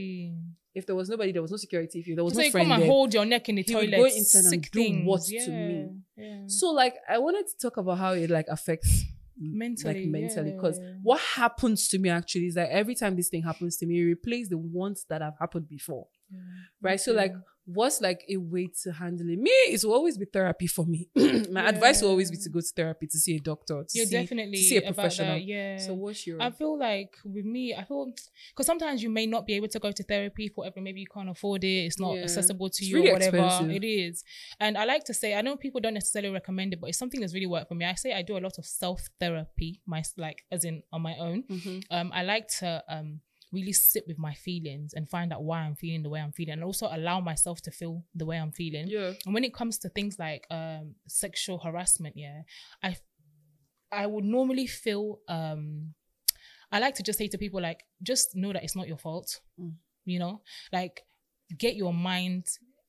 if 0.74 0.86
there 0.86 0.96
was 0.96 1.10
nobody, 1.10 1.32
there 1.32 1.42
was 1.42 1.52
no 1.52 1.58
security, 1.58 2.00
if 2.00 2.08
you, 2.08 2.16
there 2.16 2.24
was 2.24 2.34
so 2.34 2.40
no 2.40 2.46
you 2.46 2.52
friend 2.52 2.66
come 2.68 2.72
and 2.74 2.84
there. 2.84 2.90
hold 2.90 3.14
your 3.14 3.26
neck 3.26 3.50
in 3.50 3.56
the 3.56 3.64
He 3.64 3.76
would 3.76 3.92
toilet. 3.92 3.98
go 3.98 4.06
inside 4.06 4.54
and 4.54 4.72
do 4.72 4.94
what 5.06 5.22
to 5.24 5.52
me. 5.52 5.90
Yeah. 6.18 6.44
So 6.48 6.72
like 6.72 6.96
I 7.10 7.18
wanted 7.18 7.46
to 7.48 7.58
talk 7.62 7.78
about 7.78 7.98
how 7.98 8.14
it 8.14 8.30
like 8.30 8.48
affects 8.48 9.04
Mentally, 9.44 10.02
like 10.02 10.10
mentally 10.10 10.52
because 10.52 10.78
yeah. 10.78 10.94
what 11.02 11.20
happens 11.20 11.88
to 11.88 11.98
me 11.98 12.10
actually 12.10 12.46
is 12.46 12.54
that 12.54 12.70
every 12.70 12.94
time 12.94 13.16
this 13.16 13.28
thing 13.30 13.42
happens 13.42 13.76
to 13.78 13.88
me, 13.88 14.00
it 14.00 14.18
replays 14.24 14.50
the 14.50 14.58
ones 14.58 15.04
that 15.10 15.22
have 15.24 15.34
happened 15.40 15.68
before. 15.68 16.06
Yeah. 16.32 16.38
Right. 16.80 17.00
So 17.00 17.12
like 17.12 17.34
what's 17.74 18.02
like 18.02 18.24
a 18.30 18.38
way 18.38 18.70
to 18.84 18.92
handle 18.92 19.28
it? 19.30 19.40
Me, 19.40 19.52
it 19.74 19.82
will 19.84 19.94
always 19.94 20.18
be 20.18 20.26
therapy 20.26 20.68
for 20.68 20.86
me. 20.86 21.08
My 21.52 21.68
advice 21.70 22.02
will 22.02 22.10
always 22.10 22.30
be 22.32 22.38
to 22.38 22.50
go 22.50 22.60
to 22.60 22.68
therapy 22.76 23.08
to 23.08 23.18
see 23.18 23.36
a 23.36 23.40
doctor. 23.40 23.84
To 23.84 23.98
You're 23.98 24.06
see, 24.06 24.12
definitely 24.22 24.58
to 24.58 24.64
see 24.64 24.78
a 24.78 24.82
professional. 24.82 25.36
that, 25.36 25.44
yeah. 25.44 25.78
So 25.78 25.94
what's 25.94 26.26
your? 26.28 26.42
I 26.42 26.50
feel 26.52 26.78
like 26.78 27.16
with 27.26 27.46
me, 27.46 27.74
I 27.76 27.84
feel 27.84 28.12
because 28.52 28.66
sometimes 28.66 29.02
you 29.04 29.10
may 29.10 29.26
not 29.26 29.46
be 29.46 29.54
able 29.54 29.68
to 29.70 29.80
go 29.80 29.92
to 29.92 30.04
therapy 30.04 30.48
for 30.50 30.62
whatever. 30.62 30.82
Maybe 30.82 31.02
you 31.02 31.08
can't 31.08 31.30
afford 31.30 31.64
it. 31.64 31.86
It's 31.88 32.00
not 32.00 32.16
Yeah. 32.16 32.24
accessible 32.24 32.70
to 32.70 32.82
It's 32.84 32.90
you 32.90 32.96
really 32.98 33.10
or 33.10 33.14
whatever. 33.14 33.38
expensive. 33.38 33.72
It 33.72 33.86
is. 33.86 34.24
And 34.60 34.78
I 34.78 34.86
like 34.86 35.04
to 35.06 35.14
say, 35.14 35.34
I 35.36 35.42
know 35.42 35.56
people 35.56 35.82
don't 35.82 35.94
necessarily 35.94 36.32
recommend 36.34 36.74
it, 36.74 36.80
but 36.82 36.90
it's 36.90 36.98
something 36.98 37.20
that's 37.22 37.34
really 37.34 37.48
worked 37.48 37.70
for 37.70 37.76
me. 37.76 37.86
I 37.86 37.96
say 37.96 38.14
I 38.14 38.22
do 38.22 38.38
a 38.38 38.44
lot 38.48 38.58
of 38.58 38.66
self 38.66 39.08
therapy, 39.20 39.82
my 39.86 40.04
like 40.18 40.44
as 40.52 40.64
in 40.66 40.84
on 40.92 41.02
my 41.02 41.16
own. 41.18 41.44
Mhm. 41.44 41.84
Um, 41.90 42.12
I 42.14 42.24
like 42.24 42.48
to 42.60 42.84
um 42.90 43.22
really 43.52 43.74
sit 43.74 44.04
with 44.08 44.18
my 44.18 44.34
feelings 44.34 44.94
and 44.94 45.10
find 45.10 45.34
out 45.34 45.44
why 45.44 45.60
I'm 45.60 45.76
feeling 45.76 46.04
the 46.04 46.10
way 46.10 46.20
I'm 46.20 46.32
feeling, 46.32 46.54
and 46.54 46.64
also 46.64 46.88
allow 46.92 47.20
myself 47.20 47.62
to 47.64 47.72
feel 47.72 48.04
the 48.16 48.26
way 48.26 48.38
I'm 48.38 48.52
feeling. 48.52 48.88
Yeah. 48.88 49.14
And 49.26 49.34
when 49.34 49.44
it 49.44 49.54
comes 49.54 49.78
to 49.80 49.90
things 49.90 50.18
like 50.18 50.46
um 50.50 50.96
sexual 51.08 51.60
harassment, 51.60 52.16
yeah, 52.18 52.42
I 52.84 52.96
I 53.92 54.08
would 54.08 54.24
normally 54.24 54.68
feel 54.68 55.20
um 55.28 55.94
I 56.72 56.80
like 56.80 56.96
to 56.96 57.04
just 57.04 57.20
say 57.20 57.28
to 57.28 57.38
people 57.38 57.62
like 57.62 57.84
just 58.02 58.36
know 58.36 58.54
that 58.54 58.64
it's 58.64 58.76
not 58.76 58.88
your 58.88 58.98
fault. 58.98 59.42
Mm. 59.60 59.74
You 60.06 60.20
know? 60.20 60.42
Like 60.72 61.04
get 61.58 61.76
your 61.76 61.94
mind 61.94 62.46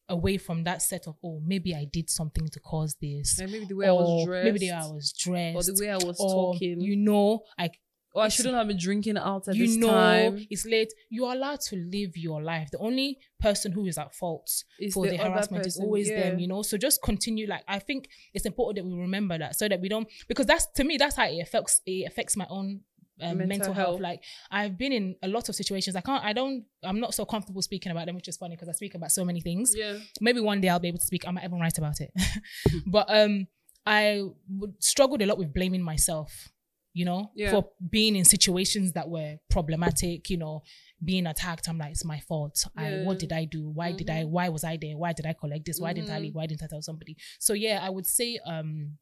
away 0.09 0.37
from 0.37 0.65
that 0.65 0.83
set 0.83 1.07
of 1.07 1.17
oh 1.25 1.41
maybe 1.45 1.75
I 1.75 1.87
did 1.91 2.11
something 2.11 2.47
to 2.49 2.61
cause 2.61 2.97
this. 3.01 3.39
Like 3.41 3.51
maybe 3.51 3.65
the 3.67 3.75
way 3.75 3.89
I 3.89 3.93
was 3.93 4.27
dressed. 4.27 4.45
Maybe 4.45 4.59
the 4.59 4.71
way 4.71 4.73
I 4.73 4.87
was 4.87 5.13
dressed. 5.13 5.57
or 5.57 5.73
the 5.73 5.81
way 5.81 5.91
I 5.91 5.97
was 5.97 6.21
or, 6.21 6.55
talking. 6.55 6.81
You 6.81 6.97
know, 6.97 7.43
like 7.59 7.81
or 8.15 8.23
I 8.23 8.29
shouldn't 8.29 8.55
have 8.55 8.69
been 8.69 8.79
drinking 8.79 9.17
out 9.17 9.49
at 9.49 9.55
you 9.55 9.67
this 9.67 9.77
know 9.77 9.89
time. 9.89 10.47
it's 10.51 10.67
late. 10.67 10.93
You're 11.09 11.33
allowed 11.33 11.61
to 11.63 11.77
live 11.77 12.17
your 12.17 12.43
life. 12.43 12.71
The 12.71 12.79
only 12.79 13.19
person 13.41 13.73
who 13.73 13.87
is 13.87 13.99
at 13.99 14.15
fault 14.15 14.51
It's 14.79 14.95
for 14.95 15.07
the, 15.07 15.19
other 15.19 15.31
harassment 15.31 15.67
is 15.67 15.79
always 15.79 16.09
yeah. 16.09 16.31
them, 16.31 16.39
you 16.39 16.47
know. 16.47 16.63
So 16.63 16.77
just 16.77 17.03
continue. 17.03 17.47
Like 17.47 17.65
I 17.69 17.79
think 17.79 18.09
it's 18.35 18.47
important 18.47 18.85
that 18.85 18.91
we 18.91 19.01
remember 19.01 19.39
that 19.39 19.57
so 19.57 19.69
that 19.69 19.81
we 19.81 19.89
don't 19.89 20.09
because 20.29 20.47
that's 20.47 20.67
to 20.77 20.85
me 20.85 20.97
that's 20.97 21.17
how 21.17 21.27
it 21.27 21.41
affects 21.41 21.81
it 21.87 22.07
affects 22.07 22.37
my 22.37 22.47
own 22.51 22.81
um, 23.21 23.39
Mental 23.39 23.47
mental, 23.47 23.75
health. 23.75 23.87
health. 23.87 24.01
Like 24.01 24.23
I've 24.51 24.77
been 24.77 24.93
in 24.93 25.17
a 25.23 25.29
lot 25.29 25.49
of 25.49 25.55
situations. 25.55 25.97
I 25.97 26.01
can't. 26.01 26.25
I 26.25 26.33
don't. 26.33 26.65
I'm 26.83 27.01
not 27.01 27.15
so 27.15 27.25
comfortable 27.25 27.63
speaking 27.63 27.93
about 27.93 28.07
them, 28.07 28.17
which 28.17 28.29
is 28.29 28.37
funny 28.37 28.57
because 28.57 28.69
I 28.69 28.73
speak 28.73 28.95
about 28.95 29.13
so 29.13 29.25
many 29.25 29.41
things. 29.41 29.75
Yeah. 29.77 29.99
Maybe 30.21 30.41
one 30.41 30.61
day 30.61 30.69
I'll 30.69 30.81
be 30.81 30.89
able 30.89 30.99
to 30.99 31.07
speak. 31.07 31.27
I 31.27 31.31
might 31.31 31.45
even 31.45 31.61
write 31.61 31.79
about 31.79 32.01
it. 32.01 32.11
but 32.87 33.07
um, 33.09 33.47
I 33.87 34.23
would 34.49 34.83
struggled 34.83 35.23
a 35.23 35.27
lot 35.27 35.39
with 35.39 35.53
blaming 35.53 35.83
myself. 35.83 36.49
You 36.95 37.07
know, 37.07 37.31
Yeah. 37.35 37.51
for 37.53 37.71
being 37.91 38.17
in 38.17 38.25
situations 38.25 38.93
that 38.93 39.09
were 39.09 39.39
problematic. 39.49 40.29
You 40.31 40.37
know, 40.37 40.63
being 41.05 41.27
attacked. 41.27 41.69
I'm 41.69 41.79
like, 41.79 41.93
it's 41.93 42.05
my 42.05 42.21
fault. 42.21 42.65
I 42.77 43.03
what 43.05 43.19
did 43.19 43.33
I 43.33 43.45
do? 43.45 43.69
Why 43.69 43.93
did 43.93 44.11
I? 44.11 44.25
Why 44.25 44.49
was 44.51 44.63
I 44.65 44.77
there? 44.77 44.97
Why 44.97 45.13
did 45.13 45.27
I 45.27 45.33
collect 45.33 45.65
this? 45.65 45.81
Why 45.81 45.93
didn't 45.93 46.11
I 46.11 46.19
leave? 46.19 46.35
Why 46.35 46.47
didn't 46.47 46.63
I 46.63 46.67
tell 46.69 46.83
somebody? 46.83 47.17
So 47.39 47.55
yeah, 47.55 47.81
I 47.83 47.91
would 47.91 48.07
say 48.07 48.39
um, 48.47 48.99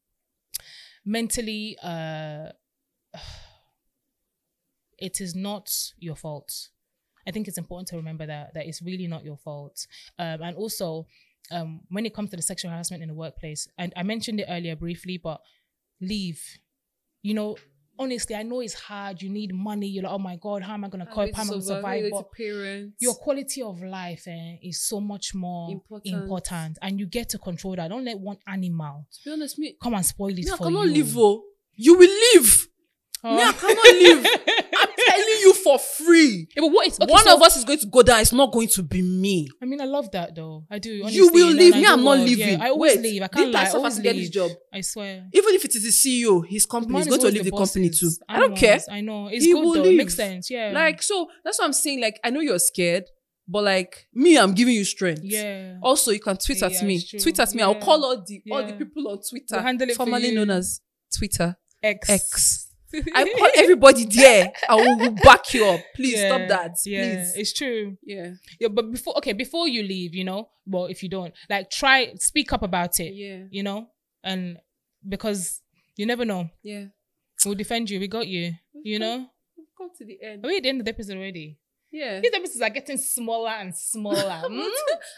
mentally, 1.05 1.77
uh, 1.83 2.49
it 4.97 5.19
is 5.21 5.35
not 5.35 5.71
your 5.97 6.15
fault. 6.15 6.69
I 7.27 7.31
think 7.31 7.47
it's 7.47 7.57
important 7.57 7.87
to 7.89 7.97
remember 7.97 8.25
that 8.25 8.53
that 8.55 8.65
it's 8.67 8.81
really 8.81 9.07
not 9.07 9.23
your 9.23 9.37
fault. 9.37 9.85
Um, 10.17 10.41
and 10.41 10.55
also, 10.55 11.07
um, 11.51 11.81
when 11.89 12.05
it 12.05 12.13
comes 12.15 12.29
to 12.31 12.35
the 12.35 12.41
sexual 12.41 12.71
harassment 12.71 13.03
in 13.03 13.09
the 13.09 13.15
workplace, 13.15 13.67
and 13.77 13.93
I 13.95 14.03
mentioned 14.03 14.39
it 14.39 14.47
earlier 14.49 14.75
briefly, 14.75 15.17
but 15.17 15.41
leave. 15.99 16.41
You 17.23 17.35
know, 17.35 17.57
honestly, 17.99 18.35
I 18.35 18.43
know 18.43 18.59
it's 18.61 18.73
hard. 18.73 19.21
You 19.21 19.29
need 19.29 19.53
money. 19.53 19.87
You're 19.87 20.03
like, 20.03 20.13
oh 20.13 20.19
my 20.19 20.35
god, 20.35 20.63
how 20.63 20.73
am 20.73 20.83
I 20.85 20.89
gonna 20.89 21.05
cope? 21.05 21.33
How 21.35 21.43
am 21.43 21.49
I 21.49 21.51
gonna 21.51 21.61
survive? 21.61 22.03
But 22.11 22.31
parents. 22.31 22.95
your 22.99 23.15
quality 23.15 23.61
of 23.61 23.81
life 23.83 24.23
eh, 24.27 24.57
is 24.63 24.81
so 24.81 24.99
much 24.99 25.33
more 25.35 25.71
Important. 25.71 26.15
important. 26.15 26.77
and 26.81 26.99
you 26.99 27.05
get 27.05 27.29
to 27.29 27.37
control 27.37 27.75
that. 27.75 27.89
Don't 27.89 28.05
let 28.05 28.19
one 28.19 28.37
animal 28.47 29.05
to 29.11 29.19
be 29.25 29.31
honest, 29.31 29.59
me, 29.59 29.75
come 29.81 29.93
and 29.93 30.05
spoil 30.05 30.29
it 30.29 30.37
me 30.37 30.51
I 30.51 30.57
for 30.57 30.65
cannot 30.65 30.87
you. 30.87 31.03
live. 31.03 31.13
Oh, 31.17 31.43
you 31.75 31.97
will 31.97 32.17
live. 32.33 32.67
Oh. 33.23 33.35
Me, 33.35 33.43
I 33.43 33.51
cannot 33.53 33.85
live. 33.85 34.57
You 35.51 35.63
for 35.63 35.79
free. 35.79 36.47
Yeah, 36.55 36.61
but 36.61 36.71
what 36.71 36.87
is 36.87 36.99
okay, 36.99 37.11
One 37.11 37.23
so- 37.23 37.35
of 37.35 37.41
us 37.41 37.57
is 37.57 37.65
going 37.65 37.79
to 37.79 37.87
go 37.87 38.01
down. 38.03 38.21
It's 38.21 38.33
not 38.33 38.51
going 38.51 38.67
to 38.69 38.83
be 38.83 39.01
me. 39.01 39.47
I 39.61 39.65
mean, 39.65 39.81
I 39.81 39.85
love 39.85 40.11
that 40.11 40.35
though. 40.35 40.65
I 40.69 40.79
do. 40.79 40.89
you 40.91 41.29
will 41.31 41.49
leave. 41.49 41.73
Me, 41.75 41.85
I'm 41.85 42.03
not 42.03 42.19
leaving. 42.19 42.49
Yeah, 42.59 42.65
I 42.65 42.69
always 42.69 42.95
Wait, 42.97 43.03
leave. 43.03 43.21
I 43.23 43.27
can't 43.27 43.51
lie. 43.51 43.65
I 43.65 43.69
always 43.71 43.95
to 43.97 44.01
get 44.01 44.15
leave. 44.15 44.31
job? 44.31 44.51
I 44.73 44.81
swear. 44.81 45.27
Even 45.33 45.55
if 45.55 45.65
it 45.65 45.75
is 45.75 45.83
the 45.83 46.23
CEO, 46.23 46.43
his 46.47 46.65
company 46.65 46.99
is 46.99 47.07
going 47.07 47.21
to 47.21 47.27
leave 47.27 47.43
the, 47.43 47.51
the 47.51 47.57
company 47.57 47.89
too. 47.89 48.09
I 48.29 48.39
don't 48.39 48.55
care. 48.55 48.79
I 48.89 49.01
know. 49.01 49.27
It's 49.27 49.45
He 49.45 49.53
good 49.53 49.75
though. 49.77 49.83
It 49.89 49.95
makes 49.97 50.15
sense. 50.15 50.49
Yeah. 50.49 50.71
Like 50.73 51.01
so, 51.01 51.27
that's 51.43 51.59
what 51.59 51.65
I'm 51.65 51.73
saying. 51.73 52.01
Like 52.01 52.19
I 52.23 52.29
know 52.29 52.39
you're 52.39 52.59
scared, 52.59 53.05
but 53.47 53.63
like 53.63 54.07
me, 54.13 54.37
I'm 54.37 54.53
giving 54.53 54.73
you 54.75 54.85
strength. 54.85 55.21
yeah. 55.23 55.77
Also, 55.81 56.11
you 56.11 56.19
can 56.19 56.37
tweet 56.37 56.61
at 56.63 56.81
me. 56.83 57.01
Tweet 57.21 57.39
at 57.39 57.53
me. 57.53 57.61
I'll 57.63 57.75
call 57.75 58.03
all 58.05 58.23
the 58.25 58.41
all 58.51 58.65
the 58.65 58.73
people 58.73 59.07
on 59.09 59.19
Twitter, 59.27 59.45
We'll 59.51 59.61
handle 59.63 59.89
it 59.89 59.95
for 59.95 60.05
formerly 60.05 60.33
known 60.33 60.49
as 60.51 60.81
Twitter. 61.17 61.57
X. 61.83 62.09
X. 62.09 62.67
I 63.15 63.33
call 63.37 63.49
everybody 63.57 64.05
there. 64.05 64.51
I 64.69 64.75
will 64.75 65.11
back 65.11 65.53
you 65.53 65.65
up. 65.65 65.81
Please 65.95 66.19
Yeah, 66.19 66.27
stop 66.27 66.47
that. 66.49 66.77
Yeah, 66.85 67.03
Please. 67.03 67.33
it's 67.35 67.53
true. 67.53 67.97
Yeah. 68.03 68.31
Yeah, 68.59 68.67
but 68.69 68.91
before 68.91 69.17
okay, 69.17 69.33
before 69.33 69.67
you 69.67 69.83
leave, 69.83 70.13
you 70.15 70.23
know, 70.23 70.49
well, 70.65 70.85
if 70.85 71.01
you 71.03 71.09
don't, 71.09 71.33
like 71.49 71.69
try 71.69 72.13
speak 72.15 72.51
up 72.53 72.63
about 72.63 72.99
it, 72.99 73.13
Yeah. 73.13 73.43
you 73.49 73.63
know, 73.63 73.87
and 74.23 74.57
because 75.07 75.61
you 75.97 76.05
never 76.05 76.25
know, 76.25 76.49
Yeah. 76.63 76.85
we'll 77.45 77.55
defend 77.55 77.89
you. 77.89 77.99
We 77.99 78.07
got 78.07 78.27
you. 78.27 78.53
You 78.83 78.99
know, 78.99 79.27
We've 79.57 79.67
got 79.77 79.95
to 79.97 80.05
the 80.05 80.17
end. 80.23 80.45
are 80.45 80.47
we 80.47 80.57
at 80.57 80.63
the 80.63 80.69
end 80.69 80.81
of 80.81 80.85
the 80.85 80.91
episode 80.91 81.17
already? 81.17 81.57
Yeah. 81.91 82.21
These 82.21 82.31
episodes 82.33 82.61
are 82.61 82.69
getting 82.69 82.97
smaller 82.97 83.49
and 83.49 83.75
smaller. 83.75 84.41
Mm? 84.51 84.69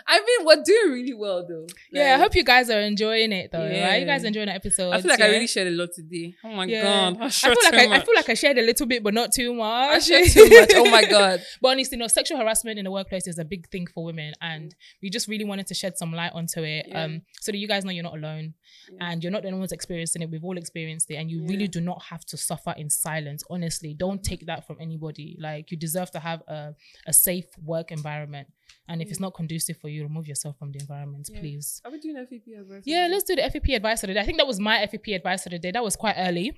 I 0.08 0.20
mean, 0.20 0.46
we're 0.46 0.64
doing 0.64 0.92
really 0.94 1.14
well 1.14 1.46
though. 1.48 1.68
Yeah, 1.92 2.16
I 2.16 2.20
hope 2.20 2.36
you 2.36 2.44
guys 2.44 2.70
are 2.70 2.80
enjoying 2.82 3.32
it 3.32 3.52
though. 3.52 3.60
Right? 3.60 3.98
You 4.00 4.06
guys 4.06 4.24
Yeah. 4.24 4.28
enjoying 4.28 4.48
the 4.48 4.54
episode? 4.56 4.92
I 4.92 5.02
feel 5.02 5.10
like 5.10 5.20
yeah? 5.20 5.26
I 5.26 5.30
really 5.30 5.48
shared 5.48 5.68
a 5.68 5.72
lot 5.72 5.90
today. 5.96 6.36
Oh 6.44 6.50
my 6.50 6.66
Yeah. 6.66 6.84
god. 6.84 7.18
I, 7.22 7.26
I 7.26 7.30
shared 7.30 7.58
feel 7.58 7.64
like 7.72 7.74
too 7.88 7.92
I, 7.94 7.96
I 7.98 8.00
feel 8.06 8.16
like 8.16 8.30
I 8.30 8.34
shared 8.34 8.58
a 8.58 8.62
little 8.62 8.86
bit, 8.88 9.04
but 9.04 9.14
not 9.14 9.32
too 9.32 9.54
much. 9.54 9.96
I 9.96 10.00
shared 10.00 10.28
too 10.30 10.50
much. 10.50 10.72
Oh 10.76 10.90
my 10.90 11.06
god. 11.10 11.42
But 11.62 11.68
honestly, 11.70 11.98
no, 11.98 12.08
sexual 12.08 12.38
harassment 12.40 12.80
in 12.80 12.86
the 12.86 12.92
workplace 12.92 13.28
is 13.28 13.38
a 13.40 13.46
big 13.46 13.70
thing 13.70 13.88
for 13.88 14.04
women, 14.04 14.34
and 14.42 14.74
we 15.02 15.10
just 15.10 15.28
really 15.28 15.46
wanted 15.46 15.68
to 15.68 15.74
shed 15.74 15.98
some 15.98 16.12
light 16.14 16.32
onto 16.34 16.64
it, 16.64 16.88
Yeah. 16.90 17.04
um, 17.04 17.22
so 17.40 17.52
that 17.52 17.58
you 17.58 17.68
guys 17.68 17.86
know 17.86 17.92
you're 17.92 18.04
not 18.04 18.16
alone, 18.18 18.56
Yeah. 18.92 18.98
and 19.12 19.24
you're 19.24 19.32
not 19.32 19.42
the 19.44 19.48
only 19.50 19.60
ones 19.60 19.72
experiencing 19.72 20.22
it. 20.22 20.30
We've 20.30 20.44
all 20.44 20.58
experienced 20.58 21.10
it, 21.12 21.16
and 21.16 21.30
you 21.32 21.42
Yeah. 21.42 21.48
really 21.50 21.68
do 21.68 21.82
not 21.82 22.04
have 22.04 22.24
to 22.26 22.38
suffer 22.38 22.74
in 22.78 22.90
silence. 22.90 23.44
Honestly, 23.50 23.94
don't 23.94 24.24
take 24.24 24.46
that 24.48 24.66
from 24.68 24.78
anybody. 24.80 25.38
Like 25.40 25.72
you 25.72 25.78
deserve 25.78 26.12
to 26.12 26.20
have 26.20 26.42
a 26.48 26.76
a 27.08 27.14
safe 27.14 27.46
work 27.64 27.92
environment, 27.92 28.48
and 28.88 29.02
if 29.02 29.10
it's 29.10 29.20
not 29.20 29.34
conducive 29.34 29.78
for 29.78 29.90
you, 29.90 30.04
remove 30.04 30.28
yourself 30.28 30.58
from 30.58 30.72
the 30.72 30.80
environment, 30.80 31.30
Yeah. 31.32 31.40
please. 31.40 31.82
Are 31.86 31.92
we 31.92 32.00
doing 32.00 32.18
FEP 32.18 32.54
advice? 32.60 32.84
Yeah, 32.86 33.08
let's 33.10 33.24
do 33.24 33.36
the 33.36 33.44
FEP 33.44 33.74
advice 33.76 34.04
of 34.04 34.08
the 34.08 34.14
day. 34.16 34.20
I 34.20 34.26
think 34.26 34.38
that 34.38 34.48
was 34.48 34.60
my 34.60 34.80
FEP 34.88 35.14
advice 35.16 35.46
of 35.46 35.52
the 35.52 35.60
day. 35.60 35.72
That 35.72 35.84
was 35.84 35.96
quite 35.96 36.16
early. 36.18 36.54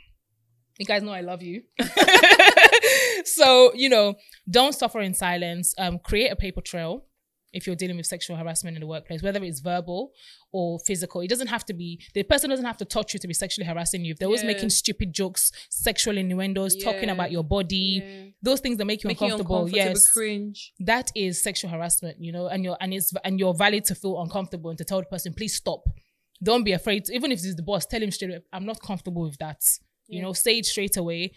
You 0.78 0.86
guys 0.86 1.04
know 1.04 1.12
I 1.14 1.22
love 1.22 1.42
you. 1.42 1.64
so, 3.26 3.74
you 3.74 3.90
know, 3.90 4.16
don't 4.50 4.74
suffer 4.74 5.02
in 5.02 5.14
silence. 5.14 5.74
Um, 5.78 6.00
create 6.00 6.32
a 6.32 6.36
paper 6.36 6.62
trail 6.62 7.06
if 7.56 7.66
you're 7.66 7.76
dealing 7.76 7.98
with 7.98 8.06
sexual 8.06 8.36
harassment 8.38 8.76
in 8.78 8.82
the 8.82 8.88
workplace, 8.88 9.24
whether 9.24 9.44
it's 9.44 9.60
verbal 9.62 10.12
or 10.52 10.80
physical. 10.80 11.22
It 11.22 11.30
doesn't 11.30 11.48
have 11.48 11.66
to 11.66 11.74
be, 11.74 12.00
the 12.14 12.24
person 12.24 12.50
doesn't 12.50 12.66
have 12.66 12.78
to 12.78 12.86
touch 12.86 13.14
you 13.14 13.20
to 13.20 13.28
be 13.28 13.34
sexually 13.34 13.66
harassing 13.68 14.06
you. 14.06 14.12
If 14.12 14.20
they're 14.20 14.28
always 14.28 14.42
Yeah. 14.44 14.48
making 14.54 14.70
stupid 14.70 15.14
jokes, 15.14 15.52
sexual 15.70 16.18
innuendos, 16.18 16.76
talking 16.76 17.10
about 17.10 17.32
your 17.32 17.44
body, 17.44 18.02
Yeah. 18.04 18.26
those 18.42 18.60
things 18.60 18.78
that 18.78 18.86
make 18.86 19.04
you 19.04 19.10
you 19.10 19.12
uncomfortable. 19.12 19.56
uncomfortable, 19.66 19.94
yes 19.94 20.08
cringe. 20.12 20.74
that 20.80 21.12
is 21.16 21.42
sexual 21.42 21.72
harassment, 21.72 22.18
you 22.22 22.32
know, 22.32 22.48
and 22.48 22.64
you're 22.64 22.78
and 22.80 22.94
it's 22.94 23.12
and 23.24 23.40
you're 23.40 23.54
valid 23.54 23.84
to 23.86 23.96
feel 23.96 24.22
uncomfortable 24.22 24.70
and 24.70 24.78
to 24.78 24.86
tell 24.86 25.00
the 25.00 25.06
person, 25.06 25.34
please 25.34 25.56
stop. 25.56 25.82
Don't 26.44 26.64
be 26.64 26.74
afraid. 26.74 27.10
even 27.10 27.32
if 27.32 27.40
it's 27.40 27.56
the 27.56 27.64
boss, 27.64 27.86
tell 27.86 28.02
him 28.02 28.12
straight 28.12 28.34
up, 28.36 28.44
I'm 28.54 28.66
not 28.66 28.80
comfortable 28.82 29.24
with 29.24 29.38
that. 29.40 29.62
You 30.08 30.22
know, 30.22 30.34
say 30.34 30.60
it 30.60 30.66
straight 30.68 30.98
away. 30.98 31.32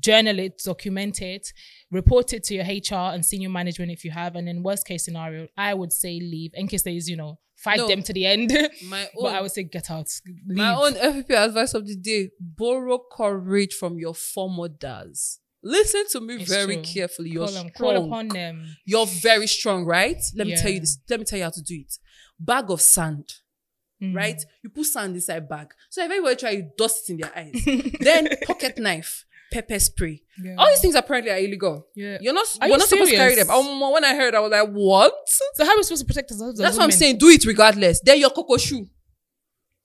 Journal 0.00 0.38
it, 0.38 0.60
document 0.64 1.20
it, 1.22 1.52
report 1.90 2.32
it 2.32 2.44
to 2.44 2.54
your 2.54 2.64
HR 2.64 3.12
and 3.14 3.24
senior 3.24 3.48
management 3.48 3.90
if 3.92 4.04
you 4.04 4.10
have. 4.10 4.36
And 4.36 4.48
in 4.48 4.62
worst 4.62 4.86
case 4.86 5.04
scenario, 5.04 5.48
I 5.56 5.74
would 5.74 5.92
say 5.92 6.20
leave 6.20 6.52
in 6.54 6.66
case 6.68 6.82
there 6.82 6.94
is, 6.94 7.08
you 7.08 7.16
know, 7.16 7.38
fight 7.56 7.78
No. 7.78 7.88
them 7.88 8.02
to 8.02 8.12
the 8.12 8.26
end. 8.26 8.50
My 8.88 9.08
but 9.20 9.34
I 9.34 9.40
would 9.40 9.50
say 9.52 9.64
get 9.64 9.90
out. 9.90 10.08
Leave. 10.46 10.58
my 10.58 10.74
own 10.74 10.94
FEP 10.94 11.30
advice 11.30 11.74
of 11.74 11.86
the 11.86 11.96
day: 11.96 12.30
borrow 12.40 13.00
courage 13.12 13.74
from 13.74 13.98
your 13.98 14.14
former 14.14 14.68
foremothers. 14.68 15.40
Listen 15.62 16.04
to 16.10 16.20
me 16.20 16.34
It's 16.36 16.50
very 16.50 16.74
true. 16.74 16.82
carefully. 16.84 17.30
You're 17.30 17.46
call, 17.46 17.54
strong. 17.54 17.70
call 17.70 18.06
upon 18.06 18.28
them. 18.28 18.76
You're 18.84 19.06
very 19.06 19.46
strong, 19.46 19.86
right? 19.86 20.22
Let 20.36 20.46
me 20.46 20.56
tell 20.56 20.70
you 20.70 20.80
this. 20.80 20.98
Let 21.08 21.20
me 21.20 21.24
tell 21.24 21.38
you 21.38 21.44
how 21.44 21.50
to 21.50 21.62
do 21.62 21.74
it. 21.74 21.94
Bag 22.38 22.70
of 22.70 22.80
sand. 22.82 23.32
Mm. 24.02 24.14
right? 24.14 24.44
You 24.62 24.70
put 24.70 24.86
sand 24.86 25.14
inside 25.14 25.48
bag. 25.48 25.68
So 25.88 26.02
if 26.04 26.10
everybody 26.10 26.36
try, 26.36 26.50
you 26.50 26.70
dust 26.76 27.08
it 27.08 27.12
in 27.12 27.20
their 27.20 27.32
eyes. 27.34 27.64
then 28.00 28.28
pocket 28.44 28.76
knife, 28.78 29.24
pepper 29.54 29.78
spray. 29.78 30.20
Yeah. 30.42 30.56
All 30.58 30.66
these 30.68 30.80
things 30.80 30.94
apparently 30.94 31.30
are 31.32 31.38
illegal. 31.38 31.86
yeah. 31.94 32.18
You're 32.20 32.32
not. 32.34 32.46
Are 32.60 32.66
we're 32.68 32.72
you 32.74 32.78
not 32.78 32.88
supposed 32.88 33.10
to 33.10 33.16
carry 33.16 33.34
them. 33.36 33.50
Um, 33.50 33.80
when 33.92 34.04
I 34.04 34.14
heard, 34.14 34.34
I 34.34 34.40
was 34.40 34.50
like, 34.50 34.68
what? 34.70 35.12
So 35.54 35.64
how 35.64 35.72
are 35.72 35.76
we 35.76 35.82
supposed 35.84 36.02
to 36.02 36.06
protect 36.06 36.30
ourselves? 36.32 36.58
That's 36.58 36.76
what 36.76 36.84
I'm 36.84 36.90
saying. 36.90 37.18
Do 37.18 37.28
it 37.28 37.44
regardless. 37.46 38.00
Then 38.04 38.18
your 38.18 38.30
cocoa 38.30 38.56
shoe. 38.56 38.86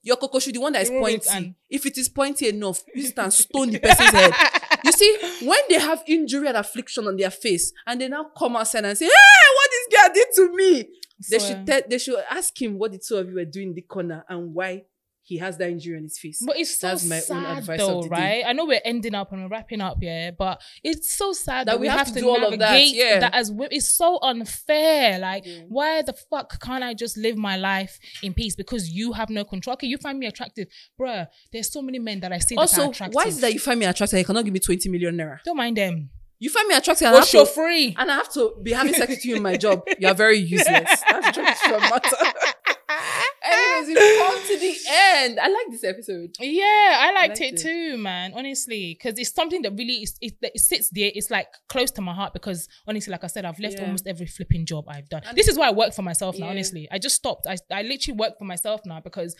Your 0.02 0.16
cocoa 0.16 0.38
shoe, 0.38 0.52
the 0.52 0.60
one 0.60 0.72
that 0.72 0.82
is 0.82 0.90
it 0.90 0.98
pointy. 1.00 1.28
and- 1.32 1.54
If 1.68 1.84
it 1.86 1.98
is 1.98 2.08
pointy 2.08 2.48
enough, 2.48 2.82
it 2.88 3.16
and 3.18 3.32
stone 3.32 3.70
the 3.70 3.78
person's 3.78 4.10
head. 4.10 4.32
You 4.82 4.92
see, 4.92 5.18
when 5.44 5.58
they 5.68 5.78
have 5.78 6.02
injury 6.06 6.48
and 6.48 6.56
affliction 6.56 7.06
on 7.06 7.16
their 7.16 7.28
face, 7.30 7.70
and 7.86 8.00
they 8.00 8.08
now 8.08 8.24
come 8.36 8.56
outside 8.56 8.86
and 8.86 8.96
say, 8.96 9.04
"Hey, 9.04 9.50
what 9.56 9.70
this 9.70 10.00
girl 10.00 10.14
did 10.14 10.26
to 10.36 10.56
me," 10.56 10.88
They 11.30 11.38
should 11.38 11.66
te- 11.66 11.82
they 11.90 11.98
should 11.98 12.18
ask 12.30 12.60
him 12.62 12.78
what 12.78 12.92
the 12.92 12.98
two 12.98 13.16
of 13.16 13.28
you 13.28 13.34
were 13.34 13.44
doing 13.44 13.68
in 13.68 13.74
the 13.74 13.82
corner 13.82 14.24
and 14.26 14.54
why 14.54 14.84
he 15.30 15.38
has 15.38 15.56
that 15.58 15.70
injury 15.70 15.96
on 15.96 16.02
his 16.02 16.18
face. 16.18 16.42
But 16.44 16.58
it's 16.58 16.78
so 16.80 16.88
That's 16.88 17.04
my 17.06 17.16
own 17.16 17.22
sad 17.22 17.58
advice 17.58 17.78
though, 17.78 18.02
the 18.02 18.08
day. 18.08 18.14
right? 18.20 18.42
I 18.46 18.52
know 18.52 18.66
we're 18.66 18.80
ending 18.84 19.14
up 19.14 19.30
and 19.32 19.42
we're 19.42 19.48
wrapping 19.48 19.80
up, 19.80 19.98
yeah, 20.00 20.32
but 20.32 20.60
it's 20.82 21.14
so 21.16 21.32
sad 21.32 21.66
That 21.68 21.72
that, 21.74 21.80
we 21.80 21.86
have 21.86 22.12
to 22.12 22.20
do 22.20 22.28
all 22.28 22.44
of 22.52 22.58
that, 22.58 22.80
yeah. 22.84 23.20
that 23.20 23.32
as 23.34 23.52
it's 23.70 23.88
so 24.02 24.18
unfair. 24.22 25.18
Like, 25.20 25.44
Yeah. 25.46 25.60
why 25.68 26.02
the 26.02 26.12
fuck 26.12 26.60
can't 26.60 26.82
I 26.82 26.94
just 26.94 27.16
live 27.16 27.36
my 27.36 27.56
life 27.56 27.98
in 28.22 28.34
peace 28.34 28.56
because 28.56 28.90
you 28.90 29.12
have 29.12 29.30
no 29.30 29.44
control? 29.44 29.74
Okay, 29.74 29.86
you 29.86 29.98
find 29.98 30.18
me 30.18 30.26
attractive, 30.26 30.66
bruh. 31.00 31.26
There's 31.52 31.70
so 31.72 31.80
many 31.80 31.98
men 32.00 32.20
that 32.20 32.32
I 32.32 32.38
see 32.38 32.56
that 32.56 32.60
are 32.60 32.62
Also, 32.62 32.90
attractive. 32.90 33.14
why 33.14 33.24
is 33.26 33.38
it 33.38 33.40
that 33.42 33.52
you 33.52 33.60
find 33.60 33.78
me 33.78 33.86
attractive 33.86 34.18
you 34.18 34.24
cannot 34.24 34.44
give 34.44 34.52
me 34.52 34.60
20 34.60 34.88
million 34.88 35.16
naira? 35.16 35.38
Don't 35.44 35.56
mind 35.56 35.76
them. 35.76 36.10
You 36.42 36.48
find 36.48 36.66
me 36.68 36.74
attractive 36.74 37.06
and 37.06 37.14
I, 37.16 37.18
Oh, 37.18 37.20
have 37.20 37.30
to, 37.30 37.46
free. 37.46 37.94
and 37.98 38.10
I 38.10 38.14
have 38.16 38.32
to 38.32 38.54
be 38.62 38.72
having 38.72 38.94
sex 38.94 39.10
with 39.10 39.24
you 39.26 39.36
in 39.36 39.42
my 39.42 39.56
job. 39.58 39.82
You 39.98 40.08
are 40.08 40.14
very 40.14 40.38
useless. 40.38 40.66
That's 41.10 41.28
of 41.28 41.34
the 41.34 41.78
matter. 41.80 42.16
Anyways, 43.50 43.88
we've 43.88 44.18
come 44.18 44.46
to 44.46 44.58
the 44.58 44.76
end. 44.90 45.40
I 45.40 45.48
like 45.48 45.66
this 45.70 45.84
episode. 45.84 46.30
Yeah, 46.40 46.62
I 47.00 47.12
liked 47.14 47.40
liked 47.40 47.40
it 47.40 47.54
it. 47.54 47.62
too, 47.62 47.98
man. 47.98 48.32
Honestly, 48.34 48.96
because 48.98 49.18
it's 49.18 49.34
something 49.34 49.62
that 49.62 49.72
really 49.72 50.02
is, 50.02 50.16
it, 50.20 50.34
it 50.42 50.60
sits 50.60 50.90
there. 50.90 51.10
It's 51.14 51.30
like 51.30 51.48
close 51.68 51.90
to 51.92 52.00
my 52.02 52.14
heart 52.14 52.32
because 52.32 52.68
honestly, 52.86 53.10
like 53.10 53.24
I 53.24 53.26
said, 53.28 53.44
I've 53.44 53.58
left 53.58 53.76
Yeah. 53.78 53.84
almost 53.86 54.06
every 54.06 54.26
flipping 54.26 54.66
job 54.66 54.84
I've 54.88 55.08
done. 55.08 55.22
And- 55.26 55.36
this 55.36 55.48
is 55.48 55.56
why 55.58 55.68
I 55.68 55.72
work 55.72 55.94
for 55.94 56.02
myself 56.02 56.38
now. 56.38 56.46
Yeah. 56.46 56.50
Honestly, 56.52 56.88
I 56.90 56.98
just 56.98 57.14
stopped. 57.16 57.46
I 57.48 57.56
I 57.70 57.82
literally 57.82 58.16
work 58.18 58.38
for 58.38 58.44
myself 58.44 58.80
now 58.84 59.00
because, 59.00 59.34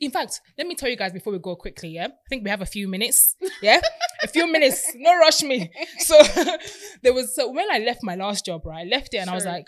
in 0.00 0.10
fact, 0.10 0.40
let 0.58 0.66
me 0.66 0.74
tell 0.74 0.88
you 0.88 0.96
guys 0.96 1.12
before 1.12 1.32
we 1.32 1.38
go 1.38 1.56
quickly. 1.56 1.90
Yeah, 1.90 2.06
I 2.06 2.28
think 2.28 2.44
we 2.44 2.50
have 2.50 2.62
a 2.62 2.66
few 2.66 2.88
minutes. 2.88 3.36
Yeah, 3.62 3.80
a 4.22 4.28
few 4.28 4.46
minutes. 4.52 4.90
No 4.96 5.16
rush 5.18 5.42
me. 5.42 5.70
So 5.98 6.16
there 7.02 7.12
was 7.12 7.34
so 7.34 7.50
when 7.50 7.70
I 7.70 7.78
left 7.78 8.00
my 8.02 8.14
last 8.16 8.44
job, 8.46 8.64
right? 8.66 8.86
I 8.86 8.88
left 8.88 9.14
it 9.14 9.18
and 9.18 9.30
I 9.30 9.34
was 9.34 9.44
like. 9.46 9.66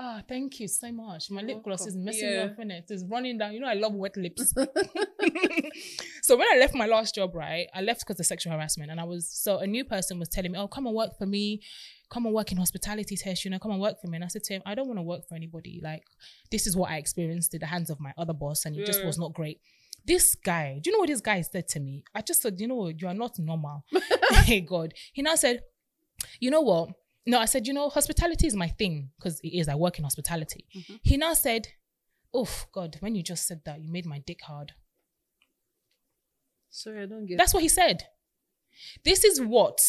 Ah, 0.00 0.22
thank 0.28 0.60
you 0.60 0.68
so 0.68 0.92
much. 0.92 1.28
My 1.28 1.40
You're 1.40 1.56
lip 1.56 1.64
gloss 1.64 1.80
is 1.80 1.94
welcome. 1.94 2.04
messing 2.04 2.28
Yeah. 2.30 2.44
me 2.46 2.52
up 2.52 2.58
in 2.60 2.70
it. 2.70 2.84
It's 2.88 3.02
running 3.08 3.36
down. 3.36 3.52
You 3.52 3.58
know, 3.58 3.66
I 3.66 3.74
love 3.74 3.94
wet 3.94 4.16
lips. 4.16 4.52
so 6.22 6.36
when 6.36 6.46
I 6.52 6.56
left 6.56 6.72
my 6.76 6.86
last 6.86 7.16
job, 7.16 7.34
right, 7.34 7.66
I 7.74 7.80
left 7.80 8.00
because 8.06 8.20
of 8.20 8.26
sexual 8.26 8.52
harassment, 8.52 8.92
and 8.92 9.00
I 9.00 9.04
was 9.04 9.28
so 9.28 9.58
a 9.58 9.66
new 9.66 9.84
person 9.84 10.20
was 10.20 10.28
telling 10.28 10.52
me, 10.52 10.58
"Oh, 10.58 10.68
come 10.68 10.86
and 10.86 10.94
work 10.94 11.18
for 11.18 11.26
me, 11.26 11.62
come 12.10 12.26
and 12.26 12.34
work 12.34 12.52
in 12.52 12.58
hospitality 12.58 13.16
test, 13.16 13.44
you 13.44 13.50
know, 13.50 13.58
come 13.58 13.72
and 13.72 13.80
work 13.80 14.00
for 14.00 14.06
me." 14.06 14.16
And 14.16 14.24
I 14.24 14.28
said 14.28 14.44
to 14.44 14.54
him, 14.54 14.62
"I 14.64 14.76
don't 14.76 14.86
want 14.86 14.98
to 15.00 15.02
work 15.02 15.26
for 15.28 15.34
anybody. 15.34 15.80
Like, 15.82 16.04
this 16.52 16.68
is 16.68 16.76
what 16.76 16.90
I 16.90 16.98
experienced 16.98 17.52
at 17.54 17.60
the 17.60 17.66
hands 17.66 17.90
of 17.90 17.98
my 17.98 18.12
other 18.16 18.34
boss, 18.34 18.66
and 18.66 18.76
it 18.76 18.86
just 18.86 19.04
was 19.04 19.18
not 19.18 19.34
great." 19.34 19.60
This 20.04 20.36
guy, 20.36 20.78
do 20.80 20.90
you 20.90 20.96
know 20.96 21.00
what 21.00 21.08
this 21.08 21.20
guy 21.20 21.40
said 21.42 21.66
to 21.70 21.80
me? 21.80 22.04
I 22.14 22.22
just 22.22 22.40
said, 22.42 22.60
"You 22.60 22.68
know, 22.68 22.86
you 22.86 23.08
are 23.08 23.14
not 23.14 23.36
normal." 23.38 23.82
hey 24.44 24.60
God, 24.60 24.94
he 25.12 25.22
now 25.22 25.34
said, 25.34 25.62
"You 26.38 26.52
know 26.52 26.60
what?" 26.60 26.90
No, 27.28 27.38
I 27.38 27.44
said, 27.44 27.66
"You 27.66 27.74
know, 27.74 27.90
hospitality 27.90 28.46
is 28.46 28.56
my 28.56 28.68
thing 28.68 29.10
because 29.16 29.38
it 29.40 29.48
is. 29.60 29.68
I 29.68 29.74
work 29.74 29.98
in 29.98 30.04
hospitality." 30.04 30.64
Mhm. 30.74 30.98
He 31.02 31.16
now 31.18 31.34
said, 31.34 31.68
"Oh 32.32 32.50
God, 32.72 32.96
when 33.00 33.14
you 33.14 33.22
just 33.22 33.46
said 33.46 33.60
that, 33.66 33.82
you 33.82 33.88
made 33.92 34.06
my 34.06 34.18
dick 34.20 34.40
hard." 34.42 34.72
Sorry, 36.70 37.02
I 37.02 37.06
don't 37.06 37.26
get. 37.26 37.36
That's 37.38 37.52
what 37.54 37.62
he 37.62 37.68
said. 37.68 38.04
This 39.04 39.24
is 39.24 39.40
what 39.40 39.80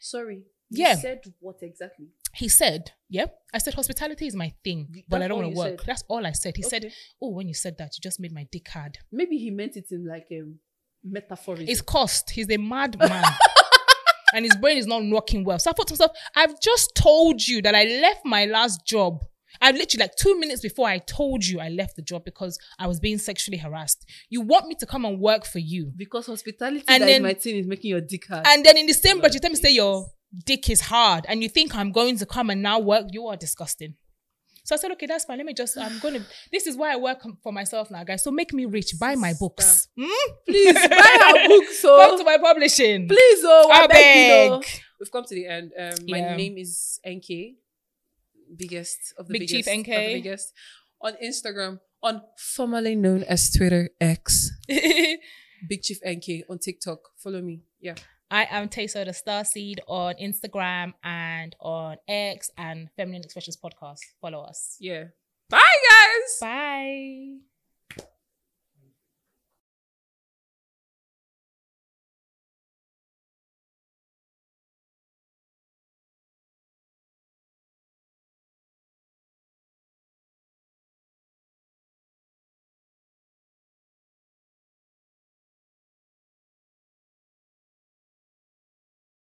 Sorry. 0.00 0.44
Yeah. 0.70 0.96
Said 0.96 1.20
what 1.40 1.56
exactly? 1.62 2.08
he 2.34 2.48
said. 2.48 2.92
Yep. 3.08 3.30
I 3.52 3.58
said 3.58 3.74
hospitality 3.74 4.26
is 4.26 4.34
my 4.34 4.52
thing, 4.64 5.04
but 5.08 5.22
I 5.22 5.28
don't 5.28 5.38
want 5.42 5.52
to 5.52 5.58
work. 5.58 5.80
said? 5.80 5.86
That's 5.86 6.04
all 6.08 6.26
I 6.26 6.32
said. 6.32 6.56
He 6.56 6.62
said, 6.62 6.92
"Oh, 7.20 7.30
when 7.30 7.48
you 7.48 7.54
said 7.54 7.76
that, 7.78 7.96
you 7.96 8.00
just 8.02 8.20
made 8.20 8.32
my 8.32 8.44
dick 8.50 8.68
hard." 8.68 8.98
Maybe 9.10 9.36
he 9.38 9.50
meant 9.50 9.76
it 9.76 9.86
in 9.90 10.06
like 10.06 10.26
a 10.30 10.42
metaphoric. 11.02 11.68
It's 11.68 11.80
cost. 11.82 12.30
He's 12.30 12.50
a 12.50 12.56
mad 12.56 12.98
man. 12.98 13.24
and 14.34 14.44
his 14.44 14.56
brain 14.56 14.76
is 14.76 14.86
not 14.86 15.02
working 15.04 15.44
well. 15.44 15.58
So 15.58 15.70
I 15.70 15.72
thought 15.74 15.88
to 15.88 15.94
myself, 15.94 16.12
I've 16.36 16.60
just 16.60 16.94
told 16.94 17.46
you 17.46 17.62
that 17.62 17.74
I 17.74 17.84
left 17.84 18.20
my 18.24 18.44
last 18.46 18.86
job. 18.86 19.20
I 19.62 19.70
literally 19.70 20.02
like 20.02 20.16
two 20.16 20.38
minutes 20.38 20.62
before 20.62 20.88
I 20.88 20.98
told 20.98 21.46
you 21.46 21.60
I 21.60 21.68
left 21.68 21.94
the 21.96 22.02
job 22.02 22.24
because 22.24 22.58
I 22.78 22.88
was 22.88 22.98
being 22.98 23.18
sexually 23.18 23.56
harassed. 23.58 24.04
You 24.28 24.40
want 24.40 24.66
me 24.66 24.74
to 24.80 24.86
come 24.86 25.04
and 25.04 25.20
work 25.20 25.46
for 25.46 25.60
you. 25.60 25.92
because 25.96 26.26
hospitality 26.26 26.84
And 26.88 27.04
then- 27.04 27.22
my 27.22 27.34
team 27.34 27.56
is 27.56 27.66
making 27.66 27.90
your 27.90 28.00
dick 28.00 28.26
hard. 28.26 28.44
And 28.48 28.64
then 28.66 28.76
in 28.76 28.86
the 28.86 28.92
same 28.94 29.20
breath, 29.20 29.32
you 29.34 29.40
tell 29.40 29.50
me 29.50 29.56
say 29.56 29.70
your 29.70 30.06
dick 30.44 30.68
is 30.68 30.80
hard 30.80 31.24
and 31.28 31.40
you 31.42 31.48
think 31.48 31.74
I'm 31.76 31.92
going 31.92 32.18
to 32.18 32.26
come 32.26 32.50
and 32.50 32.60
now 32.62 32.80
work. 32.80 33.06
You 33.12 33.28
are 33.28 33.36
disgusting. 33.36 33.94
So 34.64 34.74
I 34.74 34.78
said, 34.78 34.90
okay, 34.92 35.04
that's 35.06 35.24
fine. 35.26 35.36
Let 35.36 35.46
me 35.46 35.52
just, 35.52 35.76
I'm 35.76 35.98
going 36.00 36.14
to, 36.14 36.22
this 36.50 36.66
is 36.66 36.74
why 36.76 36.94
I 36.94 36.96
work 36.96 37.20
for 37.42 37.52
myself 37.52 37.90
now, 37.90 38.02
guys. 38.02 38.24
So 38.24 38.30
make 38.30 38.52
me 38.54 38.64
rich. 38.64 38.98
Buy 38.98 39.14
my 39.14 39.34
books. 39.38 39.88
Hmm? 39.98 40.32
Please 40.46 40.72
buy 40.88 41.18
our 41.26 41.48
book. 41.48 41.64
Come 41.82 42.18
to 42.18 42.24
my 42.24 42.38
publishing. 42.38 43.06
please, 43.06 43.40
oh, 43.44 43.70
I, 43.70 43.82
I 43.82 43.86
beg. 43.86 44.16
you 44.16 44.48
know. 44.50 44.62
We've 44.98 45.12
come 45.12 45.24
to 45.24 45.34
the 45.34 45.46
end. 45.46 45.72
Um, 45.78 45.94
my 46.08 46.18
Yeah. 46.18 46.36
name 46.36 46.56
is 46.56 46.98
Enkay, 47.06 47.56
biggest 48.56 49.12
of 49.18 49.28
the 49.28 49.38
Big 49.38 49.48
Chief 49.48 49.66
biggest, 49.66 49.78
of 49.80 49.84
the 49.84 49.92
Enkay. 49.92 50.12
biggest 50.14 50.52
on 51.00 51.12
Instagram, 51.22 51.80
on 52.02 52.22
formerly 52.38 52.94
known 52.96 53.22
as 53.24 53.50
Twitter 53.52 53.90
X, 54.00 54.50
Big 55.68 55.82
Chief 55.82 55.98
Enkay 56.06 56.42
on 56.48 56.58
TikTok. 56.58 57.00
Follow 57.18 57.42
me. 57.42 57.60
Yeah. 57.80 57.94
I 58.34 58.48
am 58.50 58.68
Teso 58.68 59.04
the 59.04 59.12
Starseed 59.12 59.78
on 59.86 60.16
Instagram 60.16 60.94
and 61.04 61.54
on 61.60 61.98
X 62.08 62.50
and 62.58 62.90
Feminine 62.96 63.22
Expressions 63.22 63.56
Podcast. 63.56 64.00
Follow 64.20 64.40
us. 64.40 64.76
Yeah. 64.80 65.04
Bye, 65.48 65.60
guys. 65.60 66.38
Bye. 66.40 67.53